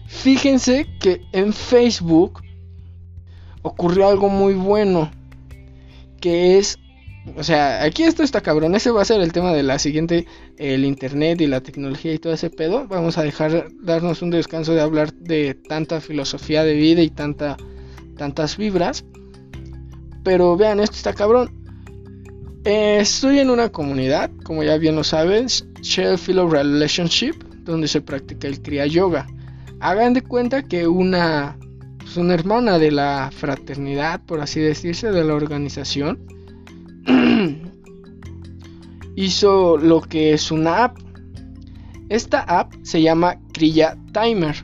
fíjense 0.06 0.86
que 1.00 1.22
en 1.32 1.52
Facebook 1.52 2.42
ocurrió 3.62 4.08
algo 4.08 4.28
muy 4.28 4.54
bueno. 4.54 5.10
Que 6.24 6.56
es, 6.56 6.78
o 7.36 7.44
sea, 7.44 7.82
aquí 7.82 8.04
esto 8.04 8.22
está 8.22 8.40
cabrón. 8.40 8.74
Ese 8.74 8.90
va 8.90 9.02
a 9.02 9.04
ser 9.04 9.20
el 9.20 9.30
tema 9.30 9.52
de 9.52 9.62
la 9.62 9.78
siguiente, 9.78 10.26
el 10.56 10.86
internet 10.86 11.38
y 11.42 11.46
la 11.46 11.60
tecnología 11.60 12.14
y 12.14 12.18
todo 12.18 12.32
ese 12.32 12.48
pedo. 12.48 12.86
Vamos 12.88 13.18
a 13.18 13.24
dejar, 13.24 13.68
darnos 13.82 14.22
un 14.22 14.30
descanso 14.30 14.72
de 14.72 14.80
hablar 14.80 15.12
de 15.12 15.52
tanta 15.52 16.00
filosofía 16.00 16.64
de 16.64 16.72
vida 16.72 17.02
y 17.02 17.10
tanta 17.10 17.58
tantas 18.16 18.56
vibras. 18.56 19.04
Pero 20.22 20.56
vean, 20.56 20.80
esto 20.80 20.96
está 20.96 21.12
cabrón. 21.12 21.50
Eh, 22.64 23.00
estoy 23.00 23.38
en 23.38 23.50
una 23.50 23.68
comunidad, 23.68 24.30
como 24.44 24.62
ya 24.62 24.78
bien 24.78 24.96
lo 24.96 25.04
saben, 25.04 25.48
Shell 25.82 26.16
Philo 26.16 26.48
Relationship, 26.48 27.34
donde 27.64 27.86
se 27.86 28.00
practica 28.00 28.48
el 28.48 28.62
Kriya 28.62 28.86
Yoga. 28.86 29.26
Hagan 29.80 30.14
de 30.14 30.22
cuenta 30.22 30.62
que 30.62 30.88
una, 30.88 31.58
pues 32.04 32.18
una 32.18 32.34
hermana 32.34 32.78
de 32.78 32.90
la 32.90 33.30
fraternidad, 33.34 34.20
por 34.26 34.42
así 34.42 34.60
decirse, 34.60 35.10
de 35.10 35.24
la 35.24 35.34
organización, 35.34 36.26
hizo 39.16 39.78
lo 39.78 40.02
que 40.02 40.34
es 40.34 40.50
una 40.50 40.84
app. 40.84 40.98
Esta 42.10 42.40
app 42.40 42.74
se 42.82 43.00
llama 43.00 43.40
Kriya 43.54 43.96
Timer. 44.12 44.54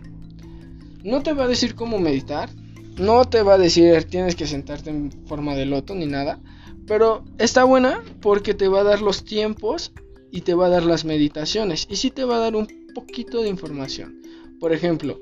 No 1.02 1.22
te 1.22 1.32
va 1.32 1.44
a 1.44 1.48
decir 1.48 1.74
cómo 1.74 1.98
meditar, 1.98 2.50
no 2.98 3.24
te 3.24 3.42
va 3.42 3.54
a 3.54 3.58
decir 3.58 4.04
tienes 4.04 4.36
que 4.36 4.46
sentarte 4.46 4.90
en 4.90 5.10
forma 5.26 5.54
de 5.54 5.64
loto 5.64 5.94
ni 5.94 6.06
nada. 6.06 6.38
Pero 6.86 7.24
está 7.38 7.64
buena 7.64 8.02
porque 8.20 8.52
te 8.52 8.68
va 8.68 8.80
a 8.80 8.84
dar 8.84 9.00
los 9.00 9.24
tiempos 9.24 9.92
y 10.30 10.42
te 10.42 10.52
va 10.52 10.66
a 10.66 10.70
dar 10.70 10.84
las 10.84 11.06
meditaciones. 11.06 11.86
Y 11.88 11.96
sí 11.96 12.10
te 12.10 12.24
va 12.24 12.36
a 12.36 12.40
dar 12.40 12.54
un 12.54 12.68
poquito 12.94 13.40
de 13.42 13.48
información. 13.48 14.20
Por 14.60 14.74
ejemplo, 14.74 15.18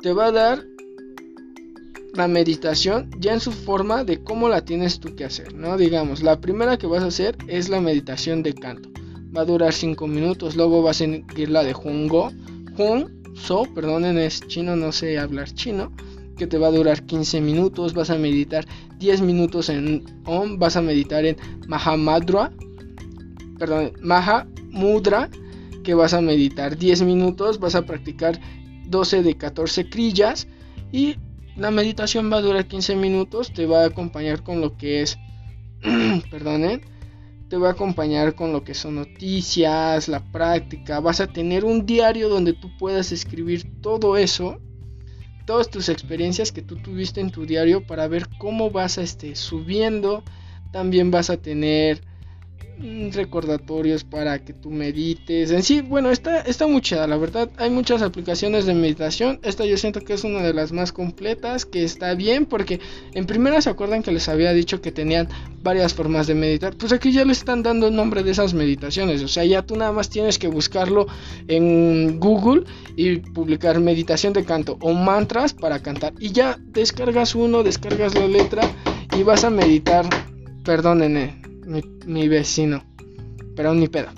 te 0.00 0.14
va 0.14 0.26
a 0.26 0.32
dar 0.32 0.64
la 2.14 2.28
meditación 2.28 3.10
ya 3.18 3.32
en 3.32 3.40
su 3.40 3.52
forma 3.52 4.04
de 4.04 4.22
cómo 4.22 4.48
la 4.48 4.64
tienes 4.64 5.00
tú 5.00 5.14
que 5.14 5.24
hacer, 5.24 5.54
¿no? 5.54 5.76
Digamos, 5.76 6.22
la 6.22 6.40
primera 6.40 6.76
que 6.76 6.86
vas 6.86 7.02
a 7.02 7.08
hacer 7.08 7.36
es 7.46 7.68
la 7.68 7.80
meditación 7.80 8.42
de 8.42 8.54
canto. 8.54 8.88
Va 9.36 9.42
a 9.42 9.44
durar 9.44 9.72
5 9.72 10.06
minutos, 10.06 10.56
luego 10.56 10.82
vas 10.82 10.96
a 10.96 11.04
seguir 11.04 11.50
la 11.50 11.62
de 11.62 11.72
Jungo. 11.72 12.32
Jun, 12.76 13.20
So, 13.34 13.62
perdonen, 13.74 14.18
es 14.18 14.40
chino, 14.48 14.76
no 14.76 14.92
sé 14.92 15.18
hablar 15.18 15.48
chino 15.54 15.92
que 16.36 16.46
te 16.46 16.56
va 16.56 16.68
a 16.68 16.70
durar 16.70 17.04
15 17.04 17.42
minutos, 17.42 17.92
vas 17.92 18.08
a 18.08 18.16
meditar 18.16 18.64
10 18.98 19.20
minutos 19.20 19.68
en 19.68 20.04
Om, 20.24 20.58
vas 20.58 20.74
a 20.74 20.80
meditar 20.80 21.26
en 21.26 21.36
Mahamadra, 21.68 22.50
perdón, 23.58 23.92
Mahamudra, 24.00 25.28
que 25.84 25.92
vas 25.92 26.14
a 26.14 26.22
meditar 26.22 26.78
10 26.78 27.02
minutos, 27.02 27.60
vas 27.60 27.74
a 27.74 27.84
practicar 27.84 28.40
12 28.86 29.22
de 29.22 29.36
14 29.36 29.90
crillas 29.90 30.48
y 30.92 31.16
la 31.60 31.70
meditación 31.70 32.32
va 32.32 32.38
a 32.38 32.40
durar 32.40 32.66
15 32.66 32.96
minutos, 32.96 33.52
te 33.52 33.66
va 33.66 33.82
a 33.82 33.86
acompañar 33.86 34.42
con 34.42 34.60
lo 34.60 34.76
que 34.76 35.02
es, 35.02 35.16
perdonen, 36.30 36.82
te 37.48 37.56
va 37.56 37.68
a 37.68 37.72
acompañar 37.72 38.34
con 38.34 38.52
lo 38.52 38.64
que 38.64 38.74
son 38.74 38.96
noticias, 38.96 40.08
la 40.08 40.20
práctica, 40.32 40.98
vas 40.98 41.20
a 41.20 41.28
tener 41.28 41.64
un 41.64 41.86
diario 41.86 42.28
donde 42.28 42.54
tú 42.54 42.76
puedas 42.78 43.12
escribir 43.12 43.80
todo 43.80 44.16
eso 44.16 44.58
todas 45.50 45.68
tus 45.68 45.88
experiencias 45.88 46.52
que 46.52 46.62
tú 46.62 46.76
tuviste 46.76 47.20
en 47.20 47.32
tu 47.32 47.44
diario 47.44 47.84
para 47.84 48.06
ver 48.06 48.28
cómo 48.38 48.70
vas 48.70 48.98
a 48.98 49.02
este, 49.02 49.34
subiendo. 49.34 50.22
También 50.70 51.10
vas 51.10 51.28
a 51.28 51.38
tener 51.38 52.02
recordatorios 53.12 54.04
para 54.04 54.38
que 54.44 54.52
tú 54.52 54.70
medites. 54.70 55.50
En 55.50 55.62
sí, 55.62 55.80
bueno, 55.82 56.10
está, 56.10 56.40
está 56.40 56.66
muy 56.66 56.80
la 56.90 57.16
verdad. 57.16 57.50
Hay 57.58 57.70
muchas 57.70 58.02
aplicaciones 58.02 58.64
de 58.64 58.74
meditación. 58.74 59.38
Esta 59.42 59.66
yo 59.66 59.76
siento 59.76 60.00
que 60.00 60.14
es 60.14 60.24
una 60.24 60.42
de 60.42 60.54
las 60.54 60.72
más 60.72 60.92
completas, 60.92 61.66
que 61.66 61.84
está 61.84 62.14
bien, 62.14 62.46
porque 62.46 62.80
en 63.12 63.26
primera 63.26 63.60
se 63.60 63.68
acuerdan 63.70 64.02
que 64.02 64.12
les 64.12 64.28
había 64.28 64.52
dicho 64.52 64.80
que 64.80 64.92
tenían 64.92 65.28
varias 65.62 65.92
formas 65.92 66.26
de 66.26 66.34
meditar. 66.34 66.74
Pues 66.76 66.92
aquí 66.92 67.12
ya 67.12 67.24
le 67.24 67.32
están 67.32 67.62
dando 67.62 67.88
el 67.88 67.94
nombre 67.94 68.22
de 68.22 68.30
esas 68.30 68.54
meditaciones. 68.54 69.22
O 69.22 69.28
sea, 69.28 69.44
ya 69.44 69.62
tú 69.62 69.76
nada 69.76 69.92
más 69.92 70.08
tienes 70.08 70.38
que 70.38 70.48
buscarlo 70.48 71.06
en 71.48 72.18
Google 72.18 72.64
y 72.96 73.16
publicar 73.18 73.78
meditación 73.80 74.32
de 74.32 74.44
canto 74.44 74.78
o 74.80 74.94
mantras 74.94 75.52
para 75.52 75.80
cantar. 75.80 76.14
Y 76.18 76.32
ya 76.32 76.58
descargas 76.58 77.34
uno, 77.34 77.62
descargas 77.62 78.14
la 78.14 78.26
letra 78.26 78.62
y 79.16 79.22
vas 79.22 79.44
a 79.44 79.50
meditar. 79.50 80.06
Perdónenme 80.64 81.49
mi, 82.06 82.28
vecino. 82.28 82.84
Pero 83.56 83.74
ni 83.74 83.88
pedo. 83.88 84.08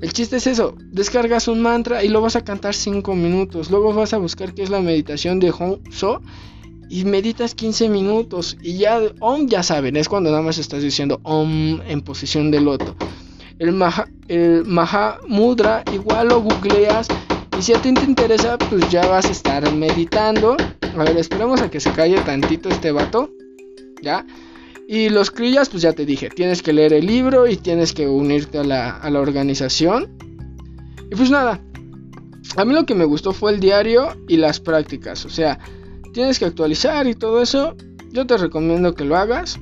El 0.00 0.12
chiste 0.12 0.36
es 0.36 0.46
eso, 0.46 0.74
descargas 0.90 1.48
un 1.48 1.62
mantra 1.62 2.04
y 2.04 2.08
lo 2.08 2.20
vas 2.20 2.36
a 2.36 2.44
cantar 2.44 2.74
5 2.74 3.14
minutos. 3.14 3.70
Luego 3.70 3.94
vas 3.94 4.12
a 4.12 4.18
buscar 4.18 4.52
qué 4.54 4.62
es 4.62 4.70
la 4.70 4.80
meditación 4.80 5.40
de 5.40 5.50
Hong 5.50 5.78
So 5.90 6.20
y 6.90 7.04
meditas 7.04 7.54
15 7.54 7.88
minutos. 7.88 8.58
Y 8.62 8.78
ya 8.78 9.00
Om 9.20 9.46
ya 9.48 9.62
saben, 9.62 9.96
es 9.96 10.08
cuando 10.08 10.30
nada 10.30 10.42
más 10.42 10.58
estás 10.58 10.82
diciendo 10.82 11.20
Om 11.22 11.80
en 11.86 12.02
posición 12.02 12.50
de 12.50 12.60
loto. 12.60 12.94
El 13.58 13.72
Maha, 13.72 14.06
el 14.28 14.66
Maha 14.66 15.18
Mudra 15.26 15.82
igual 15.90 16.28
lo 16.28 16.42
googleas 16.42 17.08
y 17.58 17.62
si 17.62 17.72
a 17.72 17.80
ti 17.80 17.92
te 17.94 18.04
interesa, 18.04 18.58
pues 18.58 18.90
ya 18.90 19.06
vas 19.06 19.24
a 19.24 19.30
estar 19.30 19.72
meditando. 19.72 20.58
A 20.94 21.04
ver, 21.04 21.16
esperemos 21.16 21.62
a 21.62 21.70
que 21.70 21.80
se 21.80 21.90
calle 21.92 22.20
tantito 22.20 22.68
este 22.68 22.92
vato. 22.92 23.30
¿Ya? 24.02 24.26
Y 24.88 25.08
los 25.08 25.30
crillas, 25.30 25.68
pues 25.68 25.82
ya 25.82 25.92
te 25.92 26.06
dije, 26.06 26.28
tienes 26.28 26.62
que 26.62 26.72
leer 26.72 26.92
el 26.92 27.06
libro 27.06 27.48
y 27.48 27.56
tienes 27.56 27.92
que 27.92 28.06
unirte 28.06 28.58
a 28.58 28.64
la, 28.64 28.90
a 28.90 29.10
la 29.10 29.20
organización. 29.20 30.16
Y 31.10 31.16
pues 31.16 31.30
nada, 31.30 31.60
a 32.56 32.64
mí 32.64 32.72
lo 32.72 32.86
que 32.86 32.94
me 32.94 33.04
gustó 33.04 33.32
fue 33.32 33.52
el 33.52 33.60
diario 33.60 34.08
y 34.28 34.36
las 34.36 34.60
prácticas. 34.60 35.24
O 35.24 35.28
sea, 35.28 35.58
tienes 36.12 36.38
que 36.38 36.44
actualizar 36.44 37.06
y 37.06 37.14
todo 37.14 37.42
eso. 37.42 37.74
Yo 38.12 38.26
te 38.26 38.36
recomiendo 38.36 38.94
que 38.94 39.04
lo 39.04 39.16
hagas. 39.16 39.58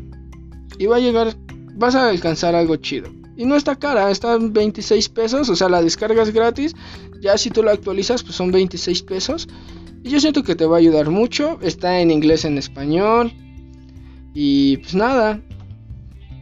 Y 0.79 0.87
va 0.87 0.97
a 0.97 1.01
llegar, 1.01 1.35
vas 1.75 1.95
a 1.95 2.09
alcanzar 2.09 2.55
algo 2.55 2.77
chido. 2.77 3.11
Y 3.37 3.47
no 3.47 3.57
está 3.57 3.77
cara, 3.77 4.11
está 4.11 4.35
en 4.35 4.53
26 4.53 5.09
pesos, 5.09 5.49
o 5.49 5.57
sea, 5.57 5.69
la 5.69 5.83
descarga 5.83 6.23
es 6.23 6.33
gratis. 6.33 6.75
Ya 7.21 7.37
si 7.39 7.51
tú 7.51 7.63
lo 7.63 7.71
actualizas, 7.71 8.23
pues 8.23 8.37
son 8.37 8.53
26 8.53 9.03
pesos. 9.03 9.49
Y 10.03 10.11
yo 10.11 10.21
siento 10.21 10.43
que 10.43 10.55
te 10.55 10.67
va 10.67 10.77
a 10.77 10.81
ayudar 10.81 11.11
mucho. 11.11 11.59
Está 11.63 11.99
en 12.01 12.11
inglés, 12.11 12.45
en 12.45 12.59
español. 12.59 13.33
Y 14.35 14.79
pues 14.79 14.95
nada. 14.95 15.41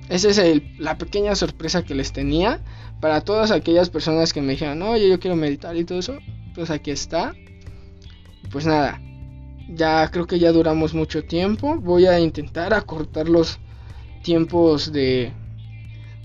Esa 0.09 0.29
es 0.29 0.63
la 0.79 0.99
pequeña 0.99 1.35
sorpresa 1.35 1.85
que 1.85 1.95
les 1.95 2.13
tenía. 2.13 2.61
Para 3.01 3.21
todas 3.21 3.51
aquellas 3.51 3.91
personas 3.91 4.33
que 4.33 4.41
me 4.41 4.53
dijeron, 4.53 4.83
oye, 4.83 5.09
yo 5.09 5.21
quiero 5.21 5.37
meditar 5.37 5.77
y 5.77 5.85
todo 5.85 5.99
eso. 5.99 6.19
Pues 6.55 6.71
aquí 6.71 6.91
está. 6.91 7.35
Pues 8.51 8.67
nada. 8.67 9.01
Ya 9.69 10.11
creo 10.11 10.27
que 10.27 10.39
ya 10.39 10.53
duramos 10.53 10.95
mucho 10.95 11.25
tiempo. 11.25 11.77
Voy 11.77 12.07
a 12.07 12.19
intentar 12.19 12.75
acortar 12.75 13.29
los 13.29 13.59
tiempos 14.23 14.93
de, 14.93 15.33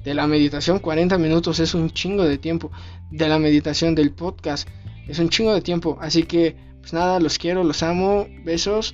de 0.03 0.13
la 0.13 0.25
meditación, 0.25 0.79
40 0.79 1.17
minutos 1.17 1.59
es 1.59 1.73
un 1.73 1.89
chingo 1.89 2.23
de 2.23 2.37
tiempo. 2.37 2.71
De 3.11 3.27
la 3.27 3.39
meditación 3.39 3.93
del 3.93 4.11
podcast 4.11 4.67
es 5.07 5.19
un 5.19 5.29
chingo 5.29 5.53
de 5.53 5.61
tiempo. 5.61 5.97
Así 6.01 6.23
que, 6.23 6.55
pues 6.79 6.93
nada, 6.93 7.19
los 7.19 7.37
quiero, 7.37 7.63
los 7.63 7.83
amo, 7.83 8.25
besos. 8.45 8.93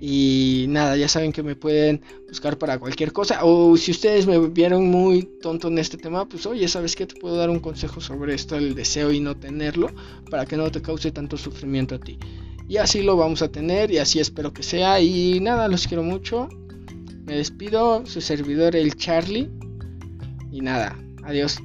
Y 0.00 0.66
nada, 0.68 0.96
ya 0.96 1.08
saben 1.08 1.32
que 1.32 1.42
me 1.42 1.56
pueden 1.56 2.02
buscar 2.28 2.56
para 2.56 2.78
cualquier 2.78 3.12
cosa. 3.12 3.40
O 3.42 3.76
si 3.76 3.90
ustedes 3.90 4.26
me 4.26 4.38
vieron 4.48 4.88
muy 4.88 5.22
tonto 5.40 5.68
en 5.68 5.78
este 5.78 5.96
tema, 5.96 6.28
pues 6.28 6.46
oye, 6.46 6.68
¿sabes 6.68 6.94
qué? 6.94 7.06
Te 7.06 7.16
puedo 7.16 7.36
dar 7.36 7.50
un 7.50 7.58
consejo 7.58 8.00
sobre 8.00 8.34
esto, 8.34 8.56
el 8.56 8.74
deseo 8.74 9.10
y 9.10 9.20
no 9.20 9.36
tenerlo, 9.36 9.90
para 10.30 10.46
que 10.46 10.56
no 10.56 10.70
te 10.70 10.80
cause 10.82 11.10
tanto 11.10 11.36
sufrimiento 11.36 11.96
a 11.96 11.98
ti. 11.98 12.18
Y 12.68 12.76
así 12.76 13.02
lo 13.02 13.16
vamos 13.16 13.42
a 13.42 13.48
tener 13.48 13.90
y 13.90 13.98
así 13.98 14.20
espero 14.20 14.52
que 14.52 14.62
sea. 14.62 15.00
Y 15.00 15.40
nada, 15.40 15.68
los 15.68 15.86
quiero 15.86 16.02
mucho. 16.02 16.48
Me 17.24 17.36
despido, 17.36 18.06
su 18.06 18.20
servidor 18.20 18.76
el 18.76 18.94
Charlie. 18.94 19.50
Y 20.52 20.60
nada, 20.60 20.96
adiós. 21.24 21.58